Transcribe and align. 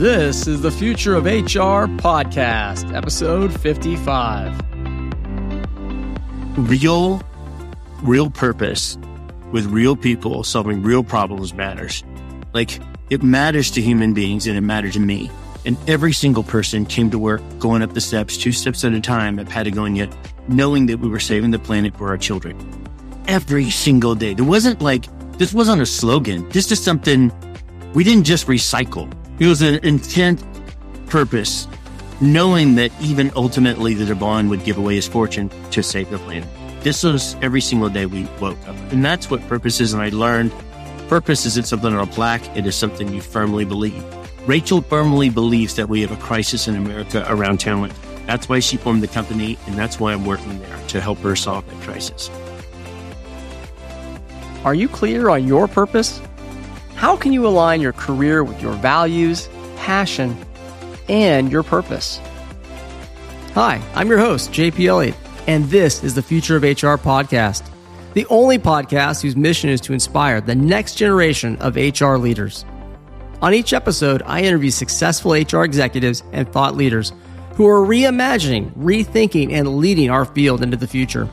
This 0.00 0.46
is 0.46 0.62
the 0.62 0.70
Future 0.70 1.14
of 1.14 1.26
HR 1.26 1.84
podcast, 2.00 2.90
episode 2.96 3.52
55. 3.60 4.58
Real, 6.56 7.22
real 8.02 8.30
purpose 8.30 8.96
with 9.52 9.66
real 9.66 9.96
people 9.96 10.42
solving 10.42 10.82
real 10.82 11.04
problems 11.04 11.52
matters. 11.52 12.02
Like 12.54 12.80
it 13.10 13.22
matters 13.22 13.70
to 13.72 13.82
human 13.82 14.14
beings 14.14 14.46
and 14.46 14.56
it 14.56 14.62
mattered 14.62 14.94
to 14.94 15.00
me. 15.00 15.30
And 15.66 15.76
every 15.86 16.14
single 16.14 16.44
person 16.44 16.86
came 16.86 17.10
to 17.10 17.18
work 17.18 17.42
going 17.58 17.82
up 17.82 17.92
the 17.92 18.00
steps, 18.00 18.38
two 18.38 18.52
steps 18.52 18.82
at 18.84 18.94
a 18.94 19.02
time 19.02 19.38
at 19.38 19.50
Patagonia, 19.50 20.08
knowing 20.48 20.86
that 20.86 21.00
we 21.00 21.10
were 21.10 21.20
saving 21.20 21.50
the 21.50 21.58
planet 21.58 21.94
for 21.94 22.08
our 22.08 22.16
children. 22.16 22.56
Every 23.28 23.68
single 23.68 24.14
day. 24.14 24.32
There 24.32 24.46
wasn't 24.46 24.80
like, 24.80 25.04
this 25.36 25.52
wasn't 25.52 25.82
a 25.82 25.86
slogan. 25.86 26.48
This 26.48 26.72
is 26.72 26.82
something 26.82 27.30
we 27.92 28.02
didn't 28.02 28.24
just 28.24 28.46
recycle. 28.46 29.14
It 29.40 29.46
was 29.46 29.62
an 29.62 29.82
intent 29.82 30.44
purpose, 31.06 31.66
knowing 32.20 32.74
that 32.74 32.92
even 33.00 33.32
ultimately 33.34 33.94
the 33.94 34.04
Yvon 34.04 34.50
would 34.50 34.64
give 34.64 34.76
away 34.76 34.96
his 34.96 35.08
fortune 35.08 35.50
to 35.70 35.82
save 35.82 36.10
the 36.10 36.18
planet. 36.18 36.46
This 36.82 37.02
was 37.02 37.36
every 37.40 37.62
single 37.62 37.88
day 37.88 38.04
we 38.04 38.28
woke 38.38 38.58
up. 38.68 38.76
And 38.92 39.02
that's 39.02 39.30
what 39.30 39.40
purpose 39.48 39.80
is. 39.80 39.94
And 39.94 40.02
I 40.02 40.10
learned 40.10 40.52
purpose 41.08 41.46
isn't 41.46 41.66
something 41.66 41.94
on 41.94 42.06
a 42.06 42.10
plaque. 42.10 42.54
It 42.54 42.66
is 42.66 42.76
something 42.76 43.14
you 43.14 43.22
firmly 43.22 43.64
believe. 43.64 44.04
Rachel 44.46 44.82
firmly 44.82 45.30
believes 45.30 45.74
that 45.76 45.88
we 45.88 46.02
have 46.02 46.12
a 46.12 46.16
crisis 46.16 46.68
in 46.68 46.76
America 46.76 47.24
around 47.26 47.60
talent. 47.60 47.94
That's 48.26 48.46
why 48.46 48.60
she 48.60 48.76
formed 48.76 49.02
the 49.02 49.08
company, 49.08 49.58
and 49.66 49.74
that's 49.74 49.98
why 49.98 50.12
I'm 50.12 50.26
working 50.26 50.60
there 50.60 50.78
to 50.88 51.00
help 51.00 51.18
her 51.20 51.34
solve 51.34 51.66
that 51.66 51.80
crisis. 51.80 52.30
Are 54.66 54.74
you 54.74 54.86
clear 54.86 55.30
on 55.30 55.46
your 55.46 55.66
purpose? 55.66 56.20
How 57.00 57.16
can 57.16 57.32
you 57.32 57.46
align 57.46 57.80
your 57.80 57.94
career 57.94 58.44
with 58.44 58.60
your 58.60 58.74
values, 58.74 59.48
passion, 59.78 60.36
and 61.08 61.50
your 61.50 61.62
purpose? 61.62 62.20
Hi, 63.54 63.80
I'm 63.94 64.06
your 64.08 64.18
host, 64.18 64.52
JP 64.52 64.86
Elliott, 64.86 65.14
and 65.46 65.64
this 65.70 66.04
is 66.04 66.14
the 66.14 66.20
Future 66.20 66.56
of 66.56 66.62
HR 66.62 67.00
podcast, 67.00 67.66
the 68.12 68.26
only 68.26 68.58
podcast 68.58 69.22
whose 69.22 69.34
mission 69.34 69.70
is 69.70 69.80
to 69.80 69.94
inspire 69.94 70.42
the 70.42 70.54
next 70.54 70.96
generation 70.96 71.56
of 71.62 71.76
HR 71.76 72.16
leaders. 72.16 72.66
On 73.40 73.54
each 73.54 73.72
episode, 73.72 74.22
I 74.26 74.42
interview 74.42 74.68
successful 74.68 75.32
HR 75.32 75.64
executives 75.64 76.22
and 76.32 76.52
thought 76.52 76.76
leaders 76.76 77.14
who 77.54 77.66
are 77.66 77.80
reimagining, 77.80 78.72
rethinking, 78.72 79.52
and 79.52 79.78
leading 79.78 80.10
our 80.10 80.26
field 80.26 80.62
into 80.62 80.76
the 80.76 80.86
future. 80.86 81.30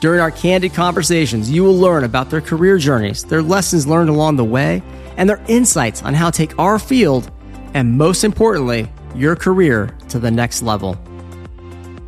During 0.00 0.20
our 0.20 0.30
candid 0.30 0.74
conversations, 0.74 1.50
you 1.50 1.64
will 1.64 1.78
learn 1.78 2.04
about 2.04 2.28
their 2.28 2.42
career 2.42 2.76
journeys, 2.76 3.24
their 3.24 3.40
lessons 3.40 3.86
learned 3.86 4.10
along 4.10 4.36
the 4.36 4.44
way, 4.44 4.82
and 5.16 5.28
their 5.28 5.42
insights 5.48 6.02
on 6.02 6.14
how 6.14 6.30
to 6.30 6.36
take 6.36 6.58
our 6.58 6.78
field 6.78 7.30
and, 7.74 7.98
most 7.98 8.24
importantly, 8.24 8.90
your 9.14 9.36
career 9.36 9.96
to 10.08 10.18
the 10.18 10.30
next 10.30 10.62
level. 10.62 10.98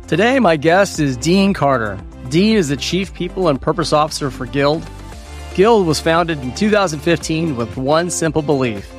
Today, 0.07 0.39
my 0.39 0.57
guest 0.57 0.99
is 0.99 1.17
Dean 1.17 1.53
Carter. 1.53 1.99
Dean 2.29 2.55
is 2.55 2.69
the 2.69 2.77
Chief 2.77 3.13
People 3.13 3.47
and 3.47 3.61
Purpose 3.61 3.93
Officer 3.93 4.31
for 4.31 4.45
Guild. 4.45 4.87
Guild 5.55 5.85
was 5.85 5.99
founded 5.99 6.39
in 6.39 6.53
2015 6.55 7.55
with 7.55 7.75
one 7.77 8.09
simple 8.09 8.41
belief 8.41 8.89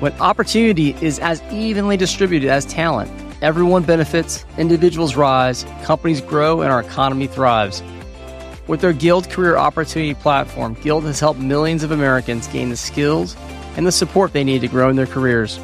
when 0.00 0.12
opportunity 0.20 0.94
is 1.00 1.18
as 1.20 1.42
evenly 1.50 1.96
distributed 1.96 2.50
as 2.50 2.66
talent, 2.66 3.10
everyone 3.40 3.82
benefits, 3.82 4.44
individuals 4.58 5.16
rise, 5.16 5.64
companies 5.84 6.20
grow, 6.20 6.60
and 6.60 6.70
our 6.70 6.80
economy 6.80 7.26
thrives. 7.26 7.82
With 8.66 8.80
their 8.80 8.92
Guild 8.92 9.30
Career 9.30 9.56
Opportunity 9.56 10.14
platform, 10.14 10.74
Guild 10.82 11.04
has 11.04 11.20
helped 11.20 11.38
millions 11.38 11.84
of 11.84 11.92
Americans 11.92 12.48
gain 12.48 12.68
the 12.68 12.76
skills 12.76 13.36
and 13.76 13.86
the 13.86 13.92
support 13.92 14.32
they 14.32 14.42
need 14.42 14.60
to 14.62 14.68
grow 14.68 14.90
in 14.90 14.96
their 14.96 15.06
careers. 15.06 15.60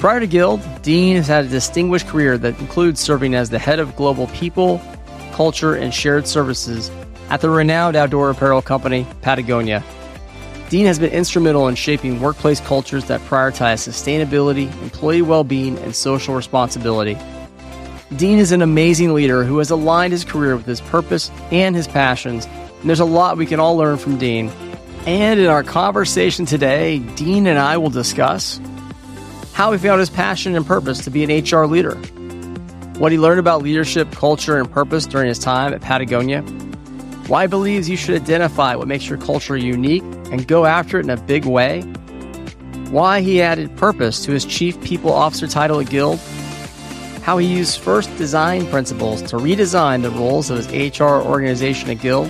Prior 0.00 0.18
to 0.18 0.26
Guild, 0.26 0.60
Dean 0.82 1.14
has 1.14 1.28
had 1.28 1.44
a 1.44 1.48
distinguished 1.48 2.08
career 2.08 2.36
that 2.38 2.58
includes 2.58 2.98
serving 2.98 3.36
as 3.36 3.50
the 3.50 3.58
head 3.58 3.78
of 3.78 3.94
global 3.94 4.26
people, 4.28 4.82
culture, 5.32 5.76
and 5.76 5.94
shared 5.94 6.26
services 6.26 6.90
at 7.30 7.40
the 7.40 7.48
renowned 7.48 7.94
outdoor 7.94 8.30
apparel 8.30 8.62
company 8.62 9.06
Patagonia. 9.20 9.84
Dean 10.70 10.86
has 10.86 10.98
been 10.98 11.12
instrumental 11.12 11.68
in 11.68 11.76
shaping 11.76 12.20
workplace 12.20 12.58
cultures 12.60 13.04
that 13.04 13.20
prioritize 13.22 13.86
sustainability, 13.86 14.72
employee 14.82 15.22
well 15.22 15.44
being, 15.44 15.78
and 15.78 15.94
social 15.94 16.34
responsibility. 16.34 17.16
Dean 18.16 18.38
is 18.38 18.52
an 18.52 18.60
amazing 18.60 19.14
leader 19.14 19.42
who 19.42 19.58
has 19.58 19.70
aligned 19.70 20.12
his 20.12 20.24
career 20.24 20.54
with 20.54 20.66
his 20.66 20.80
purpose 20.82 21.30
and 21.50 21.74
his 21.74 21.88
passions, 21.88 22.46
and 22.46 22.88
there's 22.88 23.00
a 23.00 23.04
lot 23.04 23.38
we 23.38 23.46
can 23.46 23.58
all 23.58 23.76
learn 23.76 23.96
from 23.96 24.18
Dean. 24.18 24.50
And 25.06 25.40
in 25.40 25.46
our 25.46 25.62
conversation 25.62 26.44
today, 26.44 26.98
Dean 26.98 27.46
and 27.46 27.58
I 27.58 27.78
will 27.78 27.90
discuss 27.90 28.60
how 29.54 29.72
he 29.72 29.78
found 29.78 30.00
his 30.00 30.10
passion 30.10 30.54
and 30.54 30.66
purpose 30.66 31.04
to 31.04 31.10
be 31.10 31.24
an 31.24 31.44
HR 31.44 31.64
leader, 31.66 31.94
what 32.98 33.12
he 33.12 33.18
learned 33.18 33.40
about 33.40 33.62
leadership, 33.62 34.10
culture, 34.12 34.58
and 34.58 34.70
purpose 34.70 35.06
during 35.06 35.28
his 35.28 35.38
time 35.38 35.72
at 35.72 35.80
Patagonia, 35.80 36.42
why 37.28 37.42
he 37.42 37.48
believes 37.48 37.88
you 37.88 37.96
should 37.96 38.20
identify 38.20 38.76
what 38.76 38.88
makes 38.88 39.08
your 39.08 39.18
culture 39.18 39.56
unique 39.56 40.02
and 40.30 40.46
go 40.46 40.66
after 40.66 40.98
it 40.98 41.04
in 41.04 41.10
a 41.10 41.16
big 41.16 41.46
way, 41.46 41.80
why 42.90 43.22
he 43.22 43.40
added 43.40 43.74
purpose 43.76 44.22
to 44.24 44.32
his 44.32 44.44
Chief 44.44 44.80
People 44.82 45.12
Officer 45.12 45.46
title 45.46 45.80
at 45.80 45.88
Guild, 45.88 46.20
how 47.22 47.38
he 47.38 47.46
used 47.46 47.80
first 47.80 48.14
design 48.16 48.66
principles 48.66 49.22
to 49.22 49.36
redesign 49.36 50.02
the 50.02 50.10
roles 50.10 50.50
of 50.50 50.56
his 50.58 50.98
HR 50.98 51.04
organization 51.04 51.88
at 51.90 52.00
Guild, 52.00 52.28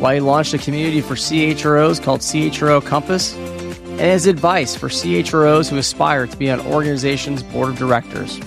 why 0.00 0.14
he 0.14 0.20
launched 0.20 0.52
a 0.54 0.58
community 0.58 1.00
for 1.00 1.14
CHROs 1.14 2.02
called 2.02 2.20
CHRO 2.20 2.84
Compass, 2.84 3.34
and 3.36 4.00
his 4.00 4.26
advice 4.26 4.74
for 4.74 4.88
CHROs 4.88 5.70
who 5.70 5.78
aspire 5.78 6.26
to 6.26 6.36
be 6.36 6.50
on 6.50 6.60
organization's 6.60 7.44
board 7.44 7.68
of 7.68 7.78
directors. 7.78 8.40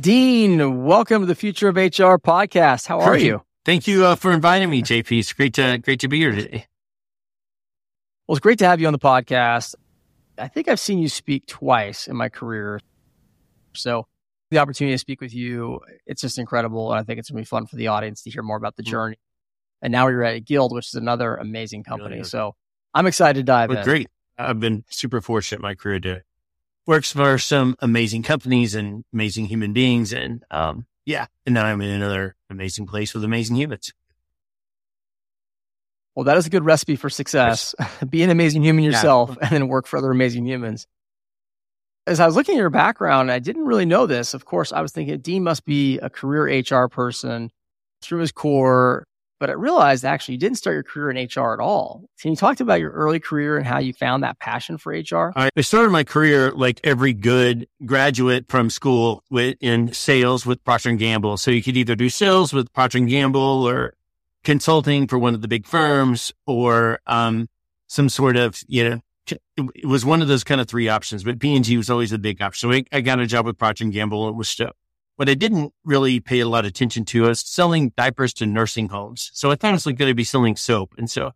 Dean, 0.00 0.84
welcome 0.84 1.22
to 1.22 1.26
the 1.26 1.34
Future 1.34 1.68
of 1.68 1.76
HR 1.76 2.18
podcast. 2.18 2.86
How 2.86 3.00
are 3.00 3.18
you? 3.18 3.42
Thank 3.64 3.86
you 3.86 4.04
uh, 4.04 4.14
for 4.14 4.32
inviting 4.32 4.70
me, 4.70 4.82
JP. 4.82 5.18
It's 5.18 5.32
great 5.32 5.54
to 5.54 5.78
great 5.78 6.00
to 6.00 6.08
be 6.08 6.18
here 6.18 6.32
today. 6.32 6.66
Well, 8.26 8.36
it's 8.36 8.42
great 8.42 8.58
to 8.60 8.66
have 8.66 8.80
you 8.80 8.86
on 8.86 8.92
the 8.92 8.98
podcast. 8.98 9.74
I 10.38 10.48
think 10.48 10.68
I've 10.68 10.80
seen 10.80 10.98
you 10.98 11.08
speak 11.08 11.46
twice 11.46 12.08
in 12.08 12.16
my 12.16 12.28
career. 12.28 12.80
So 13.74 14.06
the 14.50 14.58
opportunity 14.58 14.94
to 14.94 14.98
speak 14.98 15.20
with 15.20 15.34
you, 15.34 15.80
it's 16.06 16.20
just 16.20 16.38
incredible. 16.38 16.90
And 16.92 17.00
I 17.00 17.02
think 17.02 17.18
it's 17.18 17.30
going 17.30 17.42
to 17.42 17.46
be 17.46 17.48
fun 17.48 17.66
for 17.66 17.76
the 17.76 17.88
audience 17.88 18.22
to 18.22 18.30
hear 18.30 18.42
more 18.42 18.56
about 18.56 18.76
the 18.76 18.82
mm-hmm. 18.82 18.90
journey. 18.90 19.18
And 19.82 19.92
now 19.92 20.08
you're 20.08 20.24
at 20.24 20.44
Guild, 20.44 20.72
which 20.72 20.88
is 20.88 20.94
another 20.94 21.36
amazing 21.36 21.84
company. 21.84 22.16
Really 22.16 22.24
so 22.24 22.54
I'm 22.94 23.06
excited 23.06 23.40
to 23.40 23.44
dive 23.44 23.68
well, 23.68 23.78
in. 23.78 23.84
Great. 23.84 24.08
I've 24.38 24.60
been 24.60 24.84
super 24.88 25.20
fortunate 25.20 25.58
in 25.58 25.62
my 25.62 25.74
career 25.74 26.00
to 26.00 26.22
work 26.86 27.04
for 27.04 27.38
some 27.38 27.76
amazing 27.80 28.22
companies 28.22 28.74
and 28.74 29.04
amazing 29.12 29.46
human 29.46 29.72
beings. 29.72 30.12
And 30.12 30.44
um, 30.50 30.86
yeah, 31.04 31.26
and 31.44 31.54
now 31.54 31.66
I'm 31.66 31.80
in 31.80 31.90
another 31.90 32.36
amazing 32.50 32.86
place 32.86 33.14
with 33.14 33.24
amazing 33.24 33.56
humans. 33.56 33.92
Well, 36.14 36.24
that 36.24 36.36
is 36.36 36.46
a 36.46 36.50
good 36.50 36.64
recipe 36.64 36.96
for 36.96 37.10
success. 37.10 37.74
Be 38.08 38.22
an 38.22 38.30
amazing 38.30 38.62
human 38.62 38.84
yourself 38.84 39.30
yeah. 39.30 39.38
and 39.42 39.50
then 39.50 39.68
work 39.68 39.86
for 39.86 39.96
other 39.96 40.10
amazing 40.10 40.46
humans. 40.46 40.86
As 42.06 42.20
I 42.20 42.26
was 42.26 42.36
looking 42.36 42.56
at 42.56 42.58
your 42.58 42.70
background, 42.70 43.32
I 43.32 43.38
didn't 43.38 43.64
really 43.64 43.86
know 43.86 44.06
this. 44.06 44.34
Of 44.34 44.44
course, 44.44 44.72
I 44.72 44.82
was 44.82 44.92
thinking 44.92 45.18
Dean 45.20 45.42
must 45.42 45.64
be 45.64 45.98
a 45.98 46.10
career 46.10 46.60
HR 46.60 46.86
person 46.86 47.50
through 48.02 48.20
his 48.20 48.30
core, 48.30 49.04
but 49.40 49.48
I 49.48 49.54
realized 49.54 50.04
actually 50.04 50.34
you 50.34 50.40
didn't 50.40 50.58
start 50.58 50.74
your 50.74 50.82
career 50.82 51.10
in 51.10 51.16
HR 51.16 51.54
at 51.54 51.60
all. 51.60 52.04
Can 52.20 52.30
you 52.30 52.36
talk 52.36 52.60
about 52.60 52.78
your 52.78 52.90
early 52.90 53.18
career 53.20 53.56
and 53.56 53.66
how 53.66 53.78
you 53.78 53.94
found 53.94 54.22
that 54.22 54.38
passion 54.38 54.76
for 54.76 54.92
HR? 54.92 55.32
I 55.34 55.50
started 55.62 55.90
my 55.90 56.04
career 56.04 56.52
like 56.52 56.78
every 56.84 57.14
good 57.14 57.66
graduate 57.86 58.46
from 58.48 58.68
school 58.68 59.24
with, 59.30 59.56
in 59.60 59.92
sales 59.94 60.44
with 60.44 60.62
Procter 60.62 60.90
and 60.90 60.98
Gamble. 60.98 61.38
So 61.38 61.50
you 61.50 61.62
could 61.62 61.76
either 61.76 61.96
do 61.96 62.10
sales 62.10 62.52
with 62.52 62.70
Procter 62.74 62.98
and 62.98 63.08
Gamble 63.08 63.66
or 63.66 63.94
consulting 64.44 65.06
for 65.08 65.18
one 65.18 65.34
of 65.34 65.42
the 65.42 65.48
big 65.48 65.66
firms 65.66 66.32
or 66.46 67.00
um, 67.06 67.48
some 67.86 68.08
sort 68.08 68.36
of, 68.36 68.62
you 68.68 68.88
know, 68.88 69.00
it 69.56 69.86
was 69.86 70.04
one 70.04 70.22
of 70.22 70.28
those 70.28 70.44
kind 70.44 70.60
of 70.60 70.68
three 70.68 70.88
options, 70.88 71.24
but 71.24 71.38
P&G 71.38 71.76
was 71.76 71.90
always 71.90 72.10
the 72.10 72.18
big 72.18 72.42
option. 72.42 72.70
So 72.70 72.82
I, 72.92 73.00
got 73.00 73.20
a 73.20 73.26
job 73.26 73.46
with 73.46 73.58
Procter 73.58 73.84
& 73.84 73.90
Gamble. 73.90 74.28
It 74.28 74.34
was 74.34 74.48
stuff. 74.48 74.76
What 75.16 75.28
I 75.28 75.34
didn't 75.34 75.72
really 75.84 76.20
pay 76.20 76.40
a 76.40 76.48
lot 76.48 76.64
of 76.64 76.70
attention 76.70 77.04
to 77.06 77.22
was 77.22 77.40
selling 77.40 77.92
diapers 77.96 78.34
to 78.34 78.46
nursing 78.46 78.88
homes. 78.88 79.30
So 79.32 79.50
I 79.50 79.54
thought 79.54 79.70
it 79.70 79.72
was 79.72 79.84
going 79.84 79.96
to 79.96 80.14
be 80.14 80.24
selling 80.24 80.56
soap. 80.56 80.94
And 80.98 81.10
so 81.10 81.32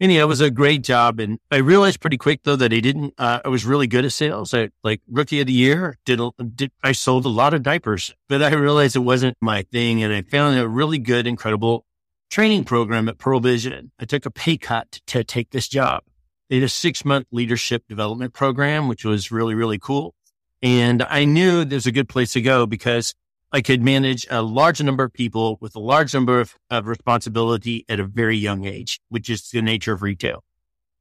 anyhow, 0.00 0.22
it 0.22 0.28
was 0.28 0.40
a 0.40 0.50
great 0.50 0.82
job. 0.82 1.20
And 1.20 1.38
I 1.50 1.56
realized 1.56 2.00
pretty 2.00 2.16
quick 2.16 2.40
though 2.42 2.56
that 2.56 2.72
I 2.72 2.80
didn't, 2.80 3.14
uh, 3.18 3.40
I 3.44 3.48
was 3.48 3.64
really 3.64 3.86
good 3.86 4.04
at 4.04 4.12
sales. 4.12 4.54
I 4.54 4.70
like 4.82 5.02
rookie 5.08 5.40
of 5.40 5.46
the 5.46 5.52
year 5.52 5.98
did, 6.04 6.20
did, 6.54 6.72
I 6.82 6.92
sold 6.92 7.26
a 7.26 7.30
lot 7.30 7.54
of 7.54 7.62
diapers, 7.62 8.14
but 8.28 8.42
I 8.42 8.54
realized 8.54 8.96
it 8.96 9.00
wasn't 9.00 9.36
my 9.40 9.62
thing. 9.62 10.02
And 10.02 10.12
I 10.12 10.22
found 10.22 10.58
a 10.58 10.66
really 10.66 10.98
good, 10.98 11.26
incredible 11.26 11.84
training 12.30 12.64
program 12.64 13.08
at 13.08 13.18
Pearl 13.18 13.40
Vision. 13.40 13.90
I 13.98 14.04
took 14.04 14.26
a 14.26 14.30
pay 14.30 14.56
cut 14.56 15.00
to 15.06 15.24
take 15.24 15.50
this 15.50 15.68
job. 15.68 16.02
They 16.48 16.56
had 16.56 16.64
a 16.64 16.68
six 16.68 17.04
month 17.04 17.26
leadership 17.30 17.84
development 17.88 18.32
program, 18.32 18.88
which 18.88 19.04
was 19.04 19.30
really, 19.30 19.54
really 19.54 19.78
cool. 19.78 20.14
And 20.62 21.02
I 21.02 21.24
knew 21.24 21.64
there's 21.64 21.86
a 21.86 21.92
good 21.92 22.08
place 22.08 22.32
to 22.32 22.40
go 22.40 22.66
because 22.66 23.14
I 23.52 23.60
could 23.60 23.82
manage 23.82 24.26
a 24.30 24.42
large 24.42 24.82
number 24.82 25.04
of 25.04 25.12
people 25.12 25.56
with 25.60 25.74
a 25.76 25.80
large 25.80 26.12
number 26.12 26.40
of, 26.40 26.54
of 26.70 26.86
responsibility 26.86 27.84
at 27.88 28.00
a 28.00 28.04
very 28.04 28.36
young 28.36 28.64
age, 28.66 29.00
which 29.08 29.30
is 29.30 29.50
the 29.50 29.62
nature 29.62 29.92
of 29.92 30.02
retail. 30.02 30.44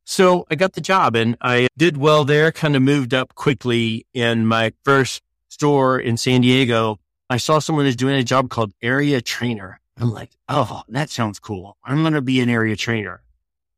So 0.06 0.46
I 0.50 0.56
got 0.56 0.74
the 0.74 0.82
job 0.82 1.16
and 1.16 1.36
I 1.42 1.68
did 1.78 1.98
well 1.98 2.24
there, 2.24 2.52
kind 2.54 2.76
of 2.78 2.82
moved 2.82 3.14
up 3.14 3.36
quickly 3.36 4.06
in 4.14 4.46
my 4.46 4.72
first 4.86 5.22
store 5.50 6.00
in 6.00 6.16
San 6.16 6.42
Diego. 6.42 7.00
I 7.30 7.38
saw 7.38 7.60
someone 7.60 7.86
who's 7.86 7.98
doing 7.98 8.16
a 8.16 8.24
job 8.24 8.50
called 8.50 8.72
area 8.82 9.22
trainer. 9.22 9.82
I'm 10.00 10.12
like, 10.12 10.32
oh, 10.48 10.84
that 10.90 11.10
sounds 11.10 11.40
cool. 11.40 11.78
I'm 11.84 12.02
going 12.02 12.14
to 12.14 12.22
be 12.22 12.40
an 12.40 12.50
area 12.50 12.76
trainer. 12.76 13.22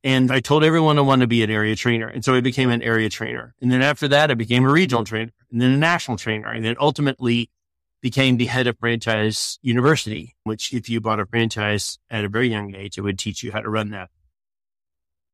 And 0.04 0.32
I 0.32 0.40
told 0.40 0.64
everyone 0.64 0.98
I 0.98 1.02
wanted 1.02 1.24
to 1.24 1.28
be 1.28 1.44
an 1.44 1.50
area 1.50 1.76
trainer. 1.76 2.08
And 2.08 2.24
so 2.24 2.34
I 2.34 2.42
became 2.42 2.70
an 2.70 2.82
area 2.82 3.10
trainer. 3.10 3.54
And 3.62 3.72
then 3.72 3.82
after 3.82 4.08
that, 4.10 4.32
I 4.32 4.34
became 4.34 4.66
a 4.66 4.72
regional 4.72 5.04
trainer 5.04 5.32
and 5.52 5.62
then 5.62 5.72
a 5.72 5.78
national 5.78 6.18
trainer. 6.18 6.50
And 6.50 6.64
then 6.64 6.76
ultimately 6.80 7.50
became 8.02 8.38
the 8.38 8.46
head 8.46 8.68
of 8.68 8.78
franchise 8.80 9.60
university, 9.62 10.36
which 10.44 10.74
if 10.74 10.90
you 10.90 11.02
bought 11.02 11.20
a 11.20 11.26
franchise 11.26 12.00
at 12.10 12.24
a 12.24 12.30
very 12.30 12.50
young 12.50 12.76
age, 12.76 12.98
it 12.98 13.02
would 13.02 13.20
teach 13.20 13.44
you 13.44 13.52
how 13.52 13.60
to 13.60 13.70
run 13.70 13.90
that. 13.90 14.10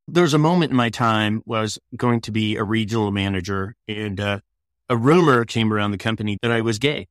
There 0.07 0.23
was 0.23 0.33
a 0.33 0.39
moment 0.39 0.71
in 0.71 0.77
my 0.77 0.89
time 0.89 1.41
was 1.45 1.79
going 1.95 2.21
to 2.21 2.31
be 2.31 2.57
a 2.57 2.63
regional 2.63 3.11
manager 3.11 3.75
and 3.87 4.19
uh, 4.19 4.39
a 4.89 4.97
rumor 4.97 5.45
came 5.45 5.73
around 5.73 5.91
the 5.91 5.97
company 5.97 6.37
that 6.41 6.51
I 6.51 6.61
was 6.61 6.79
gay. 6.79 7.07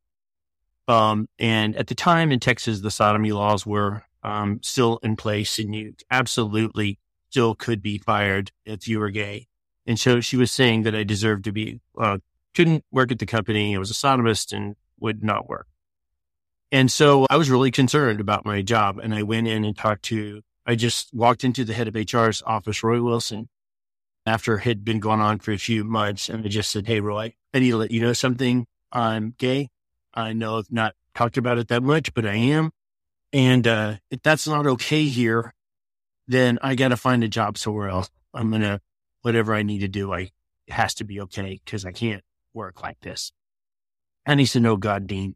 Um, 0.87 1.29
and 1.39 1.77
at 1.77 1.87
the 1.87 1.95
time 1.95 2.31
in 2.31 2.41
Texas, 2.41 2.81
the 2.81 2.91
sodomy 2.91 3.33
laws 3.33 3.65
were 3.65 4.05
um, 4.23 4.61
still 4.63 4.99
in 5.03 5.17
place 5.17 5.59
and 5.59 5.75
you 5.75 5.95
absolutely 6.11 6.99
still 7.31 7.55
could 7.55 7.83
be 7.83 7.99
fired 7.99 8.53
if 8.65 8.87
you 8.87 8.99
were 8.99 9.11
gay. 9.11 9.49
And 9.87 9.99
so 9.99 10.21
she 10.21 10.37
was 10.37 10.51
saying 10.51 10.83
that 10.83 10.95
I 10.95 11.05
deserved 11.05 11.45
to 11.45 11.53
be, 11.53 11.81
uh, 11.99 12.19
couldn't 12.55 12.85
work 12.91 13.13
at 13.13 13.19
the 13.19 13.27
company. 13.27 13.75
I 13.75 13.79
was 13.79 13.91
a 13.91 13.95
sodomist 13.95 14.53
and 14.53 14.77
would 15.01 15.23
not 15.23 15.49
work. 15.49 15.67
And 16.73 16.91
so 16.91 17.27
I 17.31 17.37
was 17.37 17.51
really 17.51 17.71
concerned 17.71 18.21
about 18.21 18.47
my 18.47 18.63
job. 18.63 18.99
And 18.99 19.15
I 19.15 19.23
went 19.23 19.47
in 19.47 19.65
and 19.65 19.77
talked 19.77 20.05
to, 20.05 20.43
I 20.67 20.75
just 20.75 21.13
walked 21.13 21.45
into 21.45 21.65
the 21.65 21.75
head 21.75 21.89
of 21.89 21.95
HR's 21.95 22.43
office, 22.47 22.83
Roy 22.83 23.03
Wilson, 23.03 23.49
after 24.27 24.57
it 24.57 24.63
had 24.63 24.85
been 24.85 25.01
going 25.01 25.21
on 25.21 25.39
for 25.39 25.53
a 25.53 25.59
few 25.59 25.85
months. 25.85 26.29
And 26.29 26.45
I 26.45 26.49
just 26.49 26.71
said, 26.71 26.87
Hey, 26.87 27.01
Roy, 27.01 27.35
I 27.53 27.59
need 27.59 27.71
to 27.71 27.77
let 27.77 27.91
you 27.91 28.01
know 28.01 28.13
something. 28.13 28.67
I'm 28.91 29.35
gay. 29.39 29.69
I 30.15 30.33
know 30.33 30.59
I've 30.59 30.71
not 30.71 30.95
talked 31.15 31.37
about 31.37 31.59
it 31.59 31.69
that 31.69 31.83
much, 31.83 32.15
but 32.15 32.27
I 32.27 32.35
am. 32.35 32.71
And 33.33 33.67
uh, 33.67 33.97
if 34.11 34.23
that's 34.23 34.47
not 34.47 34.67
okay 34.67 35.05
here, 35.07 35.55
then 36.29 36.59
I 36.63 36.75
got 36.75 36.89
to 36.89 36.97
find 36.97 37.25
a 37.25 37.29
job 37.29 37.59
somewhere 37.59 37.89
else. 37.89 38.09
I'm 38.33 38.51
going 38.51 38.63
to, 38.63 38.81
whatever 39.23 39.55
I 39.55 39.63
need 39.63 39.81
to 39.81 39.89
do, 39.89 40.13
I, 40.13 40.31
has 40.69 40.95
to 40.95 41.05
be 41.05 41.21
okay 41.21 41.61
because 41.65 41.85
I 41.85 41.93
can't 41.93 42.23
work 42.53 42.83
like 42.83 43.01
this. 43.01 43.33
And 44.25 44.41
he 44.41 44.47
said, 44.47 44.63
no, 44.63 44.77
God, 44.77 45.07
Dean, 45.07 45.35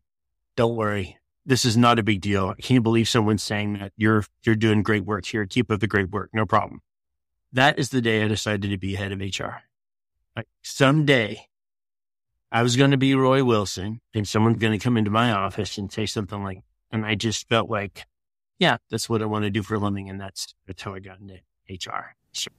don't 0.56 0.76
worry. 0.76 1.18
This 1.44 1.64
is 1.64 1.76
not 1.76 1.98
a 1.98 2.02
big 2.02 2.20
deal. 2.20 2.54
I 2.56 2.60
can't 2.60 2.82
believe 2.82 3.08
someone's 3.08 3.42
saying 3.42 3.74
that 3.74 3.92
you're, 3.96 4.24
you're 4.44 4.54
doing 4.54 4.82
great 4.82 5.04
work 5.04 5.26
here. 5.26 5.44
Keep 5.44 5.70
up 5.70 5.80
the 5.80 5.86
great 5.86 6.10
work. 6.10 6.30
No 6.32 6.46
problem. 6.46 6.80
That 7.52 7.78
is 7.78 7.90
the 7.90 8.00
day 8.00 8.22
I 8.22 8.28
decided 8.28 8.70
to 8.70 8.78
be 8.78 8.94
head 8.94 9.12
of 9.12 9.20
HR. 9.20 9.62
Like 10.36 10.46
someday 10.62 11.48
I 12.50 12.62
was 12.62 12.76
going 12.76 12.92
to 12.92 12.96
be 12.96 13.14
Roy 13.14 13.44
Wilson 13.44 14.00
and 14.14 14.26
someone's 14.26 14.58
going 14.58 14.78
to 14.78 14.82
come 14.82 14.96
into 14.96 15.10
my 15.10 15.32
office 15.32 15.78
and 15.78 15.92
say 15.92 16.06
something 16.06 16.42
like, 16.42 16.62
and 16.90 17.04
I 17.04 17.14
just 17.14 17.48
felt 17.48 17.68
like 17.68 18.06
yeah, 18.58 18.78
that's 18.90 19.08
what 19.08 19.22
I 19.22 19.26
want 19.26 19.44
to 19.44 19.50
do 19.50 19.62
for 19.62 19.74
a 19.74 19.78
living. 19.78 20.10
And 20.10 20.20
that's, 20.20 20.54
that's 20.66 20.82
how 20.82 20.94
I 20.94 20.98
got 20.98 21.20
into 21.20 21.34
HR. 21.70 22.16
Sure. 22.32 22.52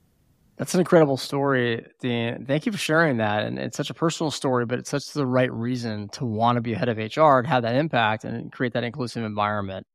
That's 0.58 0.74
an 0.74 0.82
incredible 0.82 1.18
story, 1.18 1.86
Dan. 2.02 2.46
Thank 2.46 2.66
you 2.66 2.72
for 2.72 2.78
sharing 2.78 3.18
that. 3.18 3.46
And 3.46 3.58
it's 3.58 3.78
such 3.78 3.90
a 3.90 3.94
personal 3.94 4.30
story, 4.32 4.66
but 4.66 4.80
it's 4.80 4.90
such 4.90 5.14
the 5.14 5.26
right 5.26 5.52
reason 5.52 6.10
to 6.10 6.26
want 6.26 6.58
to 6.58 6.62
be 6.62 6.74
head 6.74 6.90
of 6.90 6.98
HR 6.98 7.38
and 7.38 7.48
have 7.48 7.64
that 7.64 7.76
impact 7.76 8.26
and 8.26 8.52
create 8.52 8.74
that 8.74 8.84
inclusive 8.84 9.24
environment. 9.24 9.86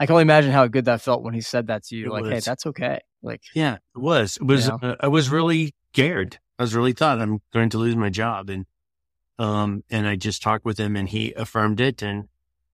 I 0.00 0.06
can 0.06 0.14
only 0.14 0.22
imagine 0.22 0.52
how 0.52 0.66
good 0.66 0.86
that 0.86 1.02
felt 1.02 1.22
when 1.22 1.34
he 1.34 1.40
said 1.40 1.66
that 1.66 1.84
to 1.84 1.96
you. 1.96 2.06
It 2.06 2.12
like, 2.12 2.22
was. 2.22 2.32
hey, 2.32 2.40
that's 2.40 2.66
okay. 2.66 3.00
Like, 3.22 3.42
yeah, 3.54 3.78
it 3.94 3.98
was. 3.98 4.36
It 4.36 4.44
was. 4.44 4.66
You 4.66 4.78
know? 4.80 4.90
uh, 4.90 4.96
I 5.00 5.08
was 5.08 5.28
really 5.28 5.74
scared. 5.92 6.38
I 6.58 6.62
was 6.62 6.74
really 6.74 6.92
thought 6.92 7.20
I'm 7.20 7.40
going 7.52 7.68
to 7.70 7.78
lose 7.78 7.96
my 7.96 8.08
job, 8.08 8.48
and 8.48 8.64
um, 9.38 9.84
and 9.90 10.06
I 10.06 10.16
just 10.16 10.42
talked 10.42 10.64
with 10.64 10.78
him, 10.78 10.96
and 10.96 11.08
he 11.08 11.32
affirmed 11.34 11.80
it, 11.80 12.02
and 12.02 12.28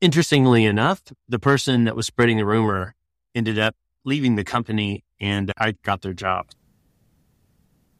Interestingly 0.05 0.67
enough, 0.67 1.01
the 1.31 1.39
person 1.39 1.85
that 1.85 1.97
was 1.97 2.07
spreading 2.07 2.37
the 2.37 2.45
rumor 2.45 2.95
ended 3.35 3.59
up 3.59 3.75
leaving 4.05 4.35
the 4.35 4.45
company 4.45 5.03
and 5.19 5.51
I 5.57 5.73
got 5.83 6.03
their 6.03 6.13
job. 6.13 6.49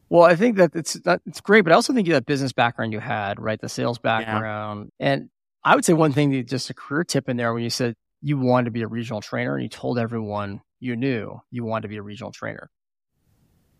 Well, 0.09 0.21
I 0.21 0.35
think 0.35 0.57
that 0.57 0.75
it's 0.75 0.93
that 1.05 1.21
it's 1.25 1.41
great, 1.41 1.61
but 1.61 1.71
I 1.71 1.75
also 1.75 1.93
think 1.93 2.07
that 2.09 2.27
business 2.27 2.53
background 2.53 2.93
you 2.93 2.99
had, 2.99 3.41
right? 3.41 3.59
The 3.59 3.69
sales 3.69 3.97
background. 3.97 4.91
Yeah. 4.99 5.07
And 5.13 5.29
I 5.63 5.73
would 5.73 5.83
say 5.83 5.93
one 5.93 6.13
thing 6.13 6.29
that 6.29 6.47
just 6.47 6.69
a 6.69 6.75
career 6.75 7.03
tip 7.03 7.27
in 7.27 7.37
there 7.37 7.51
when 7.55 7.63
you 7.63 7.71
said 7.71 7.95
you 8.21 8.37
wanted 8.37 8.65
to 8.65 8.71
be 8.71 8.83
a 8.83 8.87
regional 8.87 9.21
trainer 9.21 9.55
and 9.55 9.63
you 9.63 9.69
told 9.69 9.97
everyone 9.97 10.61
you 10.79 10.95
knew 10.95 11.41
you 11.49 11.65
wanted 11.65 11.83
to 11.83 11.87
be 11.87 11.97
a 11.97 12.03
regional 12.03 12.31
trainer 12.31 12.69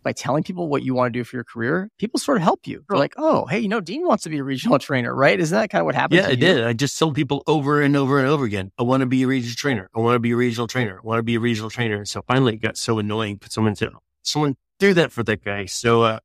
by 0.05 0.13
telling 0.13 0.43
people 0.43 0.69
what 0.69 0.83
you 0.83 0.93
want 0.93 1.11
to 1.11 1.19
do 1.19 1.23
for 1.23 1.35
your 1.35 1.43
career, 1.43 1.89
people 1.97 2.19
sort 2.19 2.37
of 2.37 2.43
help 2.43 2.67
you. 2.67 2.85
They're 2.87 2.97
like, 2.97 3.15
oh, 3.17 3.47
hey, 3.47 3.59
you 3.59 3.67
know, 3.67 3.81
Dean 3.81 4.07
wants 4.07 4.23
to 4.23 4.29
be 4.29 4.37
a 4.37 4.43
regional 4.43 4.79
trainer, 4.87 5.13
right? 5.13 5.37
Isn't 5.37 5.57
that 5.57 5.69
kind 5.69 5.81
of 5.81 5.85
what 5.85 5.95
happened? 5.95 6.21
Yeah, 6.21 6.27
I 6.27 6.35
did. 6.35 6.63
I 6.63 6.73
just 6.73 6.97
told 6.97 7.15
people 7.15 7.43
over 7.47 7.81
and 7.81 7.97
over 7.97 8.19
and 8.19 8.27
over 8.27 8.45
again, 8.45 8.71
I 8.77 8.83
want 8.83 9.01
to 9.01 9.07
be 9.07 9.23
a 9.23 9.27
regional 9.27 9.55
trainer. 9.55 9.89
I 9.93 9.99
want 9.99 10.15
to 10.15 10.19
be 10.19 10.31
a 10.31 10.35
regional 10.35 10.67
trainer. 10.67 11.01
I 11.03 11.05
want 11.05 11.19
to 11.19 11.23
be 11.23 11.35
a 11.35 11.39
regional 11.39 11.69
trainer. 11.69 11.97
And 11.97 12.07
so 12.07 12.21
finally 12.21 12.53
it 12.53 12.61
got 12.61 12.77
so 12.77 12.99
annoying. 12.99 13.37
But 13.41 13.51
someone 13.51 13.75
said, 13.75 13.89
someone 14.21 14.55
do 14.79 14.93
that 14.93 15.11
for 15.11 15.23
that 15.23 15.43
guy. 15.43 15.65
So, 15.65 16.03
uh, 16.03 16.19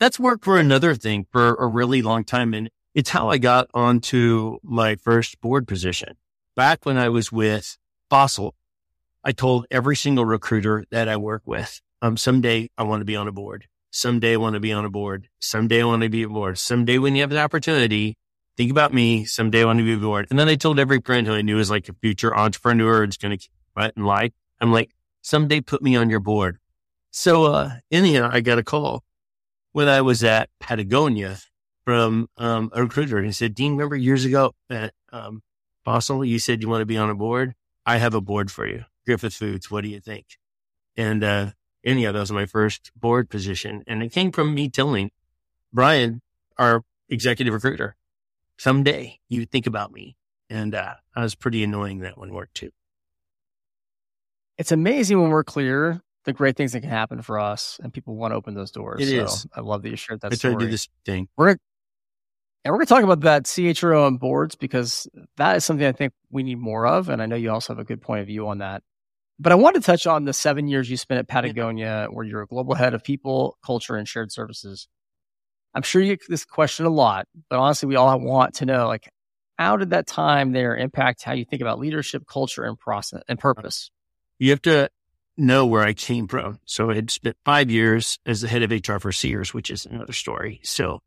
that's 0.00 0.18
worked 0.18 0.44
for 0.44 0.58
another 0.58 0.96
thing 0.96 1.26
for 1.30 1.54
a 1.54 1.66
really 1.66 2.02
long 2.02 2.24
time. 2.24 2.54
And 2.54 2.70
it's 2.92 3.10
how 3.10 3.30
I 3.30 3.38
got 3.38 3.68
onto 3.72 4.58
my 4.64 4.96
first 4.96 5.40
board 5.40 5.68
position. 5.68 6.16
Back 6.56 6.84
when 6.84 6.98
I 6.98 7.08
was 7.08 7.30
with 7.30 7.78
Fossil, 8.10 8.56
I 9.22 9.30
told 9.30 9.66
every 9.70 9.94
single 9.94 10.24
recruiter 10.24 10.84
that 10.90 11.08
I 11.08 11.16
work 11.16 11.42
with, 11.46 11.80
um, 12.02 12.16
someday 12.16 12.68
I 12.76 12.82
want 12.82 13.00
to 13.00 13.04
be 13.04 13.16
on 13.16 13.28
a 13.28 13.32
board. 13.32 13.66
Someday 13.90 14.34
I 14.34 14.36
want 14.36 14.54
to 14.54 14.60
be 14.60 14.72
on 14.72 14.84
a 14.84 14.90
board. 14.90 15.28
Someday 15.38 15.82
I 15.82 15.84
want 15.84 16.02
to 16.02 16.08
be 16.08 16.24
a 16.24 16.28
board. 16.28 16.58
Someday 16.58 16.98
when 16.98 17.14
you 17.14 17.22
have 17.22 17.30
the 17.30 17.40
opportunity, 17.40 18.16
think 18.56 18.70
about 18.70 18.92
me. 18.92 19.24
Someday 19.24 19.62
I 19.62 19.66
want 19.66 19.78
to 19.78 19.84
be 19.84 19.94
a 19.94 19.98
board. 19.98 20.26
And 20.28 20.38
then 20.38 20.48
I 20.48 20.56
told 20.56 20.78
every 20.78 21.00
friend 21.00 21.26
who 21.26 21.34
I 21.34 21.42
knew 21.42 21.56
was 21.56 21.70
like 21.70 21.88
a 21.88 21.94
future 21.94 22.36
entrepreneur 22.36 23.04
is 23.04 23.16
going 23.16 23.38
to 23.38 23.48
right 23.76 23.92
in 23.96 24.04
life. 24.04 24.32
I'm 24.60 24.72
like, 24.72 24.90
someday 25.22 25.60
put 25.60 25.82
me 25.82 25.96
on 25.96 26.10
your 26.10 26.20
board. 26.20 26.58
So, 27.10 27.44
uh, 27.44 27.70
anyhow, 27.90 28.30
I 28.32 28.40
got 28.40 28.58
a 28.58 28.62
call 28.64 29.04
when 29.72 29.88
I 29.88 30.00
was 30.00 30.24
at 30.24 30.48
Patagonia 30.58 31.38
from, 31.84 32.28
um, 32.36 32.70
a 32.72 32.82
recruiter 32.82 33.18
and 33.18 33.26
he 33.26 33.32
said, 33.32 33.54
Dean, 33.54 33.72
remember 33.72 33.96
years 33.96 34.24
ago 34.24 34.54
at, 34.70 34.94
um, 35.12 35.42
Fossil, 35.84 36.24
you 36.24 36.38
said 36.38 36.62
you 36.62 36.68
want 36.68 36.80
to 36.80 36.86
be 36.86 36.96
on 36.96 37.10
a 37.10 37.14
board. 37.14 37.54
I 37.84 37.98
have 37.98 38.14
a 38.14 38.20
board 38.20 38.50
for 38.50 38.66
you. 38.66 38.84
Griffith 39.04 39.34
Foods. 39.34 39.70
What 39.70 39.82
do 39.82 39.88
you 39.88 40.00
think? 40.00 40.26
And, 40.96 41.22
uh, 41.22 41.50
any 41.84 42.04
that 42.04 42.14
was 42.14 42.32
my 42.32 42.46
first 42.46 42.90
board 42.96 43.28
position. 43.28 43.82
And 43.86 44.02
it 44.02 44.12
came 44.12 44.32
from 44.32 44.54
me 44.54 44.68
telling 44.68 45.10
Brian, 45.72 46.20
our 46.58 46.82
executive 47.08 47.54
recruiter, 47.54 47.96
someday 48.58 49.18
you 49.28 49.46
think 49.46 49.66
about 49.66 49.92
me. 49.92 50.16
And 50.50 50.74
uh, 50.74 50.94
I 51.16 51.22
was 51.22 51.34
pretty 51.34 51.64
annoying 51.64 52.00
that 52.00 52.18
one 52.18 52.32
worked 52.32 52.54
too. 52.54 52.70
It's 54.58 54.72
amazing 54.72 55.20
when 55.20 55.30
we're 55.30 55.44
clear 55.44 56.02
the 56.24 56.32
great 56.32 56.56
things 56.56 56.72
that 56.72 56.80
can 56.80 56.90
happen 56.90 57.22
for 57.22 57.38
us 57.38 57.80
and 57.82 57.92
people 57.92 58.14
want 58.14 58.32
to 58.32 58.36
open 58.36 58.54
those 58.54 58.70
doors. 58.70 59.00
It 59.00 59.08
so 59.08 59.24
is. 59.24 59.46
I 59.54 59.60
love 59.60 59.82
that 59.82 59.90
you 59.90 59.96
shared 59.96 60.20
that 60.20 60.32
I 60.32 60.36
story. 60.36 60.54
try 60.54 60.60
to 60.60 60.66
do 60.66 60.70
this 60.70 60.88
thing. 61.04 61.28
We're 61.36 61.46
gonna, 61.46 61.58
and 62.64 62.72
we're 62.72 62.78
going 62.78 62.86
to 62.86 62.94
talk 62.94 63.02
about 63.02 63.20
that 63.20 63.44
CHRO 63.44 64.06
on 64.06 64.18
boards 64.18 64.54
because 64.54 65.08
that 65.36 65.56
is 65.56 65.64
something 65.64 65.86
I 65.86 65.92
think 65.92 66.12
we 66.30 66.44
need 66.44 66.58
more 66.58 66.86
of. 66.86 67.08
And 67.08 67.20
I 67.20 67.26
know 67.26 67.34
you 67.34 67.50
also 67.50 67.72
have 67.72 67.80
a 67.80 67.84
good 67.84 68.00
point 68.00 68.20
of 68.20 68.28
view 68.28 68.46
on 68.46 68.58
that. 68.58 68.82
But 69.42 69.50
I 69.50 69.56
want 69.56 69.74
to 69.74 69.80
touch 69.80 70.06
on 70.06 70.24
the 70.24 70.32
seven 70.32 70.68
years 70.68 70.88
you 70.88 70.96
spent 70.96 71.18
at 71.18 71.26
Patagonia, 71.26 72.06
where 72.12 72.24
you're 72.24 72.42
a 72.42 72.46
global 72.46 72.74
head 72.74 72.94
of 72.94 73.02
people, 73.02 73.58
culture, 73.66 73.96
and 73.96 74.06
shared 74.06 74.30
services. 74.30 74.86
I'm 75.74 75.82
sure 75.82 76.00
you 76.00 76.16
get 76.16 76.28
this 76.28 76.44
question 76.44 76.86
a 76.86 76.90
lot, 76.90 77.26
but 77.50 77.58
honestly, 77.58 77.88
we 77.88 77.96
all 77.96 78.20
want 78.20 78.54
to 78.56 78.66
know, 78.66 78.86
like, 78.86 79.08
how 79.58 79.76
did 79.76 79.90
that 79.90 80.06
time 80.06 80.52
there 80.52 80.76
impact 80.76 81.24
how 81.24 81.32
you 81.32 81.44
think 81.44 81.60
about 81.60 81.80
leadership, 81.80 82.24
culture, 82.24 82.62
and 82.62 82.78
process 82.78 83.22
and 83.26 83.36
purpose? 83.36 83.90
You 84.38 84.50
have 84.50 84.62
to 84.62 84.90
know 85.36 85.66
where 85.66 85.82
I 85.82 85.92
came 85.92 86.28
from. 86.28 86.60
So 86.64 86.90
I 86.90 86.94
had 86.94 87.10
spent 87.10 87.36
five 87.44 87.68
years 87.68 88.20
as 88.24 88.42
the 88.42 88.48
head 88.48 88.62
of 88.62 88.70
HR 88.70 88.98
for 88.98 89.10
Sears, 89.10 89.52
which 89.52 89.70
is 89.70 89.86
another 89.86 90.12
story. 90.12 90.60
So 90.62 91.00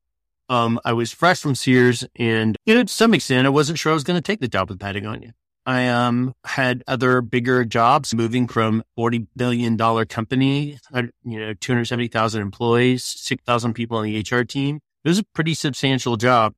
um, 0.49 0.77
I 0.83 0.91
was 0.91 1.13
fresh 1.13 1.39
from 1.39 1.55
Sears, 1.55 2.03
and 2.17 2.57
you 2.65 2.75
know, 2.75 2.83
to 2.83 2.91
some 2.91 3.13
extent, 3.13 3.47
I 3.47 3.51
wasn't 3.51 3.79
sure 3.79 3.93
I 3.93 3.95
was 3.95 4.03
going 4.03 4.17
to 4.17 4.21
take 4.21 4.41
the 4.41 4.49
job 4.49 4.69
with 4.69 4.79
Patagonia. 4.79 5.35
I 5.65 5.87
um 5.87 6.35
had 6.45 6.83
other 6.87 7.21
bigger 7.21 7.65
jobs 7.65 8.13
moving 8.13 8.47
from 8.47 8.83
$40 8.97 9.27
billion 9.35 9.77
company, 10.05 10.77
uh, 10.93 11.03
you 11.23 11.39
know, 11.39 11.53
270,000 11.53 12.41
employees, 12.41 13.03
6,000 13.03 13.73
people 13.73 13.97
on 13.97 14.05
the 14.05 14.19
HR 14.19 14.43
team. 14.43 14.79
It 15.03 15.09
was 15.09 15.19
a 15.19 15.23
pretty 15.23 15.53
substantial 15.53 16.17
job. 16.17 16.53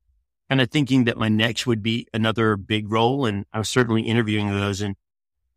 Kind 0.49 0.61
of 0.61 0.69
thinking 0.71 1.05
that 1.05 1.17
my 1.17 1.27
next 1.27 1.67
would 1.67 1.83
be 1.83 2.07
another 2.13 2.55
big 2.55 2.91
role. 2.91 3.25
And 3.25 3.45
I 3.51 3.59
was 3.59 3.69
certainly 3.69 4.03
interviewing 4.03 4.49
those. 4.49 4.81
And 4.81 4.95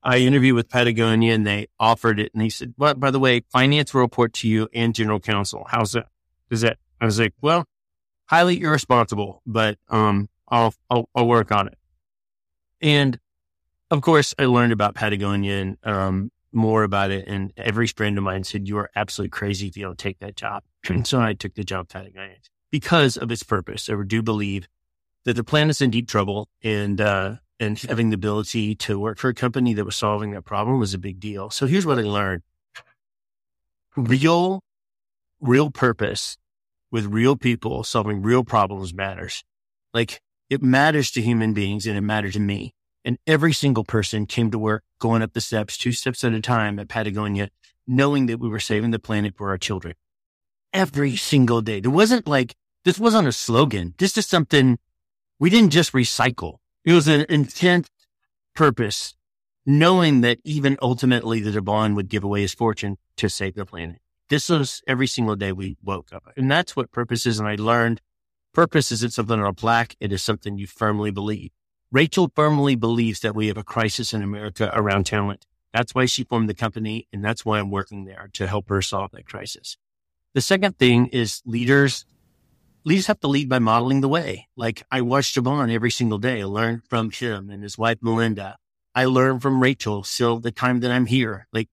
I 0.02 0.18
interviewed 0.18 0.56
with 0.56 0.68
Patagonia 0.68 1.34
and 1.34 1.46
they 1.46 1.68
offered 1.78 2.18
it. 2.18 2.32
And 2.34 2.42
they 2.42 2.48
said, 2.48 2.74
well, 2.76 2.94
by 2.94 3.10
the 3.10 3.20
way, 3.20 3.42
finance 3.52 3.94
will 3.94 4.00
report 4.00 4.32
to 4.34 4.48
you 4.48 4.68
and 4.74 4.94
general 4.94 5.20
counsel. 5.20 5.64
How's 5.68 5.92
that? 5.92 6.06
Is 6.50 6.62
that? 6.62 6.78
I 7.00 7.04
was 7.04 7.20
like, 7.20 7.34
well, 7.40 7.64
highly 8.26 8.60
irresponsible, 8.60 9.42
but, 9.46 9.78
um, 9.88 10.28
I'll, 10.48 10.74
I'll, 10.90 11.08
I'll 11.14 11.28
work 11.28 11.52
on 11.52 11.68
it. 11.68 11.78
And 12.80 13.18
of 13.90 14.02
course, 14.02 14.34
I 14.38 14.46
learned 14.46 14.72
about 14.72 14.94
Patagonia 14.94 15.60
and 15.60 15.78
um, 15.84 16.32
more 16.52 16.82
about 16.84 17.10
it. 17.10 17.26
And 17.26 17.52
every 17.56 17.86
friend 17.86 18.16
of 18.18 18.24
mine 18.24 18.44
said, 18.44 18.68
You 18.68 18.78
are 18.78 18.90
absolutely 18.94 19.30
crazy 19.30 19.66
if 19.68 19.76
you 19.76 19.84
don't 19.84 19.98
take 19.98 20.18
that 20.20 20.36
job. 20.36 20.62
And 20.88 21.06
so 21.06 21.20
I 21.20 21.34
took 21.34 21.54
the 21.54 21.64
job 21.64 21.88
Patagonia 21.88 22.36
because 22.70 23.16
of 23.16 23.30
its 23.30 23.42
purpose. 23.42 23.88
I 23.90 24.02
do 24.06 24.22
believe 24.22 24.68
that 25.24 25.34
the 25.34 25.44
planet's 25.44 25.80
in 25.80 25.90
deep 25.90 26.08
trouble 26.08 26.48
and, 26.62 27.00
uh, 27.00 27.36
and 27.58 27.78
having 27.78 28.10
the 28.10 28.14
ability 28.14 28.74
to 28.76 28.98
work 28.98 29.18
for 29.18 29.28
a 29.28 29.34
company 29.34 29.74
that 29.74 29.84
was 29.84 29.96
solving 29.96 30.30
that 30.30 30.42
problem 30.42 30.78
was 30.78 30.94
a 30.94 30.98
big 30.98 31.20
deal. 31.20 31.50
So 31.50 31.66
here's 31.66 31.84
what 31.84 31.98
I 31.98 32.02
learned. 32.02 32.42
Real, 33.96 34.62
real 35.40 35.70
purpose 35.70 36.38
with 36.90 37.06
real 37.06 37.36
people 37.36 37.84
solving 37.84 38.22
real 38.22 38.44
problems 38.44 38.94
matters. 38.94 39.44
Like 39.92 40.22
it 40.48 40.62
matters 40.62 41.10
to 41.12 41.20
human 41.20 41.52
beings 41.52 41.86
and 41.86 41.98
it 41.98 42.02
mattered 42.02 42.32
to 42.32 42.40
me. 42.40 42.74
And 43.04 43.18
every 43.26 43.52
single 43.52 43.84
person 43.84 44.26
came 44.26 44.50
to 44.50 44.58
work 44.58 44.84
going 44.98 45.22
up 45.22 45.32
the 45.32 45.40
steps, 45.40 45.78
two 45.78 45.92
steps 45.92 46.22
at 46.22 46.34
a 46.34 46.40
time 46.40 46.78
at 46.78 46.88
Patagonia, 46.88 47.50
knowing 47.86 48.26
that 48.26 48.38
we 48.38 48.48
were 48.48 48.60
saving 48.60 48.90
the 48.90 48.98
planet 48.98 49.34
for 49.36 49.48
our 49.50 49.58
children. 49.58 49.94
Every 50.72 51.16
single 51.16 51.62
day. 51.62 51.80
There 51.80 51.90
wasn't 51.90 52.28
like, 52.28 52.54
this 52.84 52.98
wasn't 52.98 53.28
a 53.28 53.32
slogan. 53.32 53.94
This 53.98 54.16
is 54.16 54.26
something 54.26 54.78
we 55.38 55.50
didn't 55.50 55.70
just 55.70 55.92
recycle. 55.92 56.56
It 56.84 56.92
was 56.92 57.08
an 57.08 57.26
intent 57.28 57.88
purpose, 58.54 59.14
knowing 59.64 60.20
that 60.20 60.38
even 60.44 60.76
ultimately 60.82 61.40
the 61.40 61.58
Yvon 61.58 61.94
would 61.96 62.08
give 62.08 62.24
away 62.24 62.42
his 62.42 62.54
fortune 62.54 62.98
to 63.16 63.28
save 63.28 63.54
the 63.54 63.66
planet. 63.66 64.00
This 64.28 64.48
was 64.48 64.82
every 64.86 65.06
single 65.06 65.36
day 65.36 65.52
we 65.52 65.76
woke 65.82 66.12
up. 66.12 66.24
And 66.36 66.50
that's 66.50 66.76
what 66.76 66.92
purpose 66.92 67.26
is. 67.26 67.40
And 67.40 67.48
I 67.48 67.56
learned 67.56 68.00
purpose 68.52 68.92
isn't 68.92 69.12
something 69.12 69.40
on 69.40 69.46
a 69.46 69.52
plaque. 69.52 69.96
It 69.98 70.12
is 70.12 70.22
something 70.22 70.56
you 70.56 70.66
firmly 70.66 71.10
believe. 71.10 71.50
Rachel 71.92 72.30
firmly 72.34 72.76
believes 72.76 73.20
that 73.20 73.34
we 73.34 73.48
have 73.48 73.56
a 73.56 73.64
crisis 73.64 74.14
in 74.14 74.22
America 74.22 74.70
around 74.72 75.06
talent. 75.06 75.46
That's 75.72 75.94
why 75.94 76.06
she 76.06 76.24
formed 76.24 76.48
the 76.48 76.54
company. 76.54 77.08
And 77.12 77.24
that's 77.24 77.44
why 77.44 77.58
I'm 77.58 77.70
working 77.70 78.04
there 78.04 78.28
to 78.34 78.46
help 78.46 78.68
her 78.68 78.82
solve 78.82 79.10
that 79.12 79.26
crisis. 79.26 79.76
The 80.34 80.40
second 80.40 80.78
thing 80.78 81.06
is 81.08 81.42
leaders 81.44 82.04
leaders 82.84 83.08
have 83.08 83.20
to 83.20 83.28
lead 83.28 83.48
by 83.48 83.58
modeling 83.58 84.00
the 84.00 84.08
way. 84.08 84.48
Like 84.56 84.84
I 84.90 85.00
watch 85.00 85.34
Yvon 85.34 85.72
every 85.72 85.90
single 85.90 86.18
day. 86.18 86.40
I 86.42 86.44
learn 86.44 86.82
from 86.88 87.10
him 87.10 87.50
and 87.50 87.62
his 87.62 87.76
wife, 87.76 88.00
Malinda. 88.00 88.54
I 88.94 89.04
learn 89.04 89.40
from 89.40 89.62
Rachel 89.62 90.02
still 90.02 90.38
the 90.38 90.50
time 90.50 90.80
that 90.80 90.90
I'm 90.90 91.06
here. 91.06 91.46
Like 91.52 91.68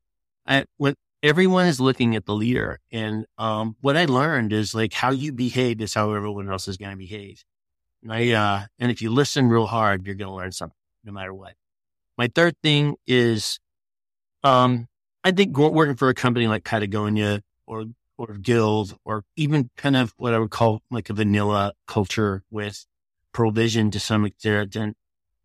I, 0.45 0.65
when 0.77 0.95
everyone 1.23 1.67
is 1.67 1.79
looking 1.79 2.15
at 2.15 2.25
the 2.25 2.35
leader 2.35 2.79
and, 2.91 3.25
um, 3.37 3.75
what 3.81 3.97
I 3.97 4.05
learned 4.05 4.53
is 4.53 4.75
like 4.75 4.93
how 4.93 5.11
you 5.11 5.31
behave 5.31 5.81
is 5.81 5.93
how 5.93 6.13
everyone 6.13 6.49
else 6.49 6.67
is 6.67 6.77
going 6.77 6.91
to 6.91 6.97
behave. 6.97 7.43
And 8.03 8.13
I, 8.13 8.31
uh, 8.31 8.65
and 8.79 8.91
if 8.91 9.01
you 9.01 9.09
listen 9.11 9.49
real 9.49 9.67
hard, 9.67 10.05
you're 10.05 10.15
going 10.15 10.29
to 10.29 10.35
learn 10.35 10.51
something 10.51 10.75
no 11.03 11.11
matter 11.11 11.33
what. 11.33 11.53
My 12.17 12.27
third 12.33 12.55
thing 12.63 12.95
is, 13.05 13.59
um, 14.43 14.87
I 15.23 15.31
think 15.31 15.57
working 15.57 15.95
for 15.95 16.09
a 16.09 16.13
company 16.13 16.47
like 16.47 16.63
Patagonia 16.63 17.41
or 17.65 17.85
or 18.17 18.33
guild 18.33 18.97
or 19.05 19.23
even 19.35 19.69
kind 19.77 19.95
of 19.95 20.13
what 20.17 20.33
I 20.33 20.39
would 20.39 20.49
call 20.49 20.81
like 20.89 21.09
a 21.09 21.13
vanilla 21.13 21.73
culture 21.85 22.43
with 22.49 22.85
provision 23.31 23.91
to 23.91 23.99
some 23.99 24.25
extent, 24.25 24.97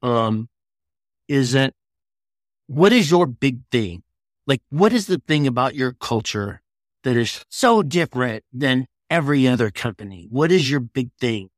um, 0.03 0.49
is 1.29 1.53
that 1.53 1.75
what 2.67 2.93
is 2.93 3.11
your 3.11 3.27
big 3.27 3.61
thing? 3.71 4.03
Like, 4.47 4.63
what 4.71 4.93
is 4.93 5.07
the 5.07 5.19
thing 5.27 5.47
about 5.47 5.75
your 5.75 5.93
culture 5.93 6.63
that 7.05 7.17
is 7.17 7.45
so 7.49 7.83
different 7.83 8.45
than 8.53 8.87
every 9.11 9.47
other 9.47 9.71
company? 9.71 10.27
What 10.31 10.51
is 10.51 10.71
your 10.71 10.81
big 10.81 11.11
thing? 11.21 11.51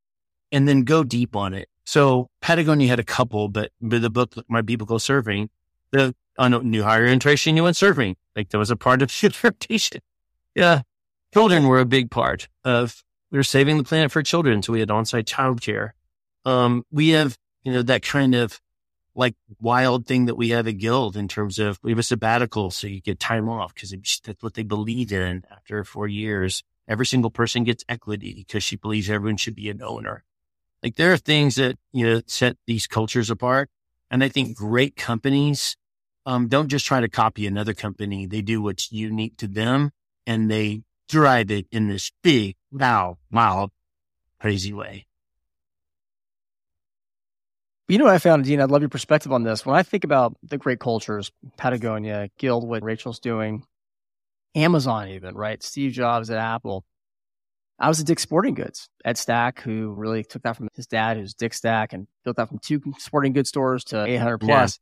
And 0.54 0.66
then 0.66 0.84
go 0.84 1.04
deep 1.04 1.36
on 1.36 1.52
it. 1.52 1.68
So 1.84 2.30
Patagonia 2.40 2.88
had 2.88 3.00
a 3.00 3.04
couple, 3.04 3.48
but 3.48 3.72
with 3.80 4.00
the 4.00 4.08
book, 4.08 4.34
My 4.48 4.62
People 4.62 4.86
Go 4.86 4.94
Surfing, 4.94 5.48
the 5.90 6.14
on 6.38 6.70
new 6.70 6.82
hire 6.82 7.02
orientation, 7.02 7.56
you 7.56 7.64
went 7.64 7.76
surfing. 7.76 8.14
Like 8.34 8.48
that 8.48 8.58
was 8.58 8.70
a 8.70 8.76
part 8.76 9.02
of 9.02 9.22
your 9.22 9.32
rotation. 9.42 10.00
Yeah 10.54 10.82
children 11.34 11.66
were 11.66 11.80
a 11.80 11.84
big 11.84 12.12
part 12.12 12.48
of 12.62 13.02
we 13.32 13.38
were 13.38 13.42
saving 13.42 13.76
the 13.76 13.82
planet 13.82 14.12
for 14.12 14.22
children. 14.22 14.62
So 14.62 14.72
we 14.72 14.78
had 14.78 14.90
on-site 14.92 15.26
childcare. 15.26 15.90
Um, 16.44 16.84
we 16.92 17.08
have, 17.08 17.36
you 17.64 17.72
know, 17.72 17.82
that 17.82 18.02
kind 18.02 18.36
of 18.36 18.60
like 19.16 19.34
wild 19.60 20.06
thing 20.06 20.26
that 20.26 20.36
we 20.36 20.50
have 20.50 20.68
at 20.68 20.78
Guild 20.78 21.16
in 21.16 21.26
terms 21.26 21.58
of 21.58 21.80
we 21.82 21.90
have 21.90 21.98
a 21.98 22.04
sabbatical. 22.04 22.70
So 22.70 22.86
you 22.86 23.00
get 23.00 23.18
time 23.18 23.48
off 23.48 23.74
because 23.74 23.92
that's 24.24 24.42
what 24.44 24.54
they 24.54 24.62
believe 24.62 25.12
in 25.12 25.42
after 25.50 25.82
four 25.82 26.06
years. 26.06 26.62
Every 26.86 27.06
single 27.06 27.30
person 27.30 27.64
gets 27.64 27.84
equity 27.88 28.34
because 28.34 28.62
she 28.62 28.76
believes 28.76 29.10
everyone 29.10 29.36
should 29.36 29.56
be 29.56 29.70
an 29.70 29.82
owner. 29.82 30.22
Like 30.84 30.96
there 30.96 31.14
are 31.14 31.16
things 31.16 31.54
that, 31.56 31.78
you 31.92 32.06
know, 32.06 32.20
set 32.26 32.58
these 32.66 32.86
cultures 32.86 33.30
apart. 33.30 33.70
And 34.10 34.22
I 34.22 34.28
think 34.28 34.54
great 34.54 34.96
companies, 34.96 35.78
um, 36.26 36.46
don't 36.46 36.68
just 36.68 36.84
try 36.84 37.00
to 37.00 37.08
copy 37.08 37.46
another 37.46 37.72
company. 37.72 38.26
They 38.26 38.42
do 38.42 38.60
what's 38.60 38.92
unique 38.92 39.38
to 39.38 39.48
them 39.48 39.92
and 40.26 40.50
they 40.50 40.82
drive 41.08 41.50
it 41.50 41.66
in 41.72 41.88
this 41.88 42.12
big, 42.22 42.56
loud, 42.70 43.16
wild, 43.32 43.70
crazy 44.38 44.74
way. 44.74 45.06
You 47.88 47.96
know 47.96 48.04
what 48.04 48.14
I 48.14 48.18
found, 48.18 48.44
Dean? 48.44 48.60
I'd 48.60 48.70
love 48.70 48.82
your 48.82 48.90
perspective 48.90 49.32
on 49.32 49.42
this. 49.42 49.64
When 49.64 49.76
I 49.76 49.82
think 49.82 50.04
about 50.04 50.36
the 50.42 50.58
great 50.58 50.80
cultures, 50.80 51.32
Patagonia, 51.56 52.28
Guild, 52.38 52.68
what 52.68 52.82
Rachel's 52.82 53.20
doing, 53.20 53.64
Amazon, 54.54 55.08
even, 55.08 55.34
right? 55.34 55.62
Steve 55.62 55.92
Jobs 55.92 56.28
at 56.28 56.36
Apple. 56.38 56.84
I 57.78 57.88
was 57.88 58.00
at 58.00 58.06
Dick's 58.06 58.22
Sporting 58.22 58.54
Goods. 58.54 58.88
Ed 59.04 59.18
Stack, 59.18 59.60
who 59.60 59.92
really 59.92 60.22
took 60.22 60.42
that 60.42 60.56
from 60.56 60.68
his 60.74 60.86
dad, 60.86 61.16
who's 61.16 61.34
Dick 61.34 61.54
Stack, 61.54 61.92
and 61.92 62.06
built 62.24 62.36
that 62.36 62.48
from 62.48 62.58
two 62.58 62.80
sporting 62.98 63.32
goods 63.32 63.48
stores 63.48 63.84
to 63.84 64.04
800 64.04 64.38
plus 64.38 64.78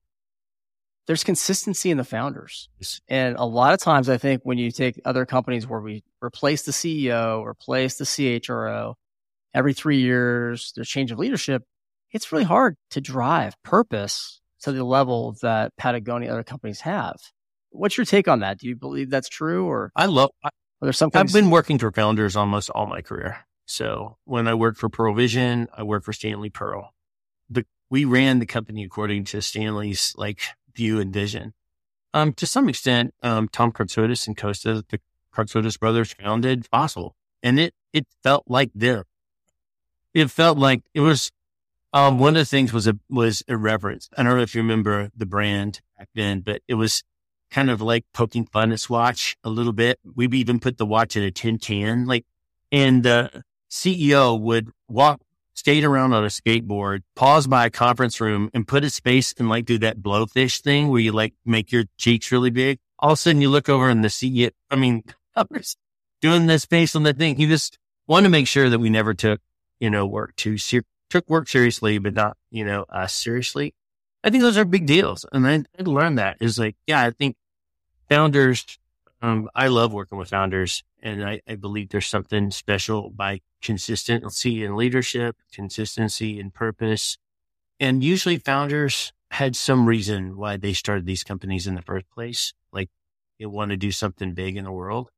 there's 1.06 1.24
consistency 1.24 1.90
in 1.90 1.98
the 1.98 2.04
founders. 2.04 2.68
And 3.08 3.36
a 3.36 3.44
lot 3.44 3.74
of 3.74 3.80
times, 3.80 4.08
I 4.08 4.18
think 4.18 4.42
when 4.44 4.58
you 4.58 4.70
take 4.70 5.00
other 5.04 5.26
companies 5.26 5.66
where 5.66 5.80
we 5.80 6.04
replace 6.22 6.62
the 6.62 6.72
CEO, 6.72 7.44
replace 7.44 7.96
the 7.96 8.04
CHRO 8.04 8.94
every 9.54 9.74
three 9.74 10.00
years, 10.00 10.72
there's 10.74 10.88
change 10.88 11.10
of 11.10 11.18
leadership, 11.18 11.64
it's 12.12 12.30
really 12.30 12.44
hard 12.44 12.76
to 12.90 13.00
drive 13.00 13.60
purpose 13.62 14.40
to 14.60 14.72
the 14.72 14.84
level 14.84 15.36
that 15.42 15.76
Patagonia 15.76 16.30
other 16.30 16.44
companies 16.44 16.80
have. 16.80 17.16
What's 17.70 17.96
your 17.96 18.04
take 18.04 18.28
on 18.28 18.40
that? 18.40 18.58
Do 18.58 18.68
you 18.68 18.76
believe 18.76 19.10
that's 19.10 19.28
true 19.28 19.66
or? 19.66 19.90
I 19.96 20.06
love, 20.06 20.30
I, 20.44 20.50
there's 20.82 20.98
some 20.98 21.10
I've 21.14 21.32
been 21.32 21.50
working 21.50 21.78
for 21.78 21.90
founders 21.92 22.36
almost 22.36 22.70
all 22.70 22.86
my 22.86 23.02
career. 23.02 23.46
So 23.64 24.16
when 24.24 24.48
I 24.48 24.54
worked 24.54 24.78
for 24.78 24.88
Pearl 24.88 25.14
Vision, 25.14 25.68
I 25.76 25.82
worked 25.82 26.04
for 26.04 26.12
Stanley 26.12 26.50
Pearl. 26.50 26.92
The, 27.48 27.64
we 27.88 28.04
ran 28.04 28.40
the 28.40 28.46
company 28.46 28.84
according 28.84 29.24
to 29.26 29.40
Stanley's 29.40 30.14
like 30.16 30.40
view 30.74 31.00
and 31.00 31.12
vision. 31.12 31.54
Um, 32.12 32.32
to 32.34 32.46
some 32.46 32.68
extent, 32.68 33.14
um, 33.22 33.48
Tom 33.48 33.72
Kartsotis 33.72 34.26
and 34.26 34.36
Kosta, 34.36 34.82
the 34.88 35.00
Kartsotis 35.34 35.78
brothers 35.78 36.12
founded 36.12 36.66
Fossil 36.66 37.16
and 37.42 37.58
it, 37.58 37.74
it 37.92 38.06
felt 38.22 38.44
like 38.46 38.70
there. 38.74 39.04
It 40.12 40.30
felt 40.30 40.58
like 40.58 40.82
it 40.92 41.00
was, 41.00 41.30
um, 41.94 42.18
one 42.18 42.36
of 42.36 42.40
the 42.40 42.44
things 42.44 42.72
was 42.72 42.86
a, 42.86 42.98
was 43.08 43.42
irreverence. 43.48 44.10
I 44.16 44.22
don't 44.22 44.36
know 44.36 44.42
if 44.42 44.54
you 44.54 44.60
remember 44.62 45.10
the 45.16 45.26
brand 45.26 45.80
back 45.96 46.08
then, 46.14 46.40
but 46.40 46.60
it 46.68 46.74
was 46.74 47.04
kind 47.52 47.70
of 47.70 47.80
like 47.80 48.04
poking 48.12 48.46
fun 48.46 48.72
at 48.72 48.80
Swatch 48.80 49.36
a 49.44 49.50
little 49.50 49.72
bit. 49.72 50.00
We 50.14 50.26
even 50.28 50.58
put 50.58 50.78
the 50.78 50.86
watch 50.86 51.16
in 51.16 51.22
a 51.22 51.30
tin 51.30 51.58
can, 51.58 52.06
like, 52.06 52.24
and 52.72 53.02
the 53.02 53.44
CEO 53.70 54.40
would 54.40 54.70
walk 54.88 55.20
stayed 55.54 55.84
around 55.84 56.12
on 56.12 56.24
a 56.24 56.28
skateboard, 56.28 57.02
paused 57.14 57.50
by 57.50 57.66
a 57.66 57.70
conference 57.70 58.20
room 58.20 58.50
and 58.54 58.66
put 58.66 58.82
his 58.82 58.98
face 58.98 59.34
and 59.38 59.48
like 59.48 59.64
do 59.64 59.78
that 59.78 59.98
blowfish 59.98 60.60
thing 60.60 60.88
where 60.88 61.00
you 61.00 61.12
like 61.12 61.34
make 61.44 61.70
your 61.70 61.84
cheeks 61.98 62.32
really 62.32 62.50
big. 62.50 62.78
All 62.98 63.10
of 63.10 63.14
a 63.14 63.16
sudden 63.16 63.42
you 63.42 63.50
look 63.50 63.68
over 63.68 63.88
and 63.88 64.02
the 64.02 64.08
CEO, 64.08 64.50
I 64.70 64.76
mean, 64.76 65.04
doing 66.20 66.46
this 66.46 66.64
face 66.64 66.96
on 66.96 67.02
the 67.02 67.12
thing. 67.12 67.36
He 67.36 67.46
just 67.46 67.78
wanted 68.06 68.24
to 68.24 68.30
make 68.30 68.46
sure 68.46 68.70
that 68.70 68.78
we 68.78 68.90
never 68.90 69.14
took, 69.14 69.40
you 69.78 69.90
know, 69.90 70.06
work 70.06 70.34
too 70.36 70.56
took 71.10 71.28
work 71.28 71.48
seriously, 71.48 71.98
but 71.98 72.14
not, 72.14 72.38
you 72.50 72.64
know, 72.64 72.86
uh, 72.88 73.06
seriously. 73.06 73.74
I 74.24 74.30
think 74.30 74.42
those 74.42 74.56
are 74.56 74.64
big 74.64 74.86
deals. 74.86 75.26
And 75.32 75.46
I, 75.46 75.64
I 75.78 75.82
learned 75.82 76.18
that 76.18 76.38
is 76.40 76.58
like, 76.58 76.76
yeah, 76.86 77.02
I 77.02 77.10
think 77.10 77.36
founders, 78.12 78.78
um, 79.22 79.48
I 79.54 79.68
love 79.68 79.94
working 79.94 80.18
with 80.18 80.28
founders 80.28 80.84
and 81.02 81.24
I, 81.24 81.40
I 81.48 81.54
believe 81.54 81.88
there's 81.88 82.06
something 82.06 82.50
special 82.50 83.08
by 83.08 83.40
consistency 83.62 84.62
in 84.62 84.76
leadership, 84.76 85.36
consistency 85.50 86.38
in 86.38 86.50
purpose. 86.50 87.16
And 87.80 88.04
usually 88.04 88.36
founders 88.36 89.14
had 89.30 89.56
some 89.56 89.86
reason 89.86 90.36
why 90.36 90.58
they 90.58 90.74
started 90.74 91.06
these 91.06 91.24
companies 91.24 91.66
in 91.66 91.74
the 91.74 91.80
first 91.80 92.04
place. 92.10 92.52
Like 92.70 92.90
they 93.38 93.46
want 93.46 93.70
to 93.70 93.78
do 93.78 93.90
something 93.90 94.34
big 94.34 94.58
in 94.58 94.64
the 94.64 94.72
world. 94.72 95.08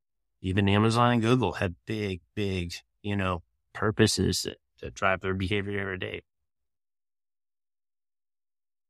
Even 0.41 0.69
Amazon 0.69 1.15
and 1.15 1.23
Google 1.23 1.55
had 1.55 1.75
big, 1.87 2.21
big, 2.37 2.75
you 3.03 3.17
know, 3.17 3.43
purposes 3.73 4.43
that, 4.43 4.59
that 4.83 4.95
drive 4.95 5.21
their 5.21 5.35
behavior 5.35 5.81
every 5.81 5.99
day. 5.99 6.23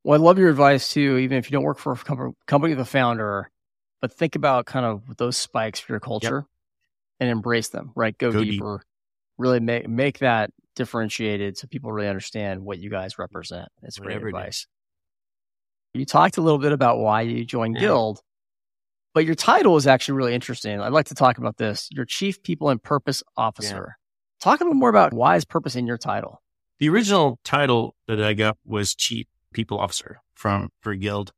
Well, 0.03 0.21
I 0.21 0.23
love 0.23 0.39
your 0.39 0.51
advice 0.51 0.91
too. 0.91 1.17
Even 1.17 1.39
if 1.39 1.51
you 1.51 1.55
don't 1.57 1.65
work 1.65 1.79
for 1.79 1.93
a 1.93 2.33
company 2.47 2.75
of 2.75 2.79
a 2.79 2.85
founder, 2.85 3.51
but 4.05 4.13
think 4.13 4.37
about 4.37 4.67
kind 4.67 4.85
of 4.85 5.17
those 5.17 5.35
spikes 5.35 5.81
for 5.81 5.95
your 5.95 6.01
culture 6.01 6.45
yep. 6.45 7.21
and 7.21 7.31
embrace 7.31 7.71
them. 7.71 7.91
Right, 7.97 8.17
go, 8.19 8.31
go 8.31 8.45
deeper. 8.45 8.83
Deep 8.83 8.87
really 9.39 9.61
make 9.61 9.89
make 9.89 10.19
that 10.19 10.51
differentiated 10.77 11.57
so 11.57 11.67
people 11.69 11.91
really 11.91 12.07
understand 12.07 12.63
what 12.63 12.79
you 12.79 12.91
guys 12.91 13.19
represent. 13.19 13.67
It's 13.83 13.99
great 13.99 14.09
Whatever 14.09 14.29
advice. 14.29 14.67
You 15.95 16.05
talked 16.05 16.37
a 16.37 16.43
little 16.43 16.59
bit 16.59 16.73
about 16.73 16.99
why 16.99 17.23
you 17.23 17.47
joined 17.47 17.77
yeah. 17.77 17.81
Guild. 17.81 18.21
But 19.15 19.25
your 19.25 19.35
title 19.35 19.75
is 19.79 19.87
actually 19.87 20.17
really 20.19 20.35
interesting. 20.35 20.83
I'd 20.83 20.93
like 20.93 21.07
to 21.07 21.15
talk 21.15 21.39
about 21.39 21.57
this. 21.57 21.89
Your 21.91 22.05
Chief 22.05 22.43
People 22.43 22.69
and 22.69 22.83
Purpose 22.83 23.23
Officer. 23.39 23.97
Yeah. 23.97 24.41
Talk 24.43 24.61
a 24.61 24.65
little 24.65 24.75
more 24.75 24.91
about 24.91 25.15
why 25.15 25.37
is 25.37 25.47
purpose 25.47 25.77
in 25.77 25.87
your 25.87 25.97
title? 25.97 26.43
The 26.79 26.91
original 26.91 27.39
title 27.43 27.95
that 28.07 28.21
I 28.21 28.35
got 28.35 28.59
was 28.67 28.95
Chief 28.95 29.25
People 29.55 29.79
Officer 29.79 30.21
from 30.35 30.69
for 30.83 30.95
Guild. 30.95 31.33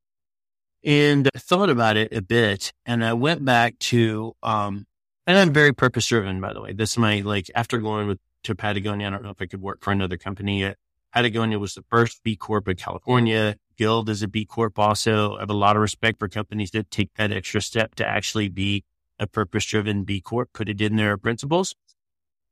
And 0.87 1.29
I 1.35 1.39
thought 1.39 1.69
about 1.69 1.97
it 1.97 2.15
a 2.15 2.23
bit 2.23 2.73
and 2.87 3.05
I 3.05 3.13
went 3.13 3.45
back 3.45 3.79
to 3.81 4.35
um 4.43 4.87
and 5.27 5.37
I'm 5.37 5.53
very 5.53 5.73
purpose 5.73 6.07
driven, 6.07 6.41
by 6.41 6.53
the 6.53 6.63
way. 6.63 6.73
This 6.73 6.93
is 6.93 6.99
my 6.99 7.21
like 7.21 7.51
after 7.55 7.79
going 7.79 8.07
with 8.07 8.21
to 8.45 8.55
Patagonia, 8.55 9.09
I 9.09 9.11
don't 9.11 9.25
know 9.25 9.31
if 9.31 9.43
I 9.43 9.47
could 9.47 9.61
work 9.61 9.83
for 9.83 9.91
another 9.91 10.17
company 10.17 10.61
yet. 10.61 10.77
Patagonia 11.13 11.59
was 11.59 11.75
the 11.75 11.85
first 11.91 12.23
B 12.23 12.37
Corp 12.37 12.69
in 12.69 12.77
California. 12.77 13.57
Guild 13.77 14.09
is 14.09 14.23
a 14.23 14.29
B 14.29 14.45
Corp 14.45 14.79
also. 14.79 15.37
I 15.37 15.41
have 15.41 15.51
a 15.51 15.55
lot 15.55 15.75
of 15.75 15.83
respect 15.83 16.21
for 16.21 16.29
companies 16.29 16.71
that 16.71 16.91
take 16.91 17.13
that 17.15 17.33
extra 17.33 17.61
step 17.61 17.97
to 17.97 18.07
actually 18.07 18.49
be 18.49 18.85
a 19.19 19.27
purpose 19.27 19.65
driven 19.65 20.05
B 20.05 20.21
Corp, 20.21 20.53
put 20.53 20.69
it 20.69 20.81
in 20.81 20.97
their 20.97 21.17
principles. 21.17 21.75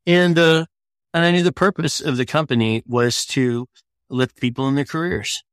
And, 0.06 0.38
uh, 0.38 0.66
and 1.12 1.24
I 1.24 1.30
knew 1.30 1.42
the 1.42 1.52
purpose 1.52 2.00
of 2.00 2.16
the 2.16 2.26
company 2.26 2.82
was 2.86 3.24
to 3.26 3.68
lift 4.08 4.40
people 4.40 4.66
in 4.66 4.74
their 4.74 4.84
careers. 4.84 5.44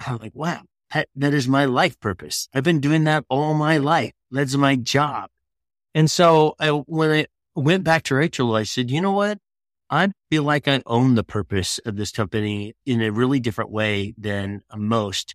I'm 0.00 0.18
like, 0.18 0.34
wow, 0.34 0.62
that, 0.92 1.34
is 1.34 1.48
my 1.48 1.64
life 1.64 1.98
purpose. 2.00 2.48
I've 2.54 2.64
been 2.64 2.80
doing 2.80 3.04
that 3.04 3.24
all 3.28 3.54
my 3.54 3.78
life. 3.78 4.12
That's 4.30 4.56
my 4.56 4.76
job. 4.76 5.30
And 5.94 6.10
so 6.10 6.54
I, 6.58 6.68
when 6.70 7.10
I 7.10 7.26
went 7.54 7.84
back 7.84 8.02
to 8.04 8.14
Rachel, 8.14 8.54
I 8.54 8.62
said, 8.62 8.90
you 8.90 9.00
know 9.00 9.12
what? 9.12 9.38
I 9.90 10.10
feel 10.30 10.42
like 10.42 10.68
I 10.68 10.82
own 10.86 11.16
the 11.16 11.24
purpose 11.24 11.78
of 11.84 11.96
this 11.96 12.10
company 12.10 12.74
in 12.86 13.02
a 13.02 13.12
really 13.12 13.40
different 13.40 13.70
way 13.70 14.14
than 14.16 14.62
most. 14.74 15.34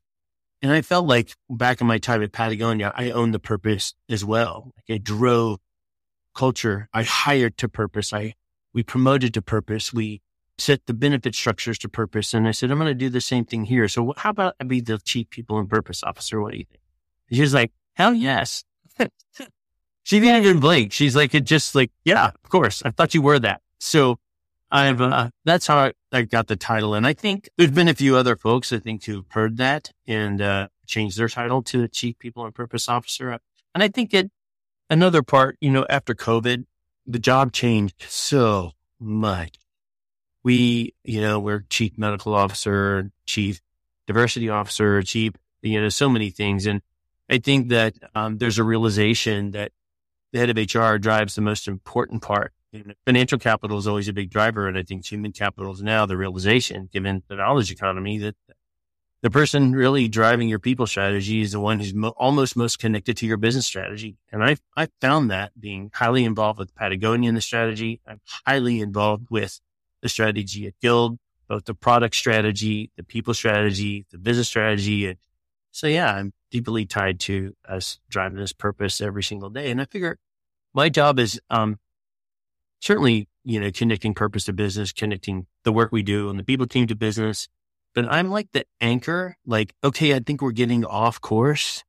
And 0.63 0.71
I 0.71 0.81
felt 0.81 1.05
like 1.05 1.35
back 1.47 1.79
in 1.79 1.85
my 1.85 1.99
time 1.99 2.23
at 2.23 2.31
Patagonia, 2.31 2.91
I 2.95 3.11
owned 3.11 3.35
the 3.35 3.39
purpose 3.39 3.93
as 4.09 4.25
well. 4.25 4.71
Like 4.75 4.95
I 4.95 4.97
drove 4.97 5.59
culture. 6.33 6.89
I 6.93 7.03
hired 7.03 7.57
to 7.57 7.69
purpose. 7.69 8.11
I, 8.13 8.33
we 8.73 8.81
promoted 8.81 9.35
to 9.35 9.41
purpose. 9.43 9.93
We 9.93 10.21
set 10.57 10.85
the 10.85 10.93
benefit 10.93 11.35
structures 11.35 11.77
to 11.79 11.89
purpose. 11.89 12.33
And 12.33 12.47
I 12.47 12.51
said, 12.51 12.71
I'm 12.71 12.79
going 12.79 12.89
to 12.89 12.95
do 12.95 13.09
the 13.09 13.21
same 13.21 13.45
thing 13.45 13.65
here. 13.65 13.87
So 13.87 14.13
how 14.17 14.31
about 14.31 14.55
I 14.59 14.63
be 14.63 14.81
the 14.81 14.97
chief 14.97 15.29
people 15.29 15.59
and 15.59 15.69
purpose 15.69 16.03
officer? 16.03 16.41
What 16.41 16.53
do 16.53 16.57
you 16.57 16.65
think? 16.65 16.81
She 17.31 17.41
was 17.41 17.53
like, 17.53 17.71
hell 17.93 18.13
yes. 18.13 18.63
she 20.03 20.19
didn't 20.19 20.43
even 20.43 20.59
blink. 20.59 20.93
She's 20.93 21.15
like, 21.15 21.35
it 21.35 21.43
just 21.43 21.75
like, 21.75 21.91
yeah, 22.03 22.27
of 22.27 22.49
course. 22.49 22.81
I 22.83 22.91
thought 22.91 23.13
you 23.13 23.21
were 23.21 23.39
that. 23.39 23.61
So 23.79 24.19
I've, 24.71 25.01
uh, 25.01 25.29
that's 25.45 25.67
how 25.67 25.77
I, 25.77 25.93
I, 26.11 26.23
got 26.23 26.47
the 26.47 26.55
title. 26.55 26.93
And 26.93 27.05
I 27.05 27.13
think 27.13 27.49
there's 27.57 27.71
been 27.71 27.87
a 27.87 27.93
few 27.93 28.15
other 28.15 28.35
folks, 28.35 28.73
I 28.73 28.79
think, 28.79 29.05
who've 29.05 29.29
heard 29.29 29.57
that 29.57 29.91
and, 30.07 30.41
uh, 30.41 30.67
changed 30.85 31.17
their 31.17 31.29
title 31.29 31.61
to 31.63 31.81
the 31.81 31.87
chief 31.87 32.17
people 32.17 32.45
and 32.45 32.55
purpose 32.55 32.89
officer. 32.89 33.37
And 33.75 33.83
I 33.83 33.89
think 33.89 34.13
it, 34.13 34.31
another 34.89 35.21
part, 35.21 35.57
you 35.61 35.69
know, 35.69 35.85
after 35.89 36.15
COVID, 36.15 36.65
the 37.05 37.19
job 37.19 37.51
changed 37.51 38.03
so 38.07 38.71
much. 38.99 39.57
We, 40.43 40.93
you 41.03 41.21
know, 41.21 41.39
we're 41.39 41.65
chief 41.69 41.97
medical 41.97 42.33
officer, 42.33 43.11
chief 43.25 43.61
diversity 44.05 44.49
officer, 44.49 45.01
chief, 45.01 45.33
you 45.61 45.81
know, 45.81 45.89
so 45.89 46.09
many 46.09 46.29
things. 46.29 46.65
And 46.65 46.81
I 47.29 47.39
think 47.39 47.69
that, 47.69 47.95
um, 48.15 48.37
there's 48.37 48.57
a 48.57 48.63
realization 48.63 49.51
that 49.51 49.71
the 50.31 50.39
head 50.39 50.49
of 50.49 50.57
HR 50.57 50.97
drives 50.97 51.35
the 51.35 51.41
most 51.41 51.67
important 51.67 52.21
part 52.21 52.53
financial 53.05 53.37
capital 53.37 53.77
is 53.77 53.87
always 53.87 54.07
a 54.07 54.13
big 54.13 54.29
driver. 54.29 54.67
And 54.67 54.77
I 54.77 54.83
think 54.83 55.05
human 55.05 55.31
capital 55.31 55.73
is 55.73 55.81
now 55.81 56.05
the 56.05 56.17
realization, 56.17 56.89
given 56.91 57.23
the 57.27 57.35
knowledge 57.35 57.71
economy, 57.71 58.17
that 58.19 58.35
the 59.21 59.29
person 59.29 59.73
really 59.73 60.07
driving 60.07 60.47
your 60.47 60.59
people 60.59 60.85
strategy 60.85 61.41
is 61.41 61.51
the 61.51 61.59
one 61.59 61.79
who's 61.79 61.93
mo- 61.93 62.13
almost 62.17 62.55
most 62.55 62.79
connected 62.79 63.17
to 63.17 63.25
your 63.25 63.37
business 63.37 63.65
strategy. 63.65 64.17
And 64.31 64.43
I 64.43 64.57
I 64.75 64.89
found 65.01 65.31
that 65.31 65.59
being 65.59 65.91
highly 65.93 66.23
involved 66.23 66.59
with 66.59 66.75
Patagonia 66.75 67.29
in 67.29 67.35
the 67.35 67.41
strategy. 67.41 67.99
I'm 68.07 68.21
highly 68.45 68.79
involved 68.79 69.27
with 69.29 69.59
the 70.07 70.11
strategy 70.11 70.67
at 70.67 70.79
Guild, 70.81 71.19
both 71.49 71.65
the 71.65 71.73
product 71.73 72.15
strategy, 72.15 72.91
the 72.95 73.03
people 73.03 73.33
strategy, 73.33 74.05
the 74.11 74.17
business 74.17 74.47
strategy. 74.47 75.07
And 75.07 75.17
so, 75.71 75.87
yeah, 75.87 76.13
I'm 76.13 76.33
deeply 76.49 76.85
tied 76.85 77.19
to 77.21 77.53
us 77.67 77.99
driving 78.09 78.39
this 78.39 78.53
purpose 78.53 79.01
every 79.01 79.23
single 79.23 79.49
day. 79.49 79.69
And 79.69 79.81
I 79.81 79.85
figure 79.85 80.17
my 80.73 80.87
job 80.89 81.19
is, 81.19 81.41
um, 81.49 81.77
certainly, 82.79 83.27
you 83.43 83.59
know, 83.59 83.69
connecting 83.71 84.13
purpose 84.13 84.45
to 84.45 84.53
business, 84.53 84.93
connecting 84.93 85.45
the 85.63 85.73
work 85.73 85.91
we 85.91 86.03
do 86.03 86.29
and 86.29 86.39
the 86.39 86.43
people 86.43 86.67
team 86.67 86.87
to 86.87 86.95
business. 86.95 87.49
But 87.93 88.05
I'm 88.09 88.29
like 88.29 88.51
the 88.53 88.65
anchor, 88.79 89.37
like, 89.45 89.73
okay, 89.83 90.13
I 90.15 90.19
think 90.19 90.41
we're 90.41 90.51
getting 90.51 90.85
off 90.85 91.19
course. 91.19 91.83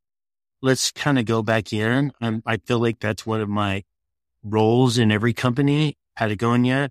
Let's 0.61 0.90
kind 0.90 1.19
of 1.19 1.25
go 1.25 1.43
back 1.43 1.73
in. 1.73 2.12
I'm, 2.21 2.43
I 2.45 2.57
feel 2.57 2.81
like 2.81 2.99
that's 2.99 3.25
one 3.25 3.40
of 3.40 3.49
my 3.49 3.85
roles 4.43 4.99
in 4.99 5.12
every 5.12 5.33
company, 5.33 5.97
Patagonia 6.16 6.90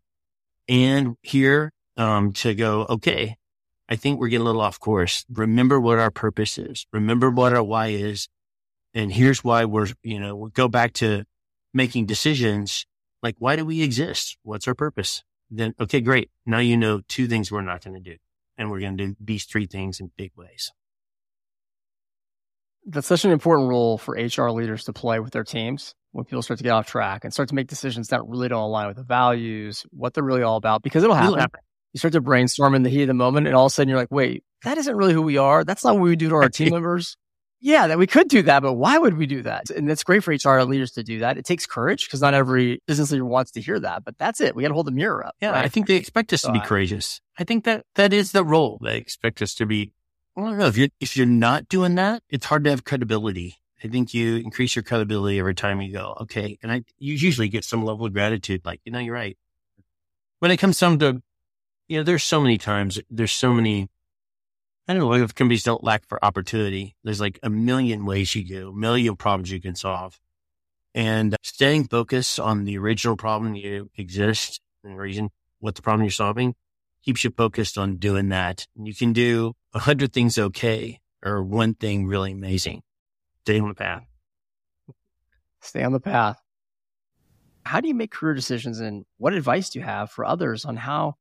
and 0.67 1.15
here, 1.21 1.71
um, 1.97 2.33
to 2.33 2.53
go, 2.53 2.85
okay, 2.89 3.37
I 3.89 3.95
think 3.95 4.19
we're 4.19 4.27
getting 4.27 4.43
a 4.43 4.45
little 4.45 4.61
off 4.61 4.79
course. 4.79 5.25
Remember 5.29 5.79
what 5.79 5.99
our 5.99 6.11
purpose 6.11 6.57
is. 6.57 6.85
Remember 6.91 7.29
what 7.29 7.53
our 7.53 7.63
why 7.63 7.87
is. 7.87 8.27
And 8.93 9.11
here's 9.11 9.43
why 9.43 9.65
we're, 9.65 9.87
you 10.03 10.19
know, 10.19 10.35
we'll 10.35 10.49
go 10.49 10.67
back 10.67 10.93
to 10.93 11.25
making 11.73 12.05
decisions 12.05 12.85
like, 13.23 13.35
why 13.39 13.55
do 13.55 13.65
we 13.65 13.81
exist? 13.81 14.37
What's 14.43 14.67
our 14.67 14.75
purpose? 14.75 15.23
Then, 15.49 15.73
okay, 15.79 16.01
great. 16.01 16.29
Now 16.45 16.59
you 16.59 16.77
know 16.77 17.01
two 17.07 17.27
things 17.27 17.51
we're 17.51 17.61
not 17.61 17.83
going 17.83 17.95
to 17.95 18.11
do. 18.11 18.17
And 18.57 18.71
we're 18.71 18.79
going 18.79 18.97
to 18.97 19.07
do 19.07 19.15
these 19.19 19.45
three 19.45 19.67
things 19.67 19.99
in 19.99 20.11
big 20.17 20.31
ways. 20.35 20.71
That's 22.85 23.07
such 23.07 23.25
an 23.25 23.31
important 23.31 23.69
role 23.69 23.97
for 23.97 24.13
HR 24.15 24.49
leaders 24.49 24.85
to 24.85 24.93
play 24.93 25.19
with 25.19 25.33
their 25.33 25.43
teams 25.43 25.93
when 26.17 26.25
people 26.25 26.41
start 26.41 26.57
to 26.57 26.63
get 26.63 26.71
off 26.71 26.87
track 26.87 27.23
and 27.23 27.33
start 27.33 27.49
to 27.49 27.55
make 27.55 27.67
decisions 27.67 28.09
that 28.09 28.25
really 28.25 28.49
don't 28.49 28.63
align 28.63 28.87
with 28.87 28.97
the 28.97 29.03
values, 29.03 29.85
what 29.91 30.13
they're 30.13 30.23
really 30.23 30.43
all 30.43 30.57
about, 30.57 30.81
because 30.81 31.03
it'll 31.03 31.15
happen. 31.15 31.47
You 31.93 31.99
start 31.99 32.13
to 32.13 32.21
brainstorm 32.21 32.75
in 32.75 32.83
the 32.83 32.89
heat 32.89 33.03
of 33.03 33.07
the 33.07 33.13
moment, 33.13 33.47
and 33.47 33.55
all 33.55 33.65
of 33.65 33.71
a 33.71 33.73
sudden 33.73 33.89
you're 33.89 33.97
like, 33.97 34.11
wait, 34.11 34.43
that 34.63 34.77
isn't 34.77 34.95
really 34.95 35.13
who 35.13 35.21
we 35.21 35.37
are. 35.37 35.63
That's 35.63 35.83
not 35.83 35.95
what 35.95 36.03
we 36.03 36.15
do 36.15 36.29
to 36.29 36.35
our 36.35 36.49
team 36.49 36.69
members 36.73 37.15
yeah, 37.59 37.87
that 37.87 37.97
we 37.97 38.07
could 38.07 38.27
do 38.27 38.43
that, 38.43 38.61
but 38.61 38.73
why 38.73 38.97
would 38.97 39.17
we 39.17 39.25
do 39.25 39.41
that? 39.43 39.69
And 39.69 39.89
it's 39.89 40.03
great 40.03 40.23
for 40.23 40.31
HR 40.31 40.61
leaders 40.61 40.91
to 40.91 41.03
do 41.03 41.19
that. 41.19 41.37
It 41.37 41.45
takes 41.45 41.65
courage 41.65 42.05
because 42.05 42.21
not 42.21 42.33
every 42.33 42.81
business 42.85 43.11
leader 43.11 43.25
wants 43.25 43.51
to 43.51 43.61
hear 43.61 43.79
that, 43.79 44.03
but 44.05 44.17
that's 44.17 44.41
it. 44.41 44.55
We 44.55 44.61
got 44.61 44.69
to 44.69 44.73
hold 44.75 44.87
the 44.87 44.91
mirror 44.91 45.25
up. 45.25 45.35
Yeah. 45.41 45.51
Right? 45.51 45.65
I 45.65 45.67
think 45.67 45.87
they 45.87 45.95
expect 45.95 46.31
us 46.33 46.41
so 46.41 46.49
to 46.49 46.53
be 46.53 46.59
I, 46.59 46.65
courageous. 46.65 47.19
I 47.39 47.43
think 47.43 47.63
that 47.65 47.85
that 47.95 48.13
is 48.13 48.31
the 48.31 48.43
role. 48.43 48.79
They 48.83 48.97
expect 48.97 49.41
us 49.41 49.55
to 49.55 49.65
be. 49.65 49.93
I 50.35 50.41
don't 50.41 50.57
know 50.57 50.67
if 50.67 50.77
you're, 50.77 50.89
if 50.99 51.17
you're 51.17 51.25
not 51.25 51.67
doing 51.67 51.95
that, 51.95 52.21
it's 52.29 52.45
hard 52.45 52.63
to 52.65 52.69
have 52.69 52.83
credibility. 52.83 53.57
I 53.83 53.87
think 53.87 54.13
you 54.13 54.37
increase 54.37 54.75
your 54.75 54.83
credibility 54.83 55.39
every 55.39 55.55
time 55.55 55.81
you 55.81 55.93
go, 55.93 56.17
okay. 56.21 56.57
And 56.63 56.71
I, 56.71 56.83
you 56.97 57.13
usually 57.13 57.49
get 57.49 57.63
some 57.63 57.85
level 57.85 58.05
of 58.05 58.13
gratitude, 58.13 58.61
like, 58.65 58.81
you 58.85 58.91
know, 58.91 58.99
you're 58.99 59.13
right. 59.13 59.37
When 60.39 60.51
it 60.51 60.57
comes 60.57 60.79
down 60.79 60.99
to, 60.99 61.21
you 61.87 61.97
know, 61.97 62.03
there's 62.03 62.23
so 62.23 62.41
many 62.41 62.57
times, 62.57 62.99
there's 63.09 63.31
so 63.31 63.53
many 63.53 63.89
I 64.87 64.93
don't 64.93 65.01
know 65.01 65.13
if 65.13 65.35
companies 65.35 65.63
don't 65.63 65.83
lack 65.83 66.07
for 66.07 66.23
opportunity. 66.23 66.95
There's 67.03 67.19
like 67.19 67.39
a 67.43 67.49
million 67.49 68.05
ways 68.05 68.33
you 68.35 68.45
do, 68.45 68.69
a 68.69 68.73
million 68.73 69.17
problems 69.17 69.51
you 69.51 69.59
can 69.59 69.75
solve. 69.75 70.17
And 70.95 71.35
staying 71.43 71.89
focused 71.89 72.39
on 72.39 72.63
the 72.63 72.77
original 72.77 73.17
problem 73.17 73.53
you 73.53 73.91
exist 73.97 74.61
and 74.85 74.97
reason 74.97 75.29
what 75.59 75.75
the 75.75 75.81
problem 75.81 76.03
you're 76.03 76.11
solving 76.11 76.55
keeps 77.03 77.25
you 77.25 77.31
focused 77.31 77.77
on 77.77 77.97
doing 77.97 78.29
that. 78.29 78.65
And 78.77 78.87
you 78.87 78.95
can 78.95 79.11
do 79.11 79.53
a 79.73 79.79
hundred 79.79 80.13
things 80.13 80.37
okay 80.37 81.01
or 81.23 81.43
one 81.43 81.73
thing 81.73 82.07
really 82.07 82.31
amazing. 82.31 82.81
Stay 83.47 83.61
on 83.61 83.69
the 83.69 83.75
path. 83.75 84.03
Stay 85.61 85.81
on 85.81 85.93
the 85.93 86.01
path. 86.01 86.37
How 87.63 87.79
do 87.79 87.87
you 87.87 87.95
make 87.95 88.11
career 88.11 88.33
decisions 88.33 88.81
and 88.81 89.05
what 89.19 89.31
advice 89.31 89.69
do 89.69 89.79
you 89.79 89.85
have 89.85 90.11
for 90.11 90.25
others 90.25 90.65
on 90.65 90.75
how 90.75 91.15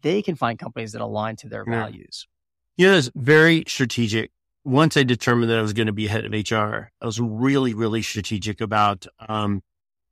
they 0.00 0.22
can 0.22 0.36
find 0.36 0.56
companies 0.56 0.92
that 0.92 1.00
align 1.00 1.34
to 1.34 1.48
their 1.48 1.64
yeah. 1.66 1.80
values? 1.80 2.28
You 2.76 2.86
know, 2.86 2.96
it's 2.96 3.10
very 3.16 3.64
strategic. 3.66 4.30
Once 4.62 4.96
I 4.96 5.02
determined 5.02 5.50
that 5.50 5.58
I 5.58 5.62
was 5.62 5.72
going 5.72 5.88
to 5.88 5.92
be 5.92 6.06
head 6.06 6.24
of 6.24 6.30
HR, 6.32 6.92
I 7.02 7.06
was 7.06 7.18
really, 7.18 7.74
really 7.74 8.02
strategic 8.02 8.60
about, 8.60 9.08
um, 9.28 9.60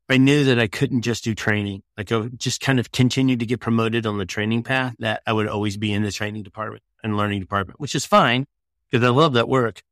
I 0.08 0.16
knew 0.16 0.42
that 0.42 0.58
I 0.58 0.66
couldn't 0.66 1.02
just 1.02 1.22
do 1.22 1.32
training. 1.32 1.84
Like 1.96 2.10
I 2.10 2.16
would 2.16 2.40
just 2.40 2.60
kind 2.60 2.80
of 2.80 2.90
continue 2.90 3.36
to 3.36 3.46
get 3.46 3.60
promoted 3.60 4.04
on 4.04 4.18
the 4.18 4.26
training 4.26 4.64
path 4.64 4.96
that 4.98 5.22
I 5.28 5.32
would 5.32 5.46
always 5.46 5.76
be 5.76 5.92
in 5.92 6.02
the 6.02 6.10
training 6.10 6.42
department 6.42 6.82
and 7.04 7.16
learning 7.16 7.38
department, 7.38 7.78
which 7.78 7.94
is 7.94 8.04
fine 8.04 8.46
because 8.90 9.06
I 9.06 9.10
love 9.10 9.34
that 9.34 9.48
work. 9.48 9.84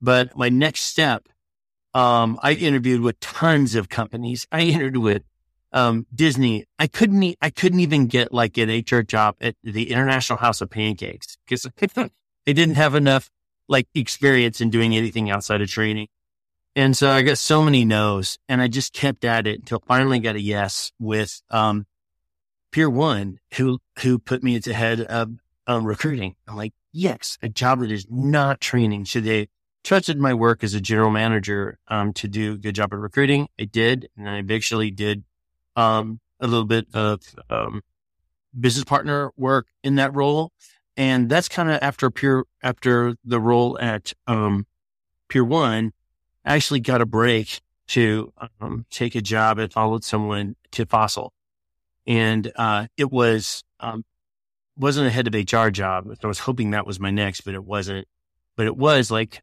But 0.00 0.36
my 0.36 0.48
next 0.48 0.82
step, 0.82 1.28
um, 1.94 2.38
I 2.42 2.52
interviewed 2.52 3.00
with 3.00 3.18
tons 3.20 3.74
of 3.74 3.88
companies. 3.88 4.46
I 4.52 4.62
interviewed 4.62 4.98
with 4.98 5.22
um, 5.72 6.06
Disney, 6.14 6.64
I 6.78 6.86
couldn't, 6.86 7.36
I 7.40 7.50
couldn't 7.50 7.80
even 7.80 8.06
get 8.06 8.32
like 8.32 8.56
an 8.58 8.70
HR 8.70 9.02
job 9.02 9.36
at 9.40 9.56
the 9.62 9.90
International 9.90 10.38
House 10.38 10.60
of 10.60 10.70
Pancakes 10.70 11.36
because 11.46 11.66
they 12.46 12.52
didn't 12.52 12.76
have 12.76 12.94
enough 12.94 13.30
like 13.68 13.86
experience 13.94 14.60
in 14.60 14.70
doing 14.70 14.96
anything 14.96 15.30
outside 15.30 15.60
of 15.60 15.68
training. 15.68 16.08
And 16.74 16.96
so 16.96 17.10
I 17.10 17.22
got 17.22 17.38
so 17.38 17.62
many 17.62 17.84
no's 17.84 18.38
and 18.48 18.62
I 18.62 18.68
just 18.68 18.92
kept 18.92 19.24
at 19.24 19.46
it 19.46 19.58
until 19.58 19.82
finally 19.86 20.20
got 20.20 20.36
a 20.36 20.40
yes 20.40 20.92
with, 20.98 21.42
um, 21.50 21.86
One, 22.76 23.40
who, 23.54 23.80
who 24.00 24.18
put 24.18 24.42
me 24.42 24.56
at 24.56 24.64
the 24.64 24.74
head 24.74 25.00
of 25.00 25.32
um, 25.66 25.84
recruiting. 25.84 26.36
I'm 26.46 26.56
like, 26.56 26.72
yes, 26.92 27.36
a 27.42 27.48
job 27.48 27.80
that 27.80 27.90
is 27.90 28.06
not 28.08 28.60
training. 28.60 29.04
Should 29.04 29.24
they 29.24 29.48
trusted 29.84 30.18
my 30.18 30.34
work 30.34 30.62
as 30.62 30.74
a 30.74 30.80
general 30.80 31.10
manager 31.10 31.78
um, 31.88 32.12
to 32.14 32.28
do 32.28 32.54
a 32.54 32.56
good 32.56 32.74
job 32.74 32.92
at 32.92 32.98
recruiting. 32.98 33.48
I 33.58 33.64
did, 33.64 34.08
and 34.16 34.28
I 34.28 34.38
eventually 34.38 34.90
did 34.90 35.24
um, 35.76 36.20
a 36.40 36.46
little 36.46 36.64
bit 36.64 36.86
of 36.94 37.20
um, 37.50 37.82
business 38.58 38.84
partner 38.84 39.32
work 39.36 39.66
in 39.82 39.96
that 39.96 40.14
role, 40.14 40.52
and 40.96 41.28
that's 41.28 41.48
kind 41.48 41.70
of 41.70 41.78
after 41.82 42.10
pure 42.10 42.44
after 42.62 43.14
the 43.24 43.40
role 43.40 43.78
at 43.80 44.12
um, 44.26 44.66
Pier 45.28 45.44
One. 45.44 45.92
I 46.44 46.54
actually 46.54 46.80
got 46.80 47.00
a 47.00 47.06
break 47.06 47.60
to 47.88 48.32
um, 48.60 48.86
take 48.90 49.14
a 49.14 49.20
job 49.20 49.58
and 49.58 49.72
followed 49.72 50.04
someone 50.04 50.56
to 50.72 50.86
Fossil, 50.86 51.32
and 52.06 52.52
uh, 52.56 52.86
it 52.96 53.10
was 53.10 53.64
um, 53.80 54.04
wasn't 54.76 55.06
a 55.06 55.10
head 55.10 55.26
of 55.26 55.34
HR 55.34 55.70
job. 55.70 56.06
I 56.22 56.26
was 56.26 56.40
hoping 56.40 56.70
that 56.70 56.86
was 56.86 57.00
my 57.00 57.10
next, 57.10 57.42
but 57.42 57.54
it 57.54 57.64
wasn't. 57.64 58.06
But 58.56 58.66
it 58.66 58.76
was 58.76 59.10
like 59.10 59.40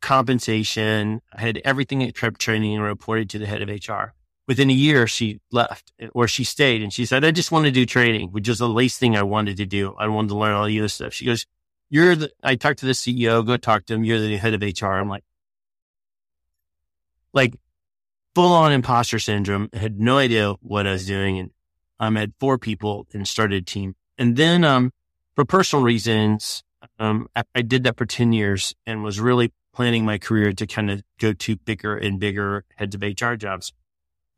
compensation. 0.00 1.20
I 1.32 1.40
had 1.40 1.60
everything 1.64 2.02
at 2.02 2.14
prep 2.14 2.38
training 2.38 2.74
and 2.74 2.82
reported 2.82 3.30
to 3.30 3.38
the 3.38 3.46
head 3.46 3.62
of 3.62 3.68
HR. 3.68 4.14
Within 4.48 4.70
a 4.70 4.74
year, 4.74 5.06
she 5.06 5.40
left 5.50 5.92
or 6.12 6.28
she 6.28 6.44
stayed 6.44 6.82
and 6.82 6.92
she 6.92 7.04
said, 7.04 7.24
I 7.24 7.32
just 7.32 7.50
want 7.50 7.64
to 7.64 7.72
do 7.72 7.84
training, 7.84 8.28
which 8.30 8.48
is 8.48 8.58
the 8.58 8.68
least 8.68 9.00
thing 9.00 9.16
I 9.16 9.24
wanted 9.24 9.56
to 9.56 9.66
do. 9.66 9.94
I 9.98 10.06
wanted 10.06 10.28
to 10.28 10.36
learn 10.36 10.52
all 10.52 10.66
the 10.66 10.78
other 10.78 10.88
stuff. 10.88 11.12
She 11.12 11.24
goes, 11.24 11.46
you're 11.88 12.14
the, 12.14 12.30
I 12.42 12.54
talked 12.54 12.80
to 12.80 12.86
the 12.86 12.92
CEO, 12.92 13.44
go 13.44 13.56
talk 13.56 13.86
to 13.86 13.94
him. 13.94 14.04
You're 14.04 14.20
the 14.20 14.36
head 14.36 14.54
of 14.54 14.62
HR. 14.62 14.86
I'm 14.86 15.08
like, 15.08 15.24
like 17.32 17.54
full 18.34 18.52
on 18.52 18.72
imposter 18.72 19.18
syndrome. 19.18 19.68
I 19.74 19.78
had 19.78 19.98
no 19.98 20.18
idea 20.18 20.52
what 20.60 20.86
I 20.86 20.92
was 20.92 21.06
doing. 21.06 21.38
And 21.38 21.50
I 21.98 22.06
um, 22.06 22.16
had 22.16 22.32
four 22.38 22.58
people 22.58 23.06
and 23.12 23.26
started 23.26 23.62
a 23.62 23.64
team. 23.64 23.96
And 24.18 24.36
then, 24.36 24.64
um, 24.64 24.92
for 25.34 25.44
personal 25.44 25.84
reasons, 25.84 26.62
um, 26.98 27.28
I, 27.36 27.44
I 27.54 27.62
did 27.62 27.84
that 27.84 27.96
for 27.96 28.06
10 28.06 28.32
years 28.32 28.74
and 28.86 29.02
was 29.02 29.20
really 29.20 29.52
planning 29.76 30.06
my 30.06 30.16
career 30.16 30.54
to 30.54 30.66
kind 30.66 30.90
of 30.90 31.02
go 31.20 31.34
to 31.34 31.54
bigger 31.56 31.98
and 31.98 32.18
bigger 32.18 32.64
heads 32.76 32.94
of 32.94 33.02
HR 33.02 33.34
jobs. 33.34 33.74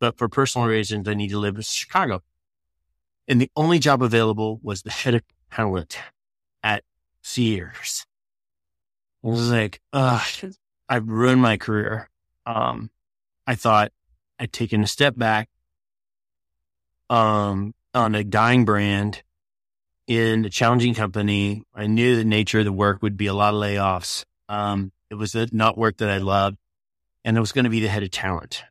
But 0.01 0.19
for 0.19 0.29
personal 0.29 0.67
reasons, 0.67 1.07
I 1.07 1.15
need 1.15 1.31
to 1.31 1.39
live 1.39 1.55
in 1.55 1.63
Chicago. 1.63 2.25
And 3.29 3.41
the 3.41 3.51
only 3.55 3.79
job 3.79 4.03
available 4.03 4.59
was 4.65 4.83
the 4.83 4.91
head 4.91 5.15
of 5.15 5.23
talent 5.53 5.97
at 6.65 6.83
Sears. 7.23 8.05
I 9.23 9.29
was 9.29 9.51
like, 9.51 9.81
ugh, 9.93 10.23
I've 10.89 11.09
ruined 11.09 11.41
my 11.41 11.57
career. 11.57 12.11
Um, 12.45 12.91
I 13.47 13.55
thought 13.55 13.93
I'd 14.41 14.53
taken 14.53 14.83
a 14.83 14.89
step 14.89 15.17
back, 15.17 15.49
um, 17.11 17.75
on 17.95 18.17
a 18.17 18.25
dying 18.25 18.65
brand 18.65 19.23
in 20.09 20.47
a 20.47 20.51
challenging 20.51 20.95
company. 20.95 21.63
I 21.75 21.87
knew 21.87 22.17
the 22.17 22.25
nature 22.25 22.59
of 22.59 22.65
the 22.65 22.73
work 22.73 23.03
would 23.03 23.17
be 23.17 23.27
a 23.27 23.35
lot 23.35 23.55
of 23.55 23.61
layoffs. 23.61 24.25
Um, 24.49 24.91
it 25.11 25.15
was 25.15 25.35
a, 25.35 25.49
not 25.53 25.79
work 25.79 25.99
that 25.99 26.11
I 26.11 26.19
loved, 26.19 26.59
and 27.25 27.37
it 27.37 27.41
was 27.41 27.53
going 27.53 27.65
to 27.65 27.71
be 27.71 27.81
the 27.81 27.89
head 27.89 28.03
of 28.03 28.11
talent. 28.11 28.63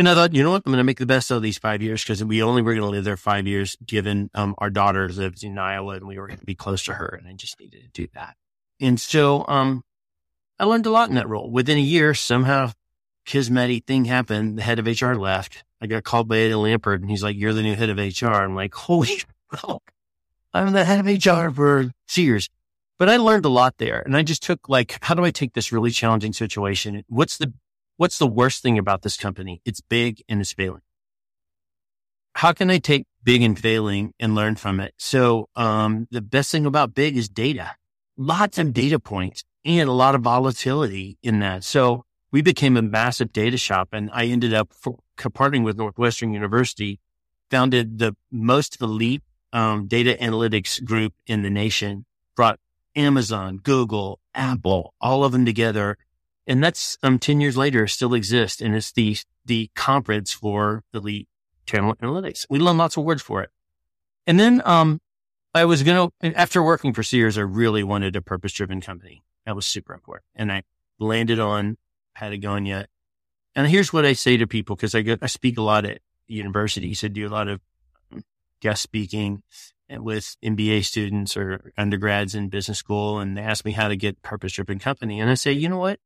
And 0.00 0.08
I 0.08 0.14
thought, 0.14 0.34
you 0.34 0.42
know 0.42 0.52
what? 0.52 0.62
I'm 0.64 0.72
going 0.72 0.78
to 0.78 0.84
make 0.84 0.98
the 0.98 1.04
best 1.04 1.30
of 1.30 1.42
these 1.42 1.58
five 1.58 1.82
years 1.82 2.02
because 2.02 2.24
we 2.24 2.42
only 2.42 2.62
were 2.62 2.72
going 2.72 2.86
to 2.86 2.90
live 2.90 3.04
there 3.04 3.18
five 3.18 3.46
years, 3.46 3.76
given 3.84 4.30
um, 4.34 4.54
our 4.56 4.70
daughter 4.70 5.08
lives 5.10 5.42
in 5.42 5.58
Iowa 5.58 5.96
and 5.96 6.06
we 6.06 6.18
were 6.18 6.26
going 6.26 6.38
to 6.38 6.46
be 6.46 6.54
close 6.54 6.84
to 6.84 6.94
her. 6.94 7.18
And 7.18 7.28
I 7.28 7.34
just 7.34 7.60
needed 7.60 7.82
to 7.82 7.88
do 7.88 8.08
that. 8.14 8.36
And 8.80 8.98
so 8.98 9.44
um, 9.46 9.84
I 10.58 10.64
learned 10.64 10.86
a 10.86 10.90
lot 10.90 11.10
in 11.10 11.16
that 11.16 11.28
role. 11.28 11.50
Within 11.50 11.76
a 11.76 11.82
year, 11.82 12.14
somehow, 12.14 12.72
kismety 13.26 13.84
thing 13.84 14.06
happened. 14.06 14.56
The 14.56 14.62
head 14.62 14.78
of 14.78 14.86
HR 14.86 15.12
left. 15.12 15.64
I 15.82 15.86
got 15.86 16.04
called 16.04 16.28
by 16.28 16.38
Eddie 16.38 16.54
Lampert 16.54 17.02
and 17.02 17.10
he's 17.10 17.22
like, 17.22 17.36
You're 17.36 17.52
the 17.52 17.62
new 17.62 17.74
head 17.74 17.90
of 17.90 17.98
HR. 17.98 18.28
I'm 18.28 18.54
like, 18.54 18.74
Holy, 18.74 19.20
fuck. 19.54 19.92
I'm 20.54 20.72
the 20.72 20.84
head 20.84 21.00
of 21.00 21.06
HR 21.06 21.54
for 21.54 21.92
Sears. 22.08 22.48
But 23.00 23.08
I 23.08 23.16
learned 23.16 23.46
a 23.46 23.48
lot 23.48 23.78
there. 23.78 24.02
And 24.04 24.14
I 24.14 24.22
just 24.22 24.42
took 24.42 24.68
like, 24.68 24.98
how 25.00 25.14
do 25.14 25.24
I 25.24 25.30
take 25.30 25.54
this 25.54 25.72
really 25.72 25.90
challenging 25.90 26.34
situation? 26.34 27.02
What's 27.08 27.38
the, 27.38 27.54
what's 27.96 28.18
the 28.18 28.26
worst 28.26 28.62
thing 28.62 28.76
about 28.76 29.00
this 29.00 29.16
company? 29.16 29.62
It's 29.64 29.80
big 29.80 30.22
and 30.28 30.38
it's 30.38 30.52
failing. 30.52 30.82
How 32.34 32.52
can 32.52 32.68
I 32.68 32.76
take 32.76 33.06
big 33.24 33.40
and 33.40 33.58
failing 33.58 34.12
and 34.20 34.34
learn 34.34 34.56
from 34.56 34.80
it? 34.80 34.92
So, 34.98 35.48
um, 35.56 36.08
the 36.10 36.20
best 36.20 36.52
thing 36.52 36.66
about 36.66 36.92
big 36.92 37.16
is 37.16 37.30
data, 37.30 37.74
lots 38.18 38.58
of 38.58 38.74
data 38.74 39.00
points 39.00 39.44
and 39.64 39.88
a 39.88 39.92
lot 39.92 40.14
of 40.14 40.20
volatility 40.20 41.16
in 41.22 41.40
that. 41.40 41.64
So 41.64 42.04
we 42.30 42.42
became 42.42 42.76
a 42.76 42.82
massive 42.82 43.32
data 43.32 43.56
shop 43.56 43.88
and 43.92 44.10
I 44.12 44.26
ended 44.26 44.52
up 44.52 44.74
for, 44.74 44.98
partnering 45.18 45.64
with 45.64 45.78
Northwestern 45.78 46.34
University, 46.34 47.00
founded 47.50 47.98
the 47.98 48.14
most 48.30 48.78
elite 48.82 49.22
um, 49.54 49.86
data 49.86 50.18
analytics 50.20 50.84
group 50.84 51.14
in 51.26 51.40
the 51.40 51.50
nation, 51.50 52.04
brought 52.36 52.60
Amazon, 52.96 53.58
Google, 53.58 54.20
Apple, 54.34 54.94
all 55.00 55.24
of 55.24 55.32
them 55.32 55.44
together. 55.44 55.96
And 56.46 56.62
that's 56.62 56.98
um, 57.02 57.18
10 57.18 57.40
years 57.40 57.56
later 57.56 57.86
still 57.86 58.14
exists. 58.14 58.60
And 58.60 58.74
it's 58.74 58.92
the, 58.92 59.16
the 59.44 59.70
conference 59.74 60.32
for 60.32 60.82
elite 60.92 61.28
channel 61.66 61.94
analytics. 61.96 62.46
We 62.50 62.58
learn 62.58 62.78
lots 62.78 62.96
of 62.96 63.04
words 63.04 63.22
for 63.22 63.42
it. 63.42 63.50
And 64.26 64.38
then, 64.38 64.62
um, 64.64 65.00
I 65.52 65.64
was 65.64 65.82
going 65.82 66.10
to, 66.22 66.38
after 66.38 66.62
working 66.62 66.92
for 66.92 67.02
Sears, 67.02 67.36
I 67.36 67.42
really 67.42 67.82
wanted 67.82 68.14
a 68.14 68.22
purpose 68.22 68.52
driven 68.52 68.80
company. 68.80 69.24
That 69.46 69.56
was 69.56 69.66
super 69.66 69.94
important. 69.94 70.26
And 70.36 70.52
I 70.52 70.62
landed 71.00 71.40
on 71.40 71.76
Patagonia. 72.14 72.86
And 73.56 73.66
here's 73.66 73.92
what 73.92 74.04
I 74.04 74.12
say 74.12 74.36
to 74.36 74.46
people 74.46 74.76
because 74.76 74.94
I, 74.94 75.04
I 75.20 75.26
speak 75.26 75.58
a 75.58 75.62
lot 75.62 75.84
at 75.84 76.00
universities. 76.28 77.02
I 77.02 77.08
do 77.08 77.26
a 77.26 77.30
lot 77.30 77.48
of 77.48 77.60
guest 78.60 78.82
speaking 78.82 79.42
with 79.98 80.36
MBA 80.44 80.84
students 80.84 81.36
or 81.36 81.72
undergrads 81.76 82.34
in 82.34 82.48
business 82.48 82.78
school 82.78 83.18
and 83.18 83.36
they 83.36 83.42
ask 83.42 83.64
me 83.64 83.72
how 83.72 83.88
to 83.88 83.96
get 83.96 84.22
purpose 84.22 84.52
driven 84.52 84.78
company. 84.78 85.20
And 85.20 85.30
I 85.30 85.34
say, 85.34 85.52
you 85.52 85.68
know 85.68 85.78
what? 85.78 85.98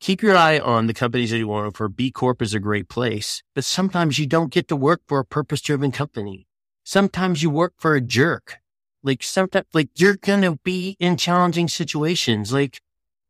Keep 0.00 0.22
your 0.22 0.36
eye 0.36 0.58
on 0.58 0.86
the 0.86 0.94
companies 0.94 1.30
that 1.30 1.38
you 1.38 1.48
want 1.48 1.76
for. 1.76 1.88
B 1.88 2.10
Corp 2.10 2.42
is 2.42 2.52
a 2.52 2.60
great 2.60 2.88
place, 2.88 3.42
but 3.54 3.64
sometimes 3.64 4.18
you 4.18 4.26
don't 4.26 4.52
get 4.52 4.68
to 4.68 4.76
work 4.76 5.00
for 5.06 5.18
a 5.18 5.24
purpose 5.24 5.60
driven 5.60 5.92
company. 5.92 6.46
Sometimes 6.84 7.42
you 7.42 7.50
work 7.50 7.74
for 7.78 7.94
a 7.94 8.00
jerk. 8.00 8.58
Like 9.02 9.22
sometimes, 9.22 9.66
like 9.72 9.88
you're 9.96 10.16
going 10.16 10.42
to 10.42 10.58
be 10.62 10.96
in 10.98 11.16
challenging 11.16 11.68
situations. 11.68 12.52
Like 12.52 12.80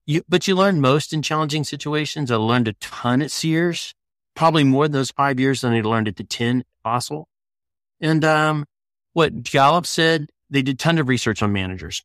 you, 0.07 0.23
but 0.29 0.47
you 0.47 0.57
learn 0.57 0.81
most 0.81 1.13
in 1.13 1.23
challenging 1.23 1.65
situations. 1.65 2.31
I 2.31 2.37
learned 2.37 2.69
a 2.69 2.75
ton 2.75 3.23
at 3.23 3.31
Sears, 3.31 3.95
probably 4.35 4.65
more 4.65 4.87
than 4.87 4.93
those 4.93 5.11
five 5.11 5.39
years 5.41 5.61
than 5.61 5.73
I 5.73 5.81
learned 5.81 6.09
at 6.09 6.17
the 6.17 6.25
10 6.25 6.65
Fossil. 6.83 7.29
And, 8.01 8.25
um, 8.25 8.67
what 9.15 9.43
Gallup 9.43 9.87
said, 9.87 10.31
they 10.51 10.63
did 10.63 10.75
a 10.75 10.77
ton 10.77 10.99
of 10.99 11.09
research 11.09 11.43
on 11.43 11.53
managers 11.53 12.05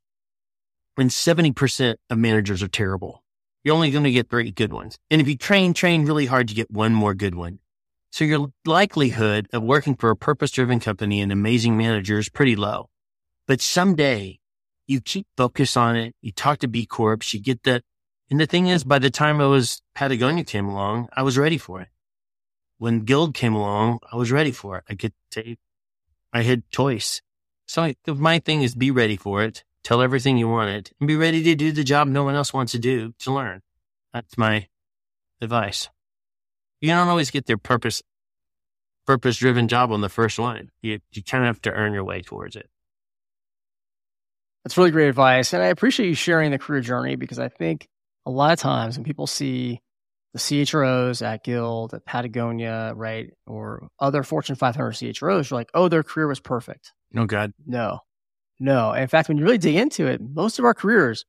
and 0.99 1.09
70% 1.09 1.95
of 2.09 2.17
managers 2.17 2.61
are 2.61 2.67
terrible. 2.67 3.23
You're 3.63 3.75
only 3.75 3.91
going 3.91 4.03
to 4.03 4.11
get 4.11 4.29
three 4.29 4.51
good 4.51 4.73
ones. 4.73 4.97
And 5.09 5.21
if 5.21 5.27
you 5.27 5.37
train, 5.37 5.73
train 5.73 6.05
really 6.05 6.25
hard, 6.25 6.49
you 6.49 6.55
get 6.55 6.71
one 6.71 6.93
more 6.93 7.13
good 7.13 7.35
one. 7.35 7.59
So 8.11 8.23
your 8.23 8.51
likelihood 8.65 9.47
of 9.53 9.63
working 9.63 9.95
for 9.95 10.09
a 10.09 10.15
purpose 10.15 10.51
driven 10.51 10.79
company 10.79 11.21
and 11.21 11.31
amazing 11.31 11.77
manager 11.77 12.17
is 12.17 12.29
pretty 12.29 12.55
low. 12.55 12.89
But 13.47 13.61
someday 13.61 14.39
you 14.87 15.01
keep 15.01 15.27
focus 15.37 15.77
on 15.77 15.95
it. 15.95 16.15
You 16.21 16.31
talk 16.31 16.59
to 16.59 16.67
B 16.67 16.85
Corps, 16.85 17.19
you 17.33 17.39
get 17.39 17.63
that. 17.63 17.83
And 18.29 18.39
the 18.39 18.45
thing 18.45 18.67
is, 18.67 18.83
by 18.83 18.99
the 18.99 19.09
time 19.09 19.41
I 19.41 19.45
was 19.45 19.81
Patagonia 19.95 20.43
came 20.43 20.67
along, 20.67 21.09
I 21.13 21.23
was 21.23 21.37
ready 21.37 21.57
for 21.57 21.81
it. 21.81 21.87
When 22.77 23.01
Guild 23.01 23.33
came 23.33 23.53
along, 23.53 23.99
I 24.11 24.15
was 24.15 24.31
ready 24.31 24.51
for 24.51 24.77
it. 24.77 24.83
I 24.89 24.95
could 24.95 25.13
take 25.31 25.59
I 26.33 26.43
had 26.43 26.69
choice. 26.69 27.21
So 27.67 27.83
I, 27.83 27.95
my 28.07 28.39
thing 28.39 28.61
is 28.61 28.75
be 28.75 28.91
ready 28.91 29.15
for 29.15 29.43
it. 29.43 29.63
Tell 29.83 30.01
everything 30.01 30.37
you 30.37 30.47
want 30.47 30.69
it 30.69 30.91
and 30.99 31.07
be 31.07 31.15
ready 31.15 31.41
to 31.43 31.55
do 31.55 31.71
the 31.71 31.83
job 31.83 32.07
no 32.07 32.23
one 32.23 32.35
else 32.35 32.53
wants 32.53 32.71
to 32.73 32.79
do 32.79 33.13
to 33.19 33.31
learn. 33.31 33.61
That's 34.13 34.37
my 34.37 34.67
advice. 35.41 35.89
You 36.81 36.89
don't 36.89 37.07
always 37.07 37.31
get 37.31 37.45
their 37.45 37.57
purpose, 37.57 38.01
purpose 39.05 39.37
driven 39.37 39.67
job 39.67 39.91
on 39.91 40.01
the 40.01 40.09
first 40.09 40.39
line. 40.39 40.69
You, 40.81 40.99
you 41.11 41.23
kind 41.23 41.43
of 41.43 41.47
have 41.47 41.61
to 41.63 41.71
earn 41.71 41.93
your 41.93 42.03
way 42.03 42.21
towards 42.21 42.55
it. 42.55 42.69
That's 44.63 44.77
really 44.77 44.91
great 44.91 45.09
advice. 45.09 45.53
And 45.53 45.63
I 45.63 45.67
appreciate 45.67 46.07
you 46.07 46.15
sharing 46.15 46.51
the 46.51 46.59
career 46.59 46.81
journey 46.81 47.15
because 47.15 47.39
I 47.39 47.47
think 47.47 47.87
a 48.25 48.31
lot 48.31 48.51
of 48.51 48.59
times 48.59 48.97
when 48.97 49.05
people 49.05 49.27
see 49.27 49.81
the 50.33 50.39
CHROs 50.39 51.25
at 51.25 51.43
Guild, 51.43 51.93
at 51.93 52.05
Patagonia, 52.05 52.93
right, 52.95 53.31
or 53.47 53.87
other 53.99 54.23
Fortune 54.23 54.55
500 54.55 54.91
CHROs, 54.91 55.49
you're 55.49 55.59
like, 55.59 55.71
oh, 55.73 55.87
their 55.87 56.03
career 56.03 56.27
was 56.27 56.39
perfect. 56.39 56.93
No, 57.11 57.25
God. 57.25 57.53
No, 57.65 57.99
no. 58.59 58.93
In 58.93 59.07
fact, 59.07 59.27
when 59.27 59.37
you 59.37 59.43
really 59.43 59.57
dig 59.57 59.75
into 59.75 60.05
it, 60.05 60.21
most 60.21 60.59
of 60.59 60.65
our 60.65 60.73
careers 60.73 61.25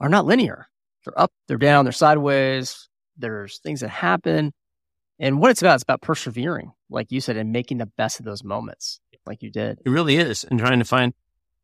are 0.00 0.08
not 0.08 0.26
linear. 0.26 0.68
They're 1.04 1.18
up, 1.18 1.32
they're 1.48 1.56
down, 1.56 1.84
they're 1.84 1.92
sideways. 1.92 2.88
There's 3.16 3.58
things 3.58 3.80
that 3.80 3.88
happen. 3.88 4.52
And 5.18 5.40
what 5.40 5.50
it's 5.50 5.62
about, 5.62 5.76
it's 5.76 5.82
about 5.82 6.02
persevering, 6.02 6.72
like 6.90 7.10
you 7.10 7.22
said, 7.22 7.38
and 7.38 7.52
making 7.52 7.78
the 7.78 7.86
best 7.86 8.18
of 8.18 8.26
those 8.26 8.44
moments, 8.44 9.00
like 9.24 9.42
you 9.42 9.50
did. 9.50 9.80
It 9.86 9.88
really 9.88 10.16
is. 10.16 10.44
And 10.44 10.58
trying 10.58 10.80
to 10.80 10.84
find, 10.84 11.14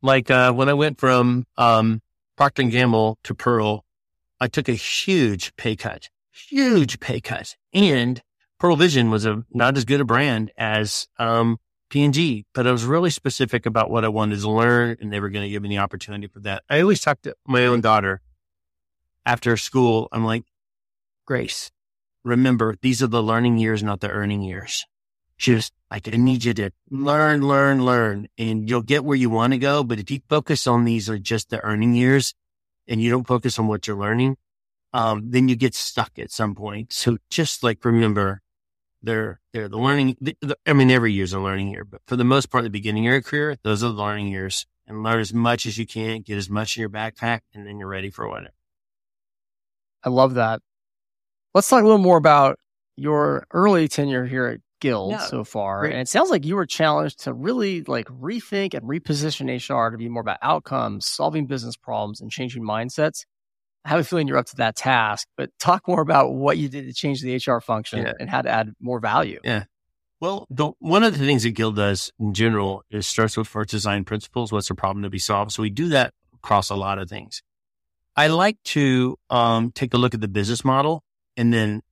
like, 0.01 0.31
uh, 0.31 0.53
when 0.53 0.71
I 0.71 0.73
went 0.73 0.99
from 0.99 1.45
um, 1.59 2.01
Procter 2.37 2.63
& 2.63 2.71
Gamble 2.71 3.19
to 3.25 3.35
Pearl, 3.35 3.85
I 4.41 4.49
took 4.49 4.71
a 4.71 4.73
huge 4.73 5.55
pay 5.57 5.77
cut 5.77 6.09
huge 6.33 7.01
pay 7.01 7.21
cut. 7.21 7.57
And 7.73 8.23
Pearl 8.59 8.77
Vision 8.77 9.11
was 9.11 9.25
a 9.27 9.45
not 9.51 9.77
as 9.77 9.85
good 9.85 10.01
a 10.01 10.05
brand 10.05 10.51
as 10.57 11.09
um, 11.19 11.59
P&G, 11.91 12.47
but 12.55 12.67
I 12.67 12.73
was 12.73 12.85
really 12.85 13.11
specific 13.11 13.67
about 13.67 13.91
what 13.91 14.05
I 14.05 14.09
wanted 14.09 14.41
to 14.41 14.51
learn, 14.51 14.97
and 15.01 15.13
they 15.13 15.21
were 15.21 15.31
going 15.31 15.45
to 15.45 15.51
give 15.51 15.63
me 15.63 15.69
the 15.69 15.79
opportunity 15.79 16.27
for 16.27 16.41
that. 16.41 16.63
I 16.71 16.81
always 16.81 17.01
talk 17.01 17.21
to 17.23 17.35
my 17.47 17.67
own 17.67 17.81
daughter 17.81 18.21
after 19.25 19.57
school, 19.57 20.09
I'm 20.13 20.25
like, 20.25 20.45
Grace, 21.27 21.71
remember, 22.25 22.77
these 22.83 23.03
are 23.03 23.09
the 23.09 23.23
learning 23.23 23.59
years, 23.59 23.83
not 23.83 24.01
the 24.01 24.11
earning 24.11 24.43
years. 24.43 24.85
Just 25.39 25.73
like, 25.91 26.09
I 26.13 26.17
need 26.17 26.45
you 26.45 26.55
to 26.55 26.71
learn, 26.91 27.43
learn, 27.43 27.85
learn, 27.85 28.29
and 28.39 28.69
you'll 28.69 28.83
get 28.83 29.05
where 29.05 29.17
you 29.17 29.31
want 29.31 29.53
to 29.53 29.59
go. 29.59 29.83
But 29.83 29.99
if 29.99 30.11
you 30.11 30.21
focus 30.29 30.67
on 30.67 30.85
these 30.85 31.09
are 31.09 31.19
just 31.19 31.51
the 31.51 31.61
earning 31.63 31.95
years 31.95 32.35
and 32.87 33.01
you 33.01 33.11
don't 33.11 33.27
focus 33.27 33.59
on 33.59 33.67
what 33.67 33.87
you're 33.87 33.99
learning, 33.99 34.37
um, 34.93 35.31
then 35.31 35.49
you 35.49 35.57
get 35.57 35.75
stuck 35.75 36.19
at 36.19 36.31
some 36.31 36.55
point. 36.55 36.93
So 36.93 37.19
just 37.31 37.63
like 37.63 37.85
remember, 37.85 38.43
they're, 39.03 39.41
they're 39.53 39.69
the 39.69 39.79
learning. 39.79 40.17
The, 40.21 40.37
the, 40.41 40.57
I 40.67 40.73
mean, 40.73 40.91
every 40.91 41.13
year's 41.13 41.33
a 41.33 41.41
learning 41.41 41.69
year, 41.69 41.85
but 41.85 42.03
for 42.07 42.17
the 42.17 42.25
most 42.25 42.51
part, 42.51 42.65
the 42.65 42.71
beginning 42.71 43.07
of 43.07 43.13
your 43.13 43.23
career, 43.23 43.57
those 43.63 43.83
are 43.83 43.89
the 43.89 43.95
learning 43.95 44.29
years 44.29 44.67
and 44.87 45.03
learn 45.03 45.21
as 45.21 45.33
much 45.33 45.67
as 45.67 45.79
you 45.79 45.87
can, 45.87 46.23
get 46.23 46.37
as 46.37 46.51
much 46.51 46.77
in 46.77 46.83
your 46.83 46.91
backpack, 46.91 47.41
and 47.55 47.67
then 47.67 47.79
you're 47.79 47.89
ready 47.89 48.11
for 48.11 48.29
whatever. 48.29 48.55
I 50.05 50.09
love 50.09 50.35
that. 50.35 50.61
Let's 51.55 51.69
talk 51.69 51.83
a 51.83 51.85
little 51.85 51.99
more 51.99 52.17
about 52.17 52.59
your 52.97 53.47
early 53.53 53.89
tenure 53.89 54.27
here 54.27 54.47
at 54.47 54.61
Guild 54.81 55.13
yeah, 55.13 55.19
so 55.19 55.45
far. 55.45 55.83
Great. 55.83 55.93
And 55.93 56.01
it 56.01 56.09
sounds 56.09 56.29
like 56.31 56.45
you 56.45 56.57
were 56.57 56.67
challenged 56.67 57.21
to 57.21 57.33
really 57.33 57.83
like 57.83 58.09
rethink 58.09 58.75
and 58.75 58.83
reposition 58.83 59.47
HR 59.47 59.93
to 59.93 59.97
be 59.97 60.09
more 60.09 60.23
about 60.23 60.39
outcomes, 60.43 61.07
solving 61.07 61.47
business 61.47 61.77
problems, 61.77 62.21
and 62.21 62.33
changing 62.33 62.65
mindsets. 62.65 63.25
I 63.85 63.89
have 63.91 64.01
a 64.01 64.05
feeling 64.05 64.29
you're 64.29 64.39
up 64.39 64.47
to 64.47 64.57
that 64.57 64.77
task, 64.77 65.27
but 65.37 65.51
talk 65.59 65.89
more 65.89 66.01
about 66.01 66.33
what 66.33 66.57
you 66.57 66.69
did 66.69 66.87
to 66.87 66.93
change 66.93 67.21
the 67.21 67.35
HR 67.35 67.61
function 67.61 68.01
yeah. 68.01 68.13
and 68.21 68.31
how 68.31 68.43
to 68.43 68.49
add 68.49 68.73
more 68.81 69.01
value. 69.01 69.41
Yeah. 69.43 69.65
Well, 70.21 70.47
the, 70.51 70.71
one 70.79 71.03
of 71.03 71.19
the 71.19 71.27
things 71.27 71.43
that 71.43 71.51
Guild 71.51 71.75
does 71.75 72.13
in 72.21 72.33
general 72.33 72.85
is 72.91 73.09
starts 73.09 73.37
with 73.37 73.49
first 73.49 73.71
design 73.71 74.05
principles. 74.05 74.53
What's 74.53 74.69
the 74.69 74.77
problem 74.77 75.03
to 75.03 75.11
be 75.11 75.19
solved? 75.19 75.51
So 75.51 75.63
we 75.63 75.71
do 75.71 75.89
that 75.89 76.15
across 76.33 76.71
a 76.71 76.77
lot 76.77 76.99
of 76.99 77.09
things. 77.09 77.43
I 78.17 78.29
like 78.29 78.63
to 78.65 79.19
um, 79.31 79.73
take 79.73 79.95
a 79.95 79.97
look 79.97 80.15
at 80.15 80.21
the 80.21 80.29
business 80.29 80.65
model 80.65 81.03
and 81.37 81.53
then 81.53 81.83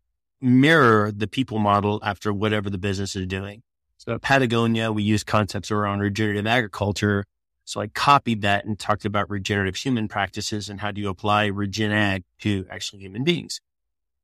mirror 0.41 1.11
the 1.11 1.27
people 1.27 1.59
model 1.59 1.99
after 2.05 2.33
whatever 2.33 2.71
the 2.71 2.79
business 2.79 3.17
is 3.17 3.27
doing. 3.27 3.63
So 3.97 4.15
at 4.15 4.23
Patagonia, 4.23 4.93
we 4.93 5.03
use 5.03 5.25
concepts 5.25 5.71
around 5.71 6.01
regenerative 6.01 6.47
agriculture. 6.47 7.25
So 7.71 7.81
I 7.81 7.87
copied 7.87 8.43
that 8.43 8.65
and 8.65 8.77
talked 8.77 9.05
about 9.05 9.31
regenerative 9.31 9.77
human 9.77 10.09
practices 10.09 10.69
and 10.69 10.81
how 10.81 10.91
do 10.91 11.01
you 11.01 11.09
apply 11.09 11.47
regen 11.47 11.93
ag 11.93 12.25
to 12.41 12.67
actually 12.69 13.01
human 13.01 13.23
beings. 13.23 13.61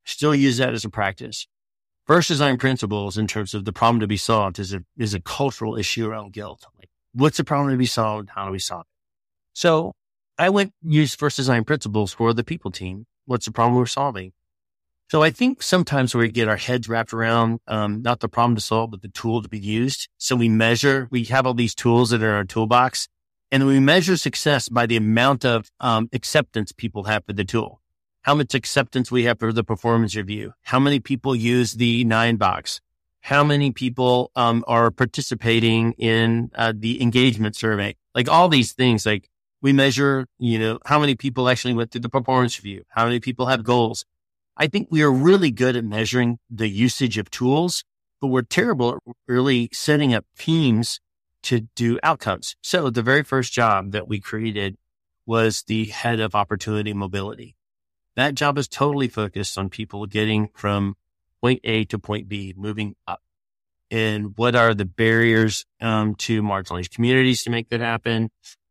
Still 0.04 0.34
use 0.34 0.56
that 0.56 0.74
as 0.74 0.84
a 0.84 0.90
practice. 0.90 1.46
First 2.08 2.26
design 2.26 2.58
principles 2.58 3.16
in 3.16 3.28
terms 3.28 3.54
of 3.54 3.64
the 3.64 3.72
problem 3.72 4.00
to 4.00 4.08
be 4.08 4.16
solved 4.16 4.58
is 4.58 4.74
a, 4.74 4.82
is 4.98 5.14
a 5.14 5.20
cultural 5.20 5.76
issue 5.76 6.08
around 6.08 6.32
Guild. 6.32 6.66
Like, 6.76 6.90
what's 7.12 7.36
the 7.36 7.44
problem 7.44 7.70
to 7.70 7.76
be 7.76 7.86
solved? 7.86 8.30
How 8.34 8.46
do 8.46 8.50
we 8.50 8.58
solve 8.58 8.80
it? 8.80 8.92
So 9.52 9.92
I 10.36 10.50
went 10.50 10.72
use 10.82 11.14
first 11.14 11.36
design 11.36 11.62
principles 11.62 12.12
for 12.12 12.32
the 12.32 12.42
people 12.42 12.72
team. 12.72 13.06
What's 13.26 13.46
the 13.46 13.52
problem 13.52 13.78
we're 13.78 13.86
solving? 13.86 14.32
So 15.08 15.22
I 15.22 15.30
think 15.30 15.62
sometimes 15.62 16.16
we 16.16 16.28
get 16.32 16.48
our 16.48 16.56
heads 16.56 16.88
wrapped 16.88 17.12
around, 17.12 17.60
um, 17.68 18.02
not 18.02 18.18
the 18.18 18.28
problem 18.28 18.56
to 18.56 18.60
solve, 18.60 18.90
but 18.90 19.02
the 19.02 19.08
tool 19.08 19.40
to 19.40 19.48
be 19.48 19.60
used. 19.60 20.08
So 20.18 20.34
we 20.34 20.48
measure, 20.48 21.06
we 21.12 21.22
have 21.26 21.46
all 21.46 21.54
these 21.54 21.76
tools 21.76 22.10
that 22.10 22.24
are 22.24 22.30
in 22.30 22.34
our 22.34 22.44
toolbox 22.44 23.06
and 23.50 23.66
we 23.66 23.80
measure 23.80 24.16
success 24.16 24.68
by 24.68 24.86
the 24.86 24.96
amount 24.96 25.44
of 25.44 25.70
um, 25.80 26.08
acceptance 26.12 26.72
people 26.72 27.04
have 27.04 27.24
for 27.24 27.32
the 27.32 27.44
tool 27.44 27.80
how 28.26 28.34
much 28.34 28.56
acceptance 28.56 29.08
we 29.08 29.22
have 29.22 29.38
for 29.38 29.52
the 29.52 29.62
performance 29.62 30.16
review, 30.16 30.52
how 30.62 30.80
many 30.80 30.98
people 30.98 31.36
use 31.36 31.74
the 31.74 32.04
nine 32.04 32.34
box, 32.34 32.80
how 33.20 33.44
many 33.44 33.70
people 33.70 34.32
um, 34.34 34.64
are 34.66 34.90
participating 34.90 35.92
in 35.92 36.50
uh, 36.56 36.72
the 36.76 37.00
engagement 37.00 37.54
survey, 37.54 37.94
like 38.16 38.28
all 38.28 38.48
these 38.48 38.72
things. 38.72 39.06
Like 39.06 39.30
we 39.62 39.72
measure, 39.72 40.26
you 40.40 40.58
know, 40.58 40.80
how 40.86 40.98
many 40.98 41.14
people 41.14 41.48
actually 41.48 41.74
went 41.74 41.92
through 41.92 42.00
the 42.00 42.08
performance 42.08 42.58
review, 42.58 42.82
how 42.88 43.04
many 43.04 43.20
people 43.20 43.46
have 43.46 43.62
goals. 43.62 44.04
I 44.56 44.66
think 44.66 44.88
we 44.90 45.02
are 45.02 45.12
really 45.12 45.52
good 45.52 45.76
at 45.76 45.84
measuring 45.84 46.40
the 46.50 46.66
usage 46.66 47.18
of 47.18 47.30
tools, 47.30 47.84
but 48.20 48.26
we're 48.26 48.42
terrible 48.42 48.94
at 48.94 49.14
really 49.28 49.68
setting 49.72 50.12
up 50.12 50.24
teams 50.36 50.98
to 51.46 51.60
do 51.76 51.98
outcomes. 52.02 52.56
So 52.60 52.90
the 52.90 53.02
very 53.02 53.22
first 53.22 53.52
job 53.52 53.92
that 53.92 54.08
we 54.08 54.18
created 54.18 54.76
was 55.26 55.62
the 55.66 55.86
head 55.86 56.18
of 56.18 56.34
opportunity 56.34 56.92
mobility. 56.92 57.54
That 58.16 58.34
job 58.34 58.58
is 58.58 58.66
totally 58.66 59.08
focused 59.08 59.56
on 59.56 59.68
people 59.68 60.06
getting 60.06 60.48
from 60.54 60.96
point 61.40 61.60
A 61.62 61.84
to 61.84 61.98
point 61.98 62.28
B, 62.28 62.52
moving 62.56 62.96
up. 63.06 63.22
And 63.92 64.36
what 64.36 64.56
are 64.56 64.74
the 64.74 64.84
barriers 64.84 65.64
um, 65.80 66.16
to 66.16 66.42
marginalized 66.42 66.90
communities 66.90 67.44
to 67.44 67.50
make 67.50 67.68
that 67.68 67.80
happen? 67.80 68.30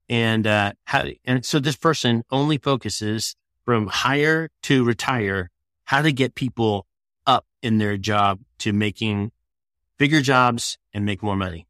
And 0.10 0.46
uh, 0.46 0.74
how, 0.84 1.06
and 1.24 1.46
so 1.46 1.60
this 1.60 1.78
person 1.78 2.24
only 2.30 2.58
focuses 2.58 3.36
from 3.64 3.88
hire 3.88 4.50
to 4.64 4.84
retire, 4.84 5.50
how 5.86 6.02
to 6.02 6.12
get 6.12 6.36
people 6.36 6.88
up 7.26 7.46
in 7.62 7.78
their 7.78 7.96
job 7.96 8.42
to 8.60 8.74
making 8.74 9.32
bigger 9.98 10.22
jobs 10.22 10.78
and 10.94 11.06
make 11.06 11.24
more 11.24 11.38
money, 11.38 11.68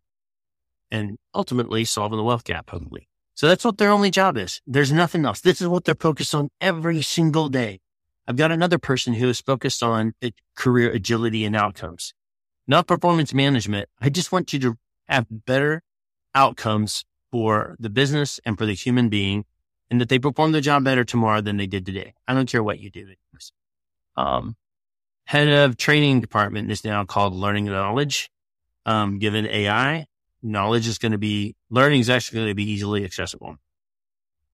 and 0.96 1.18
ultimately 1.34 1.84
solving 1.84 2.18
the 2.18 2.24
wealth 2.24 2.46
gap, 2.46 2.70
hopefully. 2.70 3.10
So 3.34 3.48
that's 3.48 3.66
what 3.66 3.78
their 3.78 3.92
only 3.92 4.12
job 4.12 4.38
is. 4.38 4.62
There's 4.66 4.94
nothing 4.94 5.26
else. 5.26 5.42
This 5.42 5.62
is 5.62 5.68
what 5.68 5.84
they're 5.84 5.96
focused 5.96 6.34
on 6.34 6.50
every 6.62 7.02
single 7.02 7.50
day. 7.50 7.82
I've 8.28 8.38
got 8.38 8.52
another 8.52 8.80
person 8.80 9.14
who 9.14 9.28
is 9.28 9.42
focused 9.42 9.84
on 9.84 10.14
career 10.56 10.90
agility 10.90 11.44
and 11.44 11.56
outcomes, 11.56 12.14
not 12.66 12.88
performance 12.88 13.34
management. 13.34 13.90
I 14.00 14.10
just 14.10 14.32
want 14.32 14.54
you 14.54 14.60
to 14.60 14.78
have 15.08 15.28
better 15.30 15.84
outcomes 16.34 17.04
for 17.30 17.76
the 17.78 17.90
business 17.90 18.40
and 18.46 18.58
for 18.58 18.66
the 18.66 18.74
human 18.74 19.10
being 19.10 19.44
and 19.92 20.00
that 20.00 20.10
they 20.10 20.18
perform 20.18 20.54
their 20.54 20.62
job 20.62 20.86
better 20.86 21.04
tomorrow 21.04 21.42
than 21.42 21.58
they 21.58 21.68
did 21.68 21.86
today. 21.86 22.14
I 22.28 22.34
don't 22.34 22.50
care 22.50 22.64
what 22.64 22.80
you 22.80 22.90
do. 22.90 23.14
Um, 24.16 24.56
head 25.26 25.50
of 25.50 25.76
training 25.78 26.22
department 26.22 26.72
is 26.72 26.86
now 26.86 27.04
called 27.04 27.36
learning 27.36 27.66
knowledge. 27.66 28.30
Um, 28.88 29.18
given 29.18 29.48
AI, 29.48 30.06
knowledge 30.46 30.88
is 30.88 30.98
going 30.98 31.12
to 31.12 31.18
be, 31.18 31.56
learning 31.70 32.00
is 32.00 32.10
actually 32.10 32.38
going 32.38 32.50
to 32.50 32.56
be 32.56 32.70
easily 32.70 33.04
accessible. 33.04 33.58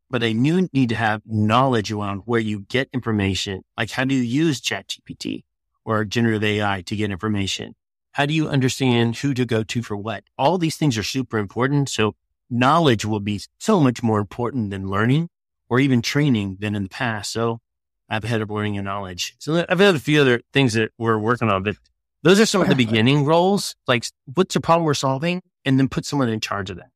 But 0.10 0.22
they 0.22 0.34
knew 0.34 0.68
need 0.74 0.90
to 0.90 0.96
have 0.96 1.22
knowledge 1.26 1.92
around 1.92 2.24
where 2.26 2.40
you 2.40 2.62
get 2.62 2.90
information. 2.94 3.64
Like 3.78 3.92
how 3.92 4.06
do 4.06 4.16
you 4.16 4.22
use 4.22 4.62
ChatGPT 4.62 5.44
or 5.86 6.04
generative 6.06 6.44
AI 6.44 6.82
to 6.82 6.96
get 6.96 7.12
information? 7.12 7.76
How 8.14 8.26
do 8.26 8.34
you 8.34 8.50
understand 8.50 9.18
who 9.18 9.34
to 9.34 9.46
go 9.46 9.64
to 9.64 9.82
for 9.82 9.96
what? 9.96 10.24
All 10.38 10.58
these 10.58 10.76
things 10.76 10.98
are 10.98 11.04
super 11.04 11.38
important. 11.38 11.88
So 11.90 12.16
knowledge 12.50 13.06
will 13.06 13.22
be 13.22 13.42
so 13.60 13.80
much 13.80 14.04
more 14.04 14.20
important 14.20 14.70
than 14.70 14.90
learning 14.90 15.30
or 15.70 15.80
even 15.80 16.02
training 16.02 16.58
than 16.60 16.76
in 16.76 16.84
the 16.84 16.90
past. 16.90 17.32
So 17.32 17.62
I've 18.10 18.26
had 18.26 18.42
of 18.42 18.50
learning 18.50 18.78
and 18.78 18.86
knowledge. 18.86 19.36
So 19.40 19.66
I've 19.70 19.80
had 19.80 19.96
a 19.96 20.00
few 20.00 20.20
other 20.20 20.42
things 20.52 20.74
that 20.74 20.92
we're 20.98 21.18
working 21.18 21.50
on, 21.50 21.64
but 21.64 21.78
those 22.24 22.40
are 22.42 22.46
some 22.46 22.62
of 22.62 22.68
the 22.68 22.76
beginning 22.86 23.24
roles. 23.24 23.76
Like 23.88 24.06
what's 24.34 24.54
the 24.54 24.60
problem 24.60 24.86
we're 24.86 24.94
solving? 24.94 25.42
And 25.66 25.80
then 25.80 25.90
put 25.90 26.06
someone 26.06 26.30
in 26.30 26.40
charge 26.40 26.70
of 26.70 26.78
that. 26.78 26.90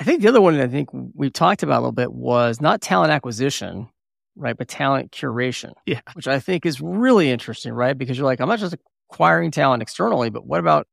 I 0.00 0.04
think 0.04 0.22
the 0.22 0.28
other 0.28 0.40
one 0.40 0.58
I 0.58 0.68
think 0.68 0.88
we've 0.92 1.32
talked 1.32 1.62
about 1.62 1.76
a 1.76 1.80
little 1.80 1.92
bit 1.92 2.12
was 2.12 2.60
not 2.60 2.80
talent 2.80 3.12
acquisition, 3.12 3.88
right, 4.36 4.56
but 4.56 4.68
talent 4.68 5.12
curation. 5.12 5.72
Yeah. 5.86 6.00
Which 6.14 6.26
I 6.26 6.40
think 6.40 6.64
is 6.64 6.80
really 6.80 7.30
interesting, 7.30 7.72
right? 7.72 7.96
Because 7.96 8.16
you're 8.16 8.26
like, 8.26 8.40
I'm 8.40 8.48
not 8.48 8.58
just 8.58 8.74
acquiring 9.10 9.50
talent 9.50 9.82
externally, 9.82 10.30
but 10.30 10.46
what 10.46 10.60
about 10.60 10.86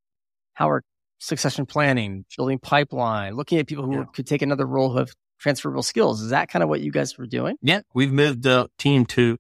how 0.54 0.70
are 0.70 0.84
succession 1.20 1.66
planning, 1.66 2.26
building 2.36 2.60
pipeline, 2.60 3.36
looking 3.36 3.60
at 3.60 3.68
people 3.68 3.86
who 3.86 4.00
yeah. 4.00 4.04
could 4.14 4.28
take 4.28 4.42
another 4.42 4.66
role 4.66 4.92
who 4.92 4.98
have 4.98 5.14
transferable 5.40 5.84
skills? 5.84 6.22
Is 6.22 6.32
that 6.32 6.50
kind 6.50 6.62
of 6.62 6.70
what 6.70 6.82
you 6.82 6.92
guys 6.92 7.18
were 7.18 7.26
doing? 7.26 7.56
Yeah. 7.62 7.82
We've 7.94 8.12
moved 8.12 8.44
the 8.44 8.70
team 8.78 9.06
to, 9.08 9.38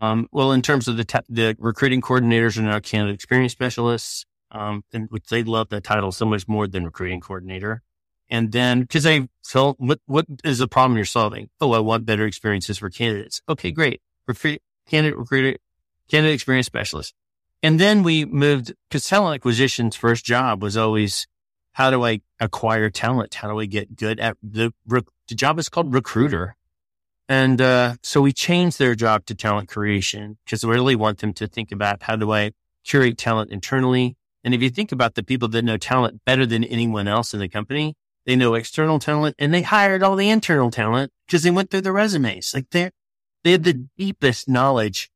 um, 0.00 0.28
well, 0.32 0.50
in 0.50 0.60
terms 0.60 0.88
of 0.88 0.96
the, 0.96 1.04
te- 1.04 1.20
the 1.28 1.56
recruiting 1.60 2.00
coordinators 2.00 2.58
and 2.58 2.68
our 2.68 2.80
candidate 2.80 3.14
experience 3.14 3.52
specialists, 3.52 4.26
um, 4.52 4.84
and 4.92 5.10
which 5.10 5.26
they 5.26 5.42
love 5.42 5.70
that 5.70 5.82
title 5.82 6.12
so 6.12 6.26
much 6.26 6.46
more 6.46 6.68
than 6.68 6.84
recruiting 6.84 7.20
coordinator. 7.20 7.82
And 8.30 8.52
then 8.52 8.82
because 8.82 9.02
they 9.02 9.28
felt 9.44 9.78
what 9.78 10.00
what 10.06 10.26
is 10.44 10.58
the 10.58 10.68
problem 10.68 10.96
you're 10.96 11.04
solving? 11.04 11.50
Oh, 11.60 11.72
I 11.72 11.80
want 11.80 12.06
better 12.06 12.24
experiences 12.24 12.78
for 12.78 12.88
candidates. 12.88 13.42
Okay, 13.48 13.72
great. 13.72 14.00
Recruit, 14.26 14.62
candidate 14.88 15.18
recruiter, 15.18 15.58
candidate 16.08 16.34
experience 16.34 16.66
specialist. 16.66 17.14
And 17.62 17.78
then 17.78 18.02
we 18.02 18.24
moved 18.24 18.72
because 18.88 19.04
talent 19.04 19.36
acquisition's 19.36 19.96
first 19.96 20.24
job 20.24 20.62
was 20.62 20.76
always 20.76 21.26
how 21.72 21.90
do 21.90 22.04
I 22.04 22.20
acquire 22.40 22.90
talent? 22.90 23.34
How 23.34 23.48
do 23.48 23.58
I 23.58 23.66
get 23.66 23.96
good 23.96 24.20
at 24.20 24.36
the 24.42 24.72
the 24.86 25.04
job 25.34 25.58
is 25.58 25.68
called 25.68 25.94
recruiter. 25.94 26.56
And 27.28 27.60
uh, 27.60 27.94
so 28.02 28.20
we 28.20 28.32
changed 28.32 28.78
their 28.78 28.94
job 28.94 29.24
to 29.26 29.34
talent 29.34 29.70
curation 29.70 30.36
because 30.44 30.64
we 30.64 30.72
really 30.72 30.96
want 30.96 31.18
them 31.18 31.32
to 31.34 31.46
think 31.46 31.72
about 31.72 32.02
how 32.02 32.16
do 32.16 32.32
I 32.32 32.52
curate 32.84 33.16
talent 33.16 33.50
internally 33.50 34.16
and 34.44 34.54
if 34.54 34.62
you 34.62 34.70
think 34.70 34.92
about 34.92 35.14
the 35.14 35.22
people 35.22 35.48
that 35.48 35.62
know 35.62 35.76
talent 35.76 36.24
better 36.24 36.46
than 36.46 36.64
anyone 36.64 37.08
else 37.08 37.32
in 37.32 37.40
the 37.40 37.48
company, 37.48 37.94
they 38.26 38.36
know 38.36 38.54
external 38.54 38.98
talent 38.98 39.36
and 39.38 39.52
they 39.52 39.62
hired 39.62 40.02
all 40.02 40.16
the 40.16 40.30
internal 40.30 40.70
talent 40.70 41.12
because 41.26 41.42
they 41.42 41.50
went 41.50 41.70
through 41.70 41.80
the 41.82 41.92
resumes. 41.92 42.52
Like 42.54 42.70
they 42.70 42.90
they 43.44 43.52
had 43.52 43.64
the 43.64 43.88
deepest 43.96 44.48
knowledge, 44.48 45.10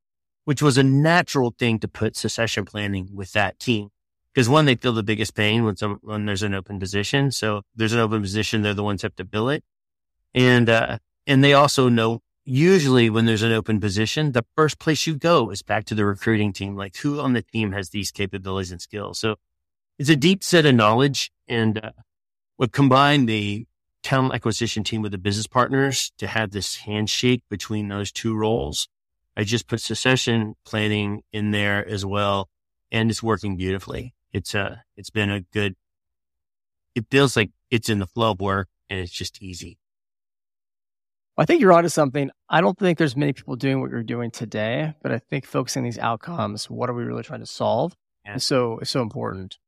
which 0.44 0.62
was 0.62 0.78
a 0.78 0.82
natural 0.82 1.54
thing 1.58 1.78
to 1.80 1.88
put 1.88 2.16
succession 2.16 2.64
planning 2.64 3.10
with 3.12 3.32
that 3.32 3.58
team. 3.58 3.90
Because 4.34 4.48
one, 4.48 4.66
they 4.66 4.74
feel 4.74 4.92
the 4.92 5.02
biggest 5.02 5.34
pain 5.34 5.64
when 5.64 5.76
some, 5.76 5.98
when 6.02 6.26
there's 6.26 6.42
an 6.42 6.54
open 6.54 6.78
position. 6.78 7.30
So 7.30 7.62
there's 7.74 7.94
an 7.94 8.00
open 8.00 8.20
position. 8.20 8.62
They're 8.62 8.74
the 8.74 8.82
ones 8.82 9.02
have 9.02 9.16
to 9.16 9.24
bill 9.24 9.48
it. 9.48 9.64
And, 10.34 10.68
uh, 10.68 10.98
and 11.26 11.42
they 11.42 11.54
also 11.54 11.88
know 11.88 12.20
usually 12.46 13.11
when 13.11 13.26
there's 13.26 13.42
an 13.42 13.52
open 13.52 13.80
position, 13.80 14.32
the 14.32 14.46
first 14.56 14.78
place 14.78 15.06
you 15.06 15.16
go 15.16 15.50
is 15.50 15.62
back 15.62 15.85
to 15.87 15.94
the 15.94 16.06
recruiting 16.06 16.52
team. 16.52 16.76
Like 16.76 16.96
who 16.96 17.20
on 17.20 17.32
the 17.32 17.42
team 17.42 17.72
has 17.72 17.90
these 17.90 18.11
capabilities 18.11 18.70
and 18.70 18.80
skills? 18.80 19.18
So 19.18 19.37
it's 19.98 20.09
a 20.09 20.16
deep 20.16 20.42
set 20.42 20.64
of 20.64 20.74
knowledge 20.74 21.32
and 21.48 21.85
uh, 21.85 21.90
we 22.56 22.68
combine 22.68 23.26
the 23.26 23.66
talent 24.02 24.35
acquisition 24.35 24.85
team 24.85 25.02
with 25.02 25.11
the 25.12 25.18
business 25.18 25.48
partners 25.48 26.12
to 26.18 26.28
have 26.28 26.52
this 26.52 26.76
handshake 26.76 27.42
between 27.50 27.88
those 27.88 28.12
two 28.12 28.37
roles. 28.37 28.88
I 29.37 29.42
just 29.42 29.66
put 29.66 29.80
succession 29.80 30.54
planning 30.64 31.22
in 31.32 31.50
there 31.50 31.87
as 31.87 32.06
well 32.06 32.48
and 32.92 33.11
it's 33.11 33.22
working 33.22 33.56
beautifully. 33.56 34.14
It's 34.32 34.54
uh 34.54 34.76
it's 34.96 35.11
been 35.11 35.30
a 35.30 35.40
good, 35.40 35.74
it 36.94 37.06
feels 37.11 37.37
like 37.37 37.50
it's 37.70 37.88
in 37.88 37.98
the 37.98 38.06
flow 38.06 38.30
of 38.30 38.40
work 38.40 38.68
and 38.88 39.00
it's 39.00 39.12
just 39.12 39.42
easy. 39.42 39.78
I 41.38 41.44
think 41.44 41.61
you're 41.61 41.72
onto 41.72 41.88
something. 41.88 42.31
I 42.49 42.61
don't 42.61 42.79
think 42.79 42.99
there's 42.99 43.16
many 43.16 43.33
people 43.33 43.57
doing 43.57 43.81
what 43.81 43.90
you're 43.90 44.03
doing 44.03 44.31
today, 44.31 44.94
but 45.03 45.12
I 45.12 45.18
think 45.18 45.44
focusing 45.44 45.85
these 45.85 45.99
outcomes, 45.99 46.70
what 46.70 46.88
are 46.88 46.94
we 46.94 47.05
really 47.05 47.22
trying 47.22 47.40
to 47.40 47.46
solve, 47.46 47.94
yeah. 48.25 48.37
is 48.37 48.44
so 48.44 48.79
is 48.79 48.90
so 48.90 49.03
important. 49.03 49.59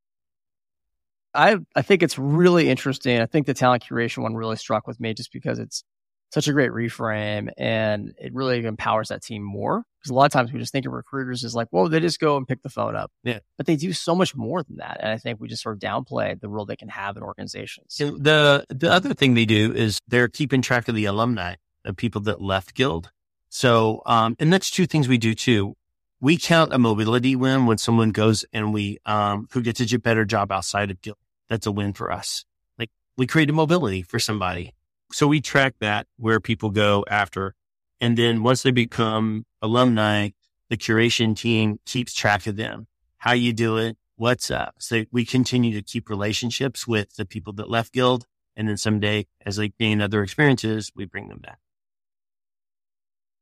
I 1.35 1.59
I 1.77 1.83
think 1.83 2.03
it's 2.03 2.19
really 2.19 2.71
interesting. 2.71 3.21
I 3.21 3.27
think 3.27 3.47
the 3.47 3.55
talent 3.55 3.85
curation 3.85 4.23
one 4.23 4.35
really 4.35 4.57
struck 4.57 4.87
with 4.87 4.99
me 4.99 5.13
just 5.13 5.33
because 5.33 5.59
it's 5.59 5.85
such 6.31 6.49
a 6.49 6.53
great 6.53 6.71
reframe 6.71 7.51
and 7.57 8.15
it 8.19 8.35
really 8.35 8.65
empowers 8.65 9.09
that 9.09 9.23
team 9.23 9.43
more. 9.43 9.85
Because 9.99 10.11
a 10.11 10.15
lot 10.15 10.27
of 10.27 10.33
times 10.33 10.53
we 10.53 10.59
just 10.59 10.73
think 10.73 10.87
of 10.87 10.93
recruiters 10.93 11.43
as 11.45 11.55
like, 11.55 11.69
well, 11.71 11.89
they 11.89 12.01
just 12.01 12.21
go 12.21 12.37
and 12.37 12.47
pick 12.47 12.63
the 12.63 12.69
phone 12.69 12.95
up. 12.95 13.11
Yeah. 13.25 13.41
But 13.57 13.67
they 13.67 13.77
do 13.77 13.93
so 13.93 14.15
much 14.15 14.37
more 14.37 14.63
than 14.63 14.77
that. 14.77 14.99
And 15.01 15.11
I 15.11 15.17
think 15.17 15.41
we 15.41 15.49
just 15.49 15.63
sort 15.63 15.77
of 15.77 15.81
downplay 15.81 16.39
the 16.39 16.49
role 16.49 16.67
they 16.67 16.77
can 16.77 16.89
have 16.89 17.17
in 17.17 17.23
organizations. 17.23 17.97
the 17.97 18.65
the 18.69 18.93
other 18.93 19.15
thing 19.15 19.35
they 19.35 19.47
do 19.47 19.73
is 19.73 19.99
they're 20.07 20.29
keeping 20.29 20.63
track 20.63 20.89
of 20.89 20.95
the 20.95 21.07
alumni, 21.07 21.55
the 21.85 21.95
people 21.95 22.21
that 22.23 22.41
left 22.41 22.75
Guild. 22.75 23.11
So 23.49 24.03
um, 24.07 24.37
and 24.39 24.53
that's 24.53 24.71
two 24.71 24.87
things 24.87 25.09
we 25.09 25.19
do 25.19 25.35
too. 25.35 25.75
We 26.21 26.37
count 26.37 26.73
a 26.73 26.79
mobility 26.79 27.37
win 27.37 27.67
when 27.67 27.79
someone 27.79 28.11
goes 28.11 28.45
and 28.53 28.73
we 28.73 28.99
um 29.07 29.49
who 29.53 29.63
gets 29.63 29.81
a 29.81 29.99
better 29.99 30.25
job 30.25 30.53
outside 30.53 30.91
of 30.91 31.01
Guild. 31.01 31.19
That's 31.49 31.67
a 31.67 31.73
win 31.73 31.95
for 31.95 32.13
us. 32.13 32.45
Like 32.79 32.91
we 33.17 33.27
create 33.27 33.51
a 33.51 33.55
mobility 33.55 34.03
for 34.03 34.19
somebody 34.19 34.75
so 35.11 35.27
we 35.27 35.41
track 35.41 35.75
that 35.81 36.07
where 36.17 36.41
people 36.41 36.71
go 36.71 37.05
after. 37.09 37.55
And 38.01 38.17
then 38.17 38.43
once 38.43 38.63
they 38.63 38.71
become 38.71 39.45
alumni, 39.61 40.31
the 40.69 40.77
curation 40.77 41.37
team 41.37 41.81
keeps 41.87 42.15
track 42.15 42.47
of 42.47 42.57
them, 42.57 42.87
how 43.19 43.33
you 43.33 43.53
do 43.53 43.77
it, 43.79 43.97
what's 44.17 44.51
up. 44.51 44.75
So 44.79 45.05
we 45.11 45.25
continue 45.25 45.73
to 45.75 45.83
keep 45.83 46.09
relationships 46.09 46.87
with 46.87 47.17
the 47.17 47.25
people 47.25 47.53
that 47.55 47.71
left 47.71 47.93
Guild. 47.93 48.27
And 48.57 48.69
then 48.69 48.77
someday 48.77 49.27
as 49.47 49.57
they 49.57 49.69
gain 49.69 50.01
other 50.01 50.23
experiences, 50.23 50.91
we 50.95 51.07
bring 51.07 51.29
them 51.29 51.39
back. 51.39 51.59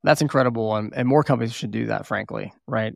That's 0.02 0.20
incredible. 0.20 0.76
And, 0.76 0.94
and 0.94 1.08
more 1.08 1.24
companies 1.24 1.54
should 1.54 1.70
do 1.70 1.86
that, 1.86 2.06
frankly, 2.06 2.52
right? 2.66 2.94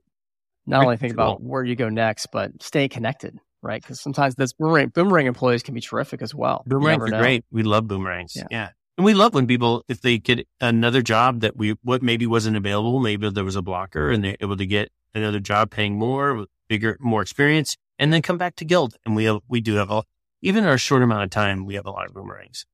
Not 0.67 0.85
only 0.85 0.97
think 0.97 1.17
cool. 1.17 1.25
about 1.25 1.43
where 1.43 1.65
you 1.65 1.75
go 1.75 1.89
next, 1.89 2.29
but 2.31 2.63
stay 2.63 2.89
connected 2.89 3.41
right? 3.63 3.83
Because 3.83 4.01
sometimes 4.01 4.35
those 4.35 4.53
boomerang, 4.53 4.89
boomerang 4.89 5.27
employees 5.27 5.63
can 5.63 5.75
be 5.75 5.81
terrific 5.81 6.23
as 6.23 6.35
well. 6.35 6.63
Boomerangs 6.67 7.03
are 7.03 7.19
great. 7.19 7.45
We 7.51 7.63
love 7.63 7.87
boomerangs. 7.87 8.35
Yeah. 8.37 8.45
yeah. 8.51 8.69
And 8.97 9.05
we 9.05 9.15
love 9.15 9.35
when 9.35 9.47
people, 9.47 9.85
if 9.89 10.03
they 10.03 10.19
get 10.19 10.47
another 10.61 11.01
job 11.01 11.41
that 11.41 11.57
we, 11.57 11.77
what 11.83 12.03
maybe 12.03 12.27
wasn't 12.27 12.57
available, 12.57 13.01
maybe 13.01 13.31
there 13.31 13.45
was 13.45 13.57
a 13.57 13.63
blocker 13.63 14.11
and 14.11 14.23
they're 14.23 14.37
able 14.41 14.57
to 14.57 14.67
get 14.67 14.91
another 15.15 15.41
job 15.41 15.71
paying 15.71 15.99
more, 15.99 16.35
with 16.35 16.49
bigger, 16.69 16.97
more 17.01 17.23
experience, 17.23 17.77
and 17.99 18.13
then 18.13 18.23
come 18.23 18.37
back 18.37 18.57
to 18.57 18.65
Guild. 18.65 18.97
And 19.05 19.17
we 19.17 19.25
have, 19.25 19.41
we 19.49 19.61
do 19.61 19.75
have 19.77 19.91
a, 19.91 20.03
even 20.43 20.65
our 20.65 20.79
short 20.79 21.03
amount 21.03 21.25
of 21.25 21.31
time, 21.31 21.65
we 21.65 21.75
have 21.75 21.87
a 21.87 21.91
lot 21.91 22.07
of 22.07 22.15
boomerangs. 22.15 22.67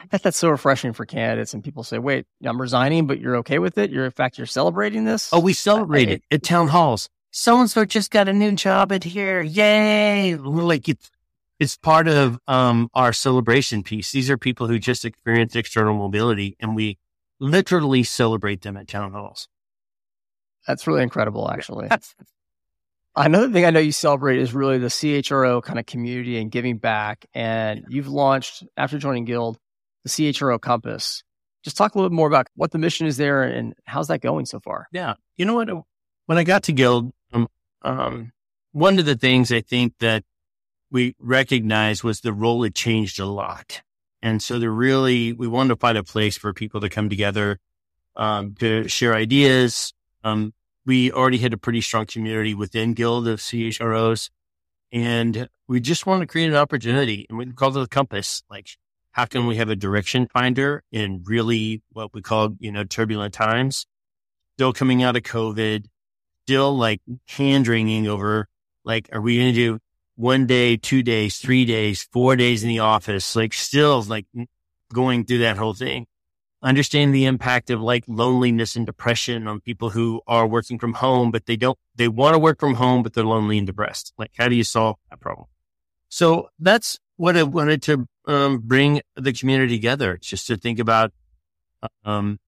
I 0.00 0.06
bet 0.06 0.22
that's 0.22 0.36
so 0.36 0.48
refreshing 0.48 0.92
for 0.92 1.04
candidates. 1.04 1.54
And 1.54 1.64
people 1.64 1.82
say, 1.82 1.98
wait, 1.98 2.26
I'm 2.44 2.60
resigning, 2.60 3.08
but 3.08 3.18
you're 3.18 3.36
okay 3.38 3.58
with 3.58 3.78
it. 3.78 3.90
You're, 3.90 4.04
in 4.04 4.12
fact, 4.12 4.38
you're 4.38 4.46
celebrating 4.46 5.04
this. 5.04 5.30
Oh, 5.32 5.40
we 5.40 5.54
celebrate 5.54 6.08
I, 6.08 6.12
it 6.12 6.22
at 6.30 6.42
town 6.44 6.68
halls 6.68 7.08
so 7.38 7.60
and 7.60 7.70
so 7.70 7.84
just 7.84 8.10
got 8.10 8.26
a 8.28 8.32
new 8.32 8.50
job 8.50 8.90
at 8.90 9.04
here. 9.04 9.40
Yay. 9.40 10.34
Like 10.34 10.88
it's, 10.88 11.08
it's 11.60 11.76
part 11.76 12.08
of, 12.08 12.40
um, 12.48 12.90
our 12.94 13.12
celebration 13.12 13.84
piece. 13.84 14.10
These 14.10 14.28
are 14.28 14.36
people 14.36 14.66
who 14.66 14.80
just 14.80 15.04
experienced 15.04 15.54
external 15.54 15.96
mobility 15.96 16.56
and 16.58 16.74
we 16.74 16.98
literally 17.38 18.02
celebrate 18.02 18.62
them 18.62 18.76
at 18.76 18.88
town 18.88 19.12
halls. 19.12 19.46
That's 20.66 20.88
really 20.88 21.04
incredible, 21.04 21.48
actually. 21.48 21.88
Another 23.16 23.52
thing 23.52 23.64
I 23.64 23.70
know 23.70 23.78
you 23.78 23.92
celebrate 23.92 24.40
is 24.40 24.52
really 24.52 24.78
the 24.78 24.88
CHRO 24.88 25.62
kind 25.62 25.78
of 25.78 25.86
community 25.86 26.38
and 26.38 26.50
giving 26.50 26.78
back. 26.78 27.24
And 27.34 27.84
you've 27.88 28.08
launched, 28.08 28.64
after 28.76 28.98
joining 28.98 29.24
Guild, 29.24 29.58
the 30.02 30.10
CHRO 30.10 30.60
Compass. 30.60 31.22
Just 31.62 31.76
talk 31.76 31.94
a 31.94 31.98
little 31.98 32.10
bit 32.10 32.16
more 32.16 32.26
about 32.26 32.48
what 32.56 32.72
the 32.72 32.78
mission 32.78 33.06
is 33.06 33.16
there 33.16 33.44
and 33.44 33.74
how's 33.84 34.08
that 34.08 34.22
going 34.22 34.44
so 34.44 34.58
far. 34.58 34.88
Yeah. 34.90 35.14
You 35.36 35.44
know 35.44 35.54
what? 35.54 35.68
When 36.28 36.36
I 36.36 36.44
got 36.44 36.64
to 36.64 36.72
Guild, 36.72 37.10
um, 37.32 37.48
um, 37.80 38.32
one 38.72 38.98
of 38.98 39.06
the 39.06 39.16
things 39.16 39.50
I 39.50 39.62
think 39.62 39.94
that 40.00 40.24
we 40.90 41.16
recognized 41.18 42.04
was 42.04 42.20
the 42.20 42.34
role 42.34 42.64
had 42.64 42.74
changed 42.74 43.18
a 43.18 43.24
lot. 43.24 43.80
And 44.20 44.42
so 44.42 44.58
there 44.58 44.70
really, 44.70 45.32
we 45.32 45.48
wanted 45.48 45.70
to 45.70 45.76
find 45.76 45.96
a 45.96 46.04
place 46.04 46.36
for 46.36 46.52
people 46.52 46.82
to 46.82 46.90
come 46.90 47.08
together, 47.08 47.60
um, 48.14 48.54
to 48.56 48.86
share 48.88 49.14
ideas. 49.14 49.94
Um, 50.22 50.52
we 50.84 51.10
already 51.10 51.38
had 51.38 51.54
a 51.54 51.56
pretty 51.56 51.80
strong 51.80 52.04
community 52.04 52.52
within 52.54 52.92
Guild 52.92 53.26
of 53.26 53.40
CHROs 53.40 54.28
and 54.92 55.48
we 55.66 55.80
just 55.80 56.04
wanted 56.04 56.20
to 56.20 56.26
create 56.26 56.48
an 56.48 56.56
opportunity 56.56 57.24
and 57.30 57.38
we 57.38 57.46
called 57.52 57.78
it 57.78 57.82
a 57.82 57.86
compass. 57.86 58.42
Like, 58.50 58.68
how 59.12 59.24
can 59.24 59.46
we 59.46 59.56
have 59.56 59.70
a 59.70 59.76
direction 59.76 60.28
finder 60.30 60.82
in 60.92 61.22
really 61.24 61.82
what 61.92 62.12
we 62.12 62.20
call, 62.20 62.50
you 62.58 62.70
know, 62.70 62.84
turbulent 62.84 63.32
times? 63.32 63.86
Still 64.56 64.74
coming 64.74 65.02
out 65.02 65.16
of 65.16 65.22
COVID, 65.22 65.86
still 66.48 66.74
like 66.74 67.02
hand 67.28 67.68
wringing 67.68 68.08
over 68.08 68.48
like, 68.82 69.06
are 69.12 69.20
we 69.20 69.36
going 69.36 69.52
to 69.52 69.54
do 69.54 69.78
one 70.16 70.46
day, 70.46 70.78
two 70.78 71.02
days, 71.02 71.36
three 71.36 71.66
days, 71.66 72.08
four 72.10 72.36
days 72.36 72.62
in 72.62 72.70
the 72.70 72.78
office? 72.78 73.36
Like 73.36 73.52
still 73.52 74.00
like 74.04 74.24
going 74.90 75.26
through 75.26 75.40
that 75.40 75.58
whole 75.58 75.74
thing. 75.74 76.06
Understand 76.62 77.14
the 77.14 77.26
impact 77.26 77.68
of 77.68 77.82
like 77.82 78.02
loneliness 78.08 78.76
and 78.76 78.86
depression 78.86 79.46
on 79.46 79.60
people 79.60 79.90
who 79.90 80.22
are 80.26 80.46
working 80.46 80.78
from 80.78 80.94
home, 80.94 81.30
but 81.30 81.44
they 81.44 81.56
don't, 81.56 81.78
they 81.96 82.08
want 82.08 82.32
to 82.32 82.38
work 82.38 82.60
from 82.60 82.76
home, 82.76 83.02
but 83.02 83.12
they're 83.12 83.24
lonely 83.24 83.58
and 83.58 83.66
depressed. 83.66 84.14
Like, 84.16 84.30
how 84.38 84.48
do 84.48 84.54
you 84.54 84.64
solve 84.64 84.96
that 85.10 85.20
problem? 85.20 85.48
So 86.08 86.48
that's 86.58 86.98
what 87.16 87.36
I 87.36 87.42
wanted 87.42 87.82
to 87.82 88.06
um, 88.26 88.60
bring 88.60 89.02
the 89.16 89.34
community 89.34 89.76
together, 89.76 90.16
just 90.16 90.46
to 90.46 90.56
think 90.56 90.78
about 90.78 91.12
um, 92.06 92.40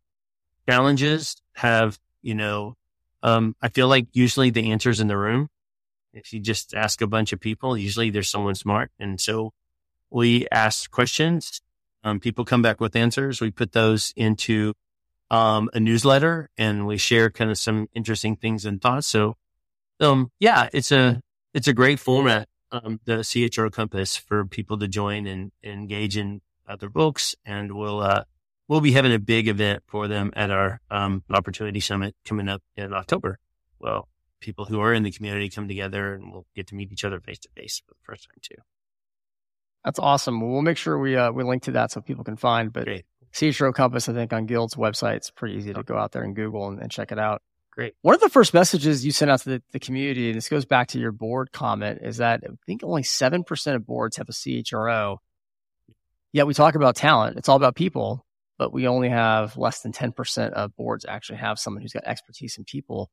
challenges, 0.66 1.36
have, 1.56 1.98
you 2.22 2.34
know, 2.34 2.76
um, 3.22 3.54
I 3.60 3.68
feel 3.68 3.88
like 3.88 4.06
usually 4.12 4.50
the 4.50 4.72
answer's 4.72 5.00
in 5.00 5.08
the 5.08 5.16
room. 5.16 5.48
If 6.12 6.32
you 6.32 6.40
just 6.40 6.74
ask 6.74 7.00
a 7.02 7.06
bunch 7.06 7.32
of 7.32 7.40
people, 7.40 7.76
usually 7.76 8.10
there's 8.10 8.28
someone 8.28 8.54
smart. 8.54 8.90
And 8.98 9.20
so 9.20 9.52
we 10.10 10.46
ask 10.50 10.90
questions. 10.90 11.60
Um, 12.02 12.18
people 12.18 12.44
come 12.44 12.62
back 12.62 12.80
with 12.80 12.96
answers. 12.96 13.40
We 13.40 13.50
put 13.50 13.72
those 13.72 14.12
into, 14.16 14.74
um, 15.30 15.70
a 15.72 15.80
newsletter 15.80 16.50
and 16.58 16.86
we 16.86 16.96
share 16.96 17.30
kind 17.30 17.50
of 17.50 17.58
some 17.58 17.88
interesting 17.94 18.36
things 18.36 18.64
and 18.64 18.82
thoughts. 18.82 19.06
So, 19.06 19.36
um, 20.00 20.32
yeah, 20.40 20.68
it's 20.72 20.90
a, 20.90 21.20
it's 21.54 21.68
a 21.68 21.72
great 21.74 22.00
format, 22.00 22.48
um, 22.72 23.00
the 23.04 23.18
CHRO 23.18 23.70
Compass 23.70 24.16
for 24.16 24.44
people 24.46 24.78
to 24.78 24.88
join 24.88 25.26
and, 25.26 25.52
and 25.62 25.72
engage 25.74 26.16
in 26.16 26.40
other 26.66 26.88
books. 26.88 27.36
And 27.44 27.76
we'll, 27.76 28.00
uh, 28.00 28.24
we'll 28.70 28.80
be 28.80 28.92
having 28.92 29.12
a 29.12 29.18
big 29.18 29.48
event 29.48 29.82
for 29.88 30.06
them 30.06 30.30
at 30.34 30.50
our 30.52 30.80
um, 30.92 31.24
opportunity 31.28 31.80
summit 31.80 32.14
coming 32.24 32.48
up 32.48 32.62
in 32.76 32.94
October. 32.94 33.40
Well, 33.80 34.08
people 34.38 34.64
who 34.64 34.80
are 34.80 34.94
in 34.94 35.02
the 35.02 35.10
community 35.10 35.50
come 35.50 35.66
together 35.66 36.14
and 36.14 36.32
we'll 36.32 36.46
get 36.54 36.68
to 36.68 36.76
meet 36.76 36.92
each 36.92 37.04
other 37.04 37.20
face 37.20 37.40
to 37.40 37.48
face 37.56 37.82
for 37.84 37.94
the 37.94 38.00
first 38.04 38.28
time 38.28 38.38
too. 38.40 38.62
That's 39.84 39.98
awesome. 39.98 40.40
We'll 40.40 40.62
make 40.62 40.76
sure 40.76 40.98
we 40.98 41.16
uh, 41.16 41.32
we 41.32 41.42
link 41.42 41.64
to 41.64 41.72
that 41.72 41.90
so 41.90 42.00
people 42.00 42.22
can 42.22 42.36
find. 42.36 42.72
But 42.72 42.84
Great. 42.84 43.06
CHRO 43.32 43.74
Compass, 43.74 44.08
I 44.08 44.12
think 44.12 44.32
on 44.32 44.46
Guild's 44.46 44.76
website, 44.76 45.16
it's 45.16 45.30
pretty 45.30 45.56
easy 45.56 45.72
to 45.72 45.82
go 45.82 45.96
out 45.96 46.12
there 46.12 46.22
and 46.22 46.36
Google 46.36 46.68
and, 46.68 46.80
and, 46.80 46.90
check 46.90 47.12
it 47.12 47.18
out. 47.18 47.42
Great. 47.70 47.94
One 48.02 48.14
of 48.14 48.20
the 48.20 48.28
first 48.28 48.52
messages 48.52 49.04
you 49.04 49.12
sent 49.12 49.30
out 49.30 49.40
to 49.42 49.48
the, 49.50 49.62
the 49.72 49.78
community, 49.78 50.28
and 50.28 50.36
this 50.36 50.48
goes 50.48 50.64
back 50.64 50.88
to 50.88 50.98
your 50.98 51.12
board 51.12 51.50
comment, 51.52 52.00
is 52.02 52.18
that 52.18 52.42
I 52.44 52.50
think 52.66 52.84
only 52.84 53.02
seven 53.02 53.42
percent 53.42 53.76
of 53.76 53.86
boards 53.86 54.16
have 54.18 54.28
a 54.28 54.32
CHRO. 54.32 55.18
Yet 56.32 56.46
we 56.46 56.54
talk 56.54 56.76
about 56.76 56.94
talent; 56.94 57.36
it's 57.36 57.48
all 57.48 57.56
about 57.56 57.74
people 57.74 58.24
but 58.60 58.74
we 58.74 58.86
only 58.86 59.08
have 59.08 59.56
less 59.56 59.80
than 59.80 59.90
10% 59.90 60.50
of 60.50 60.76
boards 60.76 61.06
actually 61.08 61.38
have 61.38 61.58
someone 61.58 61.80
who's 61.80 61.94
got 61.94 62.04
expertise 62.04 62.58
in 62.58 62.64
people. 62.64 63.10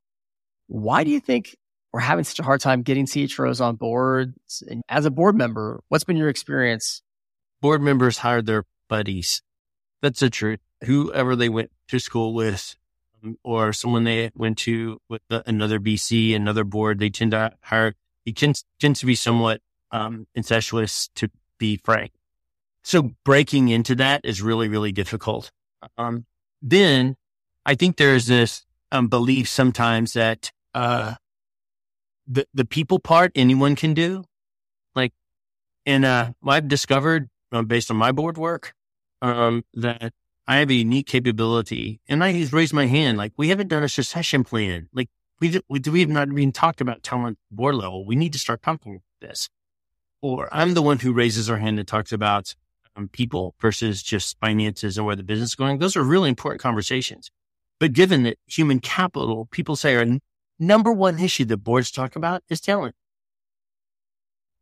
Why 0.68 1.06
do 1.06 1.10
you 1.10 1.22
think 1.22 1.56
we're 1.94 2.02
having 2.02 2.26
such 2.26 2.40
a 2.40 2.44
hard 2.44 2.60
time 2.60 2.82
getting 2.82 3.06
CHROs 3.06 3.62
on 3.62 3.78
boards? 3.78 4.62
And 4.70 4.84
as 4.90 5.06
a 5.06 5.10
board 5.10 5.38
member, 5.38 5.80
what's 5.88 6.04
been 6.04 6.18
your 6.18 6.28
experience? 6.28 7.02
Board 7.62 7.82
members 7.82 8.18
hire 8.18 8.42
their 8.42 8.66
buddies. 8.90 9.42
That's 10.02 10.20
the 10.20 10.30
truth. 10.30 10.60
Whoever 10.84 11.34
they 11.38 11.48
went 11.48 11.72
to 11.88 12.00
school 12.00 12.34
with, 12.34 12.76
um, 13.24 13.38
or 13.42 13.72
someone 13.72 14.04
they 14.04 14.32
went 14.36 14.58
to 14.60 15.00
with 15.08 15.22
another 15.30 15.80
BC, 15.80 16.36
another 16.36 16.66
board, 16.66 17.00
they 17.00 17.10
tend 17.10 17.32
to 17.32 17.54
hire. 17.62 17.96
It 18.26 18.36
tends, 18.36 18.66
tends 18.82 19.00
to 19.00 19.06
be 19.06 19.16
somewhat 19.16 19.62
um, 19.92 20.28
incestuous, 20.36 21.08
to 21.16 21.30
be 21.58 21.78
frank. 21.78 22.12
So 22.88 23.12
breaking 23.26 23.68
into 23.68 23.96
that 23.96 24.22
is 24.24 24.42
really, 24.42 24.70
really 24.70 24.94
difficult. 24.94 25.52
Um, 25.98 26.26
then 26.62 27.18
I 27.66 27.76
think 27.76 27.98
there's 27.98 28.28
this 28.28 28.66
um, 28.94 29.10
belief 29.10 29.50
sometimes 29.50 30.14
that 30.14 30.54
uh, 30.74 31.16
the 32.26 32.48
the 32.54 32.64
people 32.64 33.00
part 33.00 33.34
anyone 33.36 33.76
can 33.76 33.94
do. 33.94 34.24
Like, 34.96 35.12
and 35.86 36.06
uh, 36.06 36.32
I've 36.48 36.70
discovered 36.70 37.28
uh, 37.52 37.64
based 37.64 37.92
on 37.92 37.98
my 37.98 38.14
board 38.14 38.38
work 38.38 38.74
um, 39.22 39.66
that 39.74 40.14
I 40.48 40.56
have 40.60 40.70
a 40.70 40.74
unique 40.74 41.08
capability, 41.08 42.00
and 42.08 42.24
I 42.24 42.32
just 42.32 42.54
raised 42.54 42.74
my 42.74 42.86
hand. 42.86 43.18
Like, 43.18 43.34
we 43.36 43.50
haven't 43.50 43.68
done 43.68 43.84
a 43.84 43.90
succession 43.90 44.46
plan. 44.46 44.88
Like, 44.94 45.10
we 45.42 45.60
we, 45.68 45.82
we 45.92 46.00
have 46.00 46.10
not 46.10 46.30
even 46.30 46.54
talked 46.54 46.80
about 46.80 47.04
talent 47.04 47.38
board 47.52 47.76
level. 47.76 48.06
We 48.06 48.16
need 48.16 48.32
to 48.32 48.40
start 48.40 48.64
talking 48.64 48.94
about 48.94 49.28
this. 49.30 49.50
Or 50.22 50.48
I'm 50.54 50.74
the 50.74 50.82
one 50.82 51.00
who 51.00 51.12
raises 51.12 51.50
our 51.50 51.58
hand 51.58 51.80
and 51.80 51.88
talks 51.88 52.14
about 52.14 52.56
um, 52.98 53.08
people 53.10 53.56
versus 53.60 54.02
just 54.02 54.40
finances 54.40 54.98
and 54.98 55.06
where 55.06 55.16
the 55.16 55.24
business 55.24 55.50
is 55.50 55.56
going. 55.56 55.78
Those 55.78 55.96
are 55.96 56.04
really 56.04 56.30
important 56.30 56.62
conversations. 56.62 57.30
But 57.80 57.94
given 57.94 58.24
that 58.24 58.38
human 58.48 58.80
capital, 58.80 59.48
people 59.52 59.76
say 59.76 59.96
our 59.96 60.06
number 60.60 60.92
one 60.92 61.20
issue 61.20 61.46
that 61.46 61.58
boards 61.58 61.92
talk 61.92 62.16
about 62.16 62.44
is 62.50 62.60
talent. 62.60 62.96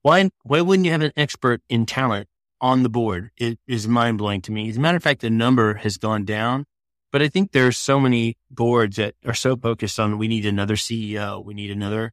Why, 0.02 0.30
why 0.44 0.62
wouldn't 0.62 0.86
you 0.86 0.92
have 0.92 1.02
an 1.02 1.14
expert 1.16 1.62
in 1.70 1.86
talent 1.86 2.28
on 2.62 2.84
the 2.84 2.90
board? 2.90 3.32
It 3.38 3.58
is 3.68 3.88
mind 3.88 4.18
blowing 4.18 4.42
to 4.42 4.52
me. 4.52 4.70
As 4.70 4.78
a 4.78 4.80
matter 4.80 4.98
of 4.98 5.04
fact, 5.04 5.22
the 5.22 5.30
number 5.30 5.76
has 5.76 5.98
gone 5.98 6.26
down, 6.26 6.66
but 7.12 7.22
I 7.22 7.28
think 7.28 7.52
there 7.52 7.66
are 7.66 7.72
so 7.72 8.00
many 8.00 8.38
boards 8.52 8.98
that 8.98 9.16
are 9.26 9.34
so 9.34 9.56
focused 9.56 10.00
on 10.00 10.18
we 10.18 10.28
need 10.28 10.46
another 10.46 10.76
CEO, 10.76 11.44
we 11.44 11.54
need 11.54 11.72
another, 11.72 12.12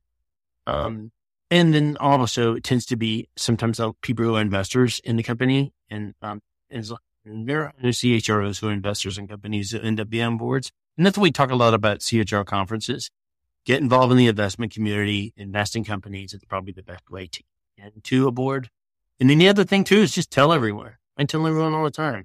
um, 0.66 1.10
and 1.53 1.74
then 1.74 1.98
also 2.00 2.55
it 2.55 2.64
tends 2.64 2.86
to 2.86 2.96
be 2.96 3.28
sometimes 3.36 3.78
people 4.00 4.24
who 4.24 4.36
are 4.36 4.40
investors 4.40 5.03
in 5.05 5.16
the 5.16 5.22
company 5.22 5.74
and, 5.90 6.14
um, 6.22 6.40
and 6.70 7.46
there 7.46 7.64
are 7.64 7.74
CHROs 7.84 8.61
who 8.61 8.68
are 8.68 8.72
investors 8.72 9.18
in 9.18 9.28
companies 9.28 9.70
who 9.70 9.78
end 9.78 10.00
up 10.00 10.09
being 10.09 10.24
on 10.24 10.38
boards. 10.38 10.72
And 10.96 11.05
that's 11.05 11.18
what 11.18 11.24
we 11.24 11.30
talk 11.30 11.50
a 11.50 11.55
lot 11.55 11.74
about 11.74 12.00
CHR 12.00 12.40
conferences. 12.44 13.11
Get 13.66 13.82
involved 13.82 14.12
in 14.12 14.16
the 14.16 14.28
investment 14.28 14.72
community, 14.72 15.34
invest 15.36 15.76
in 15.76 15.84
companies. 15.84 16.32
It's 16.32 16.46
probably 16.46 16.72
the 16.72 16.82
best 16.82 17.11
way 17.11 17.26
to 17.26 17.42
get 17.76 17.92
into 17.94 18.26
a 18.26 18.32
board. 18.32 18.70
And 19.20 19.28
then 19.28 19.36
the 19.36 19.48
other 19.48 19.64
thing 19.64 19.84
too 19.84 19.98
is 19.98 20.14
just 20.14 20.30
tell 20.30 20.55
everyone. 20.55 20.94
I 21.18 21.24
tell 21.24 21.46
everyone 21.46 21.74
all 21.74 21.84
the 21.84 21.90
time. 21.90 22.24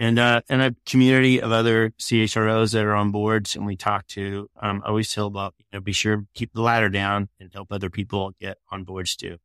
And, 0.00 0.18
uh, 0.18 0.40
and 0.48 0.62
a 0.62 0.74
community 0.86 1.42
of 1.42 1.52
other 1.52 1.90
CHROs 1.98 2.72
that 2.72 2.86
are 2.86 2.94
on 2.94 3.10
boards 3.10 3.54
and 3.54 3.66
we 3.66 3.76
talk 3.76 4.06
to, 4.08 4.48
um, 4.62 4.82
always 4.86 5.12
tell 5.12 5.26
about, 5.26 5.54
you 5.58 5.66
know, 5.74 5.80
be 5.80 5.92
sure 5.92 6.24
keep 6.32 6.54
the 6.54 6.62
ladder 6.62 6.88
down 6.88 7.28
and 7.38 7.52
help 7.52 7.70
other 7.70 7.90
people 7.90 8.32
get 8.40 8.56
on 8.70 8.84
boards 8.84 9.14
too. 9.14 9.36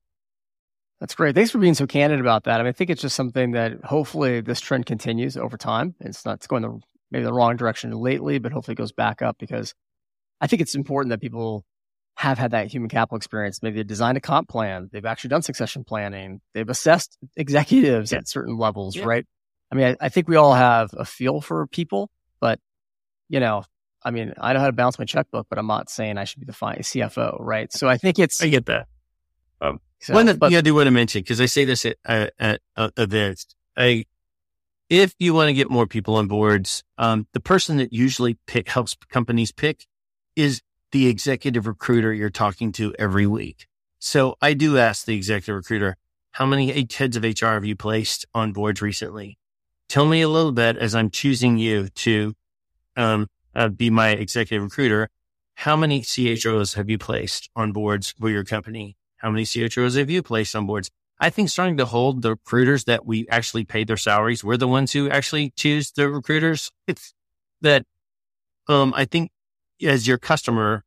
That's 1.01 1.14
great. 1.14 1.36
Thanks 1.36 1.51
for 1.51 1.58
being 1.58 1.74
so 1.74 1.86
candid 1.86 2.22
about 2.22 2.45
that. 2.45 2.62
I 2.62 2.64
mean, 2.64 2.70
I 2.70 2.72
think 2.72 2.89
it's 2.89 3.01
just 3.01 3.18
something 3.18 3.51
that 3.51 3.84
hopefully 3.84 4.39
this 4.39 4.62
trend 4.62 4.86
continues 4.86 5.36
over 5.36 5.58
time. 5.58 5.93
It's 5.99 6.24
not 6.24 6.36
it's 6.36 6.47
going 6.47 6.62
the 6.62 6.80
maybe 7.12 7.26
the 7.26 7.34
wrong 7.34 7.58
direction 7.58 7.91
lately, 7.91 8.39
but 8.39 8.53
hopefully 8.53 8.74
it 8.74 8.78
goes 8.78 8.93
back 8.93 9.22
up 9.22 9.38
because 9.38 9.74
I 10.39 10.47
think 10.47 10.62
it's 10.62 10.74
important 10.74 11.10
that 11.10 11.20
people 11.20 11.66
have 12.16 12.38
had 12.38 12.51
that 12.51 12.68
human 12.68 12.88
capital 12.88 13.18
experience. 13.18 13.62
Maybe 13.62 13.76
they've 13.76 13.88
designed 13.88 14.18
a 14.18 14.22
comp 14.22 14.47
plan, 14.47 14.89
they've 14.93 15.06
actually 15.06 15.32
done 15.32 15.41
succession 15.41 15.84
planning, 15.84 16.39
they've 16.53 16.70
assessed 16.70 17.18
executives 17.36 18.14
yeah. 18.14 18.20
at 18.20 18.30
certain 18.30 18.58
levels, 18.58 18.95
yeah. 18.95 19.03
right? 19.03 19.26
I 19.76 19.78
mean, 19.78 19.97
I, 20.01 20.05
I 20.05 20.09
think 20.09 20.30
we 20.30 20.38
all 20.38 20.53
have 20.53 20.91
a 20.97 21.03
feel 21.03 21.41
for 21.41 21.67
people, 21.67 22.09
but 22.39 22.59
you 23.28 23.41
know, 23.41 23.65
I 24.03 24.11
mean, 24.11 24.34
I 24.39 24.53
know 24.53 24.59
how 24.59 24.67
to 24.67 24.71
balance 24.71 24.97
my 24.97 25.05
checkbook, 25.05 25.47
but 25.49 25.59
I'm 25.59 25.67
not 25.67 25.89
saying 25.89 26.17
I 26.17 26.23
should 26.23 26.39
be 26.39 26.45
the 26.45 26.53
CFO, 26.53 27.38
right? 27.39 27.71
So 27.73 27.89
I 27.89 27.97
think 27.97 28.17
it's. 28.17 28.41
I 28.41 28.47
get 28.47 28.67
that. 28.67 28.88
Um, 29.59 29.82
so, 29.99 30.13
one 30.13 30.28
that 30.28 30.51
you 30.51 30.61
do 30.61 30.76
want 30.76 30.88
to 30.88 30.91
mention 30.91 31.21
because 31.21 31.41
I 31.41 31.47
say 31.47 31.65
this 31.65 31.86
at, 31.86 31.97
at, 32.05 32.34
at 32.39 32.61
uh, 32.78 32.89
events. 32.95 33.47
I, 33.76 34.05
if 34.89 35.13
you 35.19 35.34
want 35.34 35.49
to 35.49 35.53
get 35.53 35.69
more 35.69 35.88
people 35.88 36.15
on 36.15 36.28
boards, 36.28 36.84
um, 36.97 37.28
the 37.34 37.39
person 37.41 37.78
that 37.78 37.91
usually 37.91 38.38
pick 38.47 38.69
helps 38.69 38.95
companies 39.09 39.51
pick 39.51 39.88
is 40.38 40.61
the 40.91 41.07
executive 41.07 41.67
recruiter 41.67 42.13
you're 42.13 42.30
talking 42.30 42.71
to 42.73 42.93
every 42.97 43.28
week. 43.28 43.67
So 43.99 44.38
I 44.41 44.53
do 44.53 44.78
ask 44.78 45.05
the 45.05 45.15
executive 45.15 45.55
recruiter, 45.55 45.97
how 46.32 46.45
many 46.45 46.88
heads 46.93 47.17
of 47.17 47.23
HR 47.23 47.47
have 47.47 47.65
you 47.65 47.76
placed 47.76 48.26
on 48.34 48.53
boards 48.53 48.82
recently? 48.82 49.38
Tell 49.88 50.06
me 50.06 50.22
a 50.22 50.30
little 50.30 50.52
bit 50.52 50.78
as 50.78 50.96
I'm 50.96 51.10
choosing 51.10 51.58
you 51.58 51.90
to 51.90 52.34
um, 52.96 53.28
uh, 53.54 53.70
be 53.70 53.90
my 53.90 54.10
executive 54.10 54.64
recruiter. 54.64 55.10
How 55.56 55.76
many 55.76 56.02
CHROs 56.02 56.76
have 56.76 56.90
you 56.90 56.98
placed 56.98 57.50
on 57.56 57.72
boards 57.72 58.14
for 58.20 58.30
your 58.30 58.44
company? 58.44 58.98
How 59.18 59.30
many 59.30 59.44
CHROs 59.44 59.98
have 59.98 60.10
you 60.10 60.22
placed 60.22 60.56
on 60.56 60.66
boards? 60.68 60.92
I 61.20 61.30
think 61.30 61.50
starting 61.50 61.78
to 61.78 61.86
hold 61.86 62.22
the 62.22 62.32
recruiters 62.32 62.84
that 62.86 63.06
we 63.06 63.28
actually 63.30 63.64
pay 63.64 63.86
their 63.86 63.96
salaries, 63.96 64.44
we're 64.44 64.58
the 64.58 64.68
ones 64.68 64.92
who 64.92 65.10
actually 65.10 65.52
choose 65.52 65.92
the 65.92 66.10
recruiters. 66.10 66.72
It's 66.88 67.14
that, 67.62 67.86
um, 68.68 68.94
I 68.96 69.06
think 69.06 69.32
as 69.82 70.08
your 70.08 70.18
customer, 70.18 70.84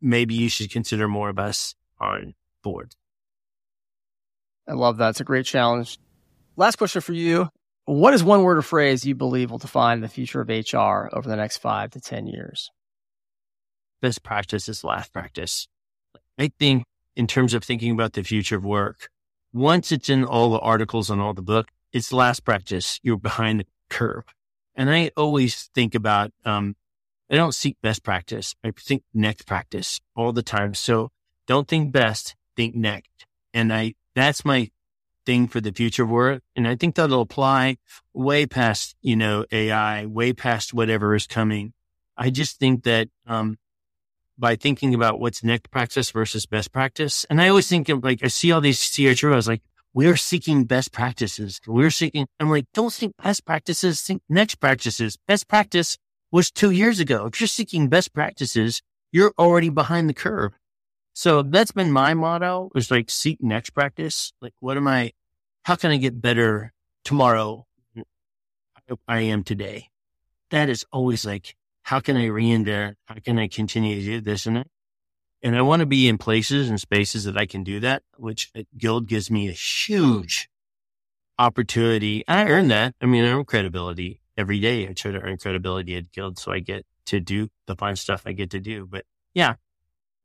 maybe 0.00 0.34
you 0.34 0.48
should 0.48 0.70
consider 0.70 1.08
more 1.08 1.28
of 1.28 1.38
us 1.38 1.74
on 2.00 2.34
board. 2.62 2.94
I 4.66 4.72
love 4.72 4.96
that. 4.96 5.10
It's 5.10 5.20
a 5.20 5.24
great 5.24 5.44
challenge. 5.44 5.98
Last 6.56 6.76
question 6.76 7.02
for 7.02 7.12
you. 7.12 7.50
What 7.90 8.14
is 8.14 8.22
one 8.22 8.44
word 8.44 8.56
or 8.56 8.62
phrase 8.62 9.04
you 9.04 9.16
believe 9.16 9.50
will 9.50 9.58
define 9.58 10.00
the 10.00 10.06
future 10.06 10.40
of 10.40 10.48
HR 10.48 11.08
over 11.12 11.28
the 11.28 11.34
next 11.34 11.56
five 11.56 11.90
to 11.90 12.00
10 12.00 12.28
years? 12.28 12.70
Best 14.00 14.22
practice 14.22 14.68
is 14.68 14.84
last 14.84 15.12
practice. 15.12 15.66
I 16.38 16.52
think 16.56 16.84
in 17.16 17.26
terms 17.26 17.52
of 17.52 17.64
thinking 17.64 17.90
about 17.90 18.12
the 18.12 18.22
future 18.22 18.54
of 18.54 18.64
work, 18.64 19.08
once 19.52 19.90
it's 19.90 20.08
in 20.08 20.22
all 20.22 20.52
the 20.52 20.60
articles 20.60 21.10
and 21.10 21.20
all 21.20 21.34
the 21.34 21.42
book, 21.42 21.66
it's 21.92 22.12
last 22.12 22.44
practice. 22.44 23.00
You're 23.02 23.16
behind 23.16 23.58
the 23.58 23.66
curve. 23.88 24.22
And 24.76 24.88
I 24.88 25.10
always 25.16 25.68
think 25.74 25.96
about, 25.96 26.30
um, 26.44 26.76
I 27.28 27.34
don't 27.34 27.56
seek 27.56 27.76
best 27.82 28.04
practice. 28.04 28.54
I 28.62 28.70
think 28.70 29.02
next 29.12 29.48
practice 29.48 30.00
all 30.14 30.32
the 30.32 30.44
time. 30.44 30.74
So 30.74 31.10
don't 31.48 31.66
think 31.66 31.90
best, 31.90 32.36
think 32.56 32.76
next. 32.76 33.26
And 33.52 33.72
I, 33.72 33.94
that's 34.14 34.44
my 34.44 34.70
thing 35.30 35.46
for 35.46 35.60
the 35.60 35.70
future 35.70 36.02
of 36.02 36.10
work. 36.10 36.42
And 36.56 36.66
I 36.66 36.74
think 36.74 36.96
that'll 36.96 37.20
apply 37.20 37.76
way 38.12 38.46
past, 38.46 38.96
you 39.00 39.14
know, 39.14 39.44
AI, 39.52 40.06
way 40.06 40.32
past 40.32 40.74
whatever 40.74 41.14
is 41.14 41.28
coming. 41.28 41.72
I 42.16 42.30
just 42.30 42.58
think 42.58 42.82
that, 42.82 43.08
um, 43.28 43.56
by 44.36 44.56
thinking 44.56 44.92
about 44.92 45.20
what's 45.20 45.44
next 45.44 45.70
practice 45.70 46.10
versus 46.10 46.46
best 46.46 46.72
practice. 46.72 47.24
And 47.30 47.40
I 47.40 47.48
always 47.48 47.68
think 47.68 47.88
of 47.88 48.02
like, 48.02 48.24
I 48.24 48.28
see 48.28 48.50
all 48.50 48.60
these 48.60 48.80
CHROs 48.80 49.46
like, 49.46 49.62
we're 49.94 50.16
seeking 50.16 50.64
best 50.64 50.90
practices. 50.90 51.60
We're 51.64 51.90
seeking, 51.90 52.26
I'm 52.40 52.50
like, 52.50 52.66
don't 52.74 52.92
think 52.92 53.14
best 53.22 53.44
practices, 53.44 54.02
think 54.02 54.22
next 54.28 54.56
practices. 54.56 55.16
Best 55.28 55.46
practice 55.46 55.96
was 56.32 56.50
two 56.50 56.72
years 56.72 56.98
ago. 56.98 57.26
If 57.26 57.40
you're 57.40 57.46
seeking 57.46 57.88
best 57.88 58.12
practices, 58.12 58.82
you're 59.12 59.32
already 59.38 59.68
behind 59.68 60.08
the 60.08 60.14
curve. 60.14 60.52
So 61.12 61.42
that's 61.42 61.72
been 61.72 61.92
my 61.92 62.14
motto 62.14 62.70
is 62.74 62.90
like 62.90 63.10
seek 63.10 63.38
next 63.42 63.70
practice. 63.70 64.32
Like, 64.40 64.54
what 64.60 64.76
am 64.76 64.88
I, 64.88 65.12
how 65.70 65.76
can 65.76 65.92
I 65.92 65.98
get 65.98 66.20
better 66.20 66.72
tomorrow? 67.04 67.64
I 69.06 69.20
am 69.20 69.44
today. 69.44 69.86
That 70.50 70.68
is 70.68 70.84
always 70.90 71.24
like 71.24 71.54
how 71.82 72.00
can 72.00 72.16
I 72.16 72.26
reinvent? 72.26 72.96
How 73.04 73.14
can 73.24 73.38
I 73.38 73.46
continue 73.46 73.94
to 73.94 74.04
do 74.04 74.20
this 74.20 74.46
and 74.46 74.56
that? 74.56 74.66
And 75.44 75.54
I 75.54 75.62
want 75.62 75.78
to 75.78 75.86
be 75.86 76.08
in 76.08 76.18
places 76.18 76.68
and 76.68 76.80
spaces 76.80 77.22
that 77.22 77.36
I 77.36 77.46
can 77.46 77.62
do 77.62 77.78
that, 77.78 78.02
which 78.16 78.50
uh, 78.58 78.62
Guild 78.76 79.06
gives 79.06 79.30
me 79.30 79.48
a 79.48 79.52
huge 79.52 80.48
opportunity. 81.38 82.24
I 82.26 82.48
earn 82.48 82.66
that. 82.66 82.96
I 83.00 83.06
mean, 83.06 83.24
I 83.24 83.28
earn 83.28 83.44
credibility 83.44 84.22
every 84.36 84.58
day. 84.58 84.88
I 84.88 84.92
try 84.92 85.12
to 85.12 85.20
earn 85.20 85.38
credibility 85.38 85.94
at 85.94 86.10
Guild 86.10 86.36
so 86.40 86.50
I 86.50 86.58
get 86.58 86.84
to 87.06 87.20
do 87.20 87.48
the 87.66 87.76
fun 87.76 87.94
stuff 87.94 88.24
I 88.26 88.32
get 88.32 88.50
to 88.50 88.58
do. 88.58 88.88
But 88.90 89.04
yeah, 89.34 89.54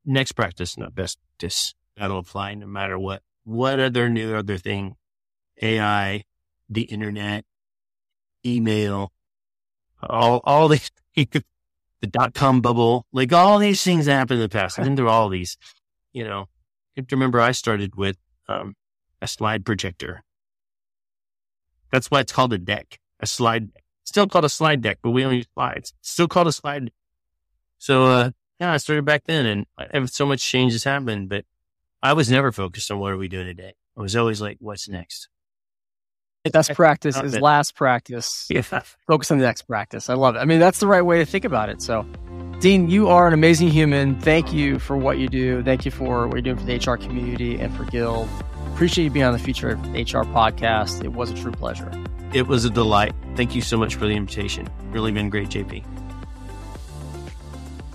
next 0.03 0.31
practice, 0.31 0.75
not 0.75 0.95
best 0.95 1.19
practice. 1.21 1.75
That'll 1.97 2.17
apply 2.17 2.55
no 2.55 2.65
matter 2.65 2.97
what. 2.97 3.21
What 3.43 3.79
other 3.79 4.09
new 4.09 4.33
other 4.33 4.57
thing? 4.57 4.95
AI, 5.61 6.23
the 6.69 6.83
internet, 6.83 7.45
email, 8.45 9.11
all, 10.01 10.41
all 10.43 10.67
these, 10.67 10.91
the 11.15 11.43
dot 12.09 12.33
com 12.33 12.61
bubble, 12.61 13.05
like 13.11 13.33
all 13.33 13.59
these 13.59 13.83
things 13.83 14.05
happened 14.05 14.39
in 14.39 14.43
the 14.43 14.49
past. 14.49 14.77
I've 14.77 14.85
been 14.85 14.95
through 14.95 15.09
all 15.09 15.29
these, 15.29 15.57
you 16.13 16.23
know, 16.23 16.45
you 16.95 17.01
have 17.01 17.07
to 17.07 17.15
remember 17.15 17.41
I 17.41 17.51
started 17.51 17.95
with, 17.95 18.17
um, 18.47 18.75
a 19.21 19.27
slide 19.27 19.65
projector. 19.65 20.23
That's 21.91 22.11
why 22.11 22.19
it's 22.19 22.31
called 22.31 22.53
a 22.53 22.57
deck, 22.57 22.99
a 23.19 23.27
slide 23.27 23.73
deck. 23.73 23.83
Still 24.03 24.27
called 24.27 24.45
a 24.45 24.49
slide 24.49 24.81
deck, 24.81 24.99
but 25.01 25.11
we 25.11 25.23
only 25.23 25.37
use 25.37 25.47
slides. 25.55 25.93
Still 26.01 26.27
called 26.27 26.47
a 26.47 26.51
slide. 26.51 26.91
So, 27.79 28.05
uh, 28.05 28.31
yeah, 28.59 28.71
I 28.71 28.77
started 28.77 29.03
back 29.03 29.23
then 29.25 29.65
and 29.91 30.09
so 30.09 30.25
much 30.25 30.43
change 30.43 30.73
has 30.73 30.83
happened, 30.83 31.29
but 31.29 31.45
I 32.01 32.13
was 32.13 32.29
never 32.29 32.51
focused 32.51 32.91
on 32.91 32.99
what 32.99 33.11
are 33.11 33.17
we 33.17 33.27
doing 33.27 33.47
today. 33.47 33.73
I 33.97 34.01
was 34.01 34.15
always 34.15 34.41
like, 34.41 34.57
what's 34.59 34.87
next? 34.87 35.27
Best 36.51 36.73
practice 36.73 37.17
is 37.17 37.39
last 37.39 37.75
practice. 37.75 38.47
Yeah. 38.49 38.61
Focus 39.07 39.31
on 39.31 39.39
the 39.39 39.45
next 39.45 39.63
practice. 39.63 40.09
I 40.09 40.13
love 40.13 40.35
it. 40.35 40.39
I 40.39 40.45
mean, 40.45 40.59
that's 40.59 40.79
the 40.79 40.87
right 40.87 41.01
way 41.01 41.17
to 41.17 41.25
think 41.25 41.43
about 41.43 41.69
it. 41.69 41.81
So, 41.81 42.05
Dean, 42.59 42.89
you 42.89 43.07
are 43.07 43.27
an 43.27 43.33
amazing 43.33 43.69
human. 43.69 44.19
Thank 44.21 44.53
you 44.53 44.77
for 44.79 44.95
what 44.95 45.17
you 45.17 45.27
do. 45.27 45.63
Thank 45.63 45.85
you 45.85 45.91
for 45.91 46.27
what 46.27 46.35
you're 46.35 46.41
doing 46.41 46.57
for 46.57 46.65
the 46.65 46.75
HR 46.75 46.97
community 46.97 47.59
and 47.59 47.75
for 47.75 47.83
Guild. 47.85 48.29
Appreciate 48.73 49.05
you 49.05 49.09
being 49.09 49.25
on 49.25 49.33
the 49.33 49.39
Future 49.39 49.71
of 49.71 49.79
HR 49.93 50.23
podcast. 50.23 51.03
It 51.03 51.13
was 51.13 51.31
a 51.31 51.33
true 51.33 51.51
pleasure. 51.51 51.91
It 52.33 52.47
was 52.47 52.65
a 52.65 52.69
delight. 52.69 53.13
thank 53.35 53.55
you 53.55 53.61
so 53.61 53.77
much 53.77 53.95
for 53.95 54.05
the 54.05 54.13
invitation. 54.13 54.67
Really 54.91 55.11
been 55.11 55.29
great, 55.29 55.49
JP. 55.49 55.83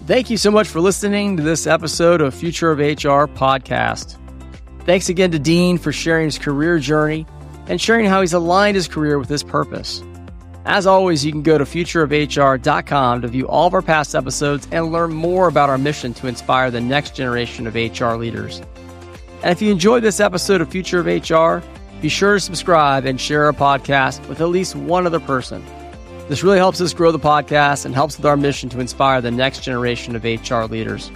Thank 0.06 0.28
you 0.28 0.36
so 0.36 0.50
much 0.50 0.66
for 0.66 0.80
listening 0.80 1.36
to 1.36 1.42
this 1.42 1.66
episode 1.66 2.20
of 2.20 2.34
Future 2.34 2.72
of 2.72 2.78
HR 2.78 3.30
podcast. 3.30 4.16
Thanks 4.84 5.08
again 5.08 5.30
to 5.30 5.38
Dean 5.38 5.78
for 5.78 5.92
sharing 5.92 6.24
his 6.24 6.38
career 6.38 6.78
journey 6.78 7.26
and 7.70 7.80
sharing 7.80 8.04
how 8.04 8.20
he's 8.20 8.32
aligned 8.32 8.74
his 8.74 8.88
career 8.88 9.16
with 9.16 9.28
his 9.28 9.44
purpose. 9.44 10.02
As 10.66 10.86
always, 10.86 11.24
you 11.24 11.30
can 11.30 11.42
go 11.42 11.56
to 11.56 11.64
futureofhr.com 11.64 13.22
to 13.22 13.28
view 13.28 13.48
all 13.48 13.68
of 13.68 13.74
our 13.74 13.80
past 13.80 14.14
episodes 14.14 14.66
and 14.72 14.92
learn 14.92 15.14
more 15.14 15.46
about 15.46 15.70
our 15.70 15.78
mission 15.78 16.12
to 16.14 16.26
inspire 16.26 16.70
the 16.70 16.80
next 16.80 17.14
generation 17.14 17.68
of 17.68 17.76
HR 17.76 18.16
leaders. 18.16 18.60
And 19.42 19.52
if 19.52 19.62
you 19.62 19.70
enjoyed 19.70 20.02
this 20.02 20.18
episode 20.18 20.60
of 20.60 20.68
Future 20.68 20.98
of 20.98 21.06
HR, 21.06 21.64
be 22.02 22.08
sure 22.08 22.34
to 22.34 22.40
subscribe 22.40 23.06
and 23.06 23.20
share 23.20 23.46
our 23.46 23.52
podcast 23.52 24.26
with 24.28 24.40
at 24.40 24.48
least 24.48 24.74
one 24.74 25.06
other 25.06 25.20
person. 25.20 25.64
This 26.28 26.42
really 26.42 26.58
helps 26.58 26.80
us 26.80 26.92
grow 26.92 27.12
the 27.12 27.18
podcast 27.20 27.86
and 27.86 27.94
helps 27.94 28.16
with 28.16 28.26
our 28.26 28.36
mission 28.36 28.68
to 28.70 28.80
inspire 28.80 29.20
the 29.20 29.30
next 29.30 29.62
generation 29.62 30.16
of 30.16 30.24
HR 30.24 30.64
leaders. 30.64 31.10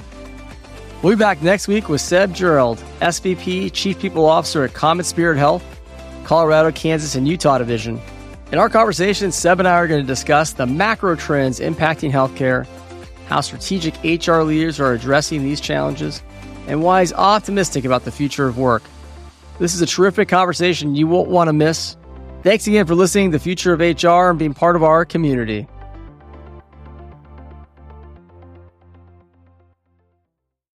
We'll 1.02 1.16
be 1.16 1.18
back 1.18 1.42
next 1.42 1.66
week 1.68 1.88
with 1.88 2.00
Seb 2.00 2.32
Gerald, 2.32 2.78
SVP, 3.00 3.72
Chief 3.72 3.98
People 3.98 4.24
Officer 4.24 4.64
at 4.64 4.72
Common 4.72 5.04
Spirit 5.04 5.36
Health, 5.36 5.64
Colorado, 6.24 6.72
Kansas, 6.72 7.14
and 7.14 7.28
Utah 7.28 7.58
Division. 7.58 8.00
In 8.52 8.58
our 8.58 8.68
conversation, 8.68 9.32
Seb 9.32 9.58
and 9.58 9.68
I 9.68 9.74
are 9.74 9.86
going 9.86 10.02
to 10.02 10.06
discuss 10.06 10.52
the 10.52 10.66
macro 10.66 11.16
trends 11.16 11.60
impacting 11.60 12.10
healthcare, 12.10 12.66
how 13.26 13.40
strategic 13.40 13.94
HR 14.04 14.42
leaders 14.42 14.80
are 14.80 14.92
addressing 14.92 15.42
these 15.42 15.60
challenges, 15.60 16.22
and 16.66 16.82
why 16.82 17.00
he's 17.00 17.12
optimistic 17.12 17.84
about 17.84 18.04
the 18.04 18.12
future 18.12 18.46
of 18.46 18.58
work. 18.58 18.82
This 19.58 19.74
is 19.74 19.82
a 19.82 19.86
terrific 19.86 20.28
conversation 20.28 20.94
you 20.94 21.06
won't 21.06 21.28
want 21.28 21.48
to 21.48 21.52
miss. 21.52 21.96
Thanks 22.42 22.66
again 22.66 22.86
for 22.86 22.94
listening 22.94 23.30
to 23.30 23.38
the 23.38 23.42
Future 23.42 23.72
of 23.72 23.80
HR 23.80 24.30
and 24.30 24.38
being 24.38 24.52
part 24.52 24.76
of 24.76 24.82
our 24.82 25.04
community. 25.04 25.66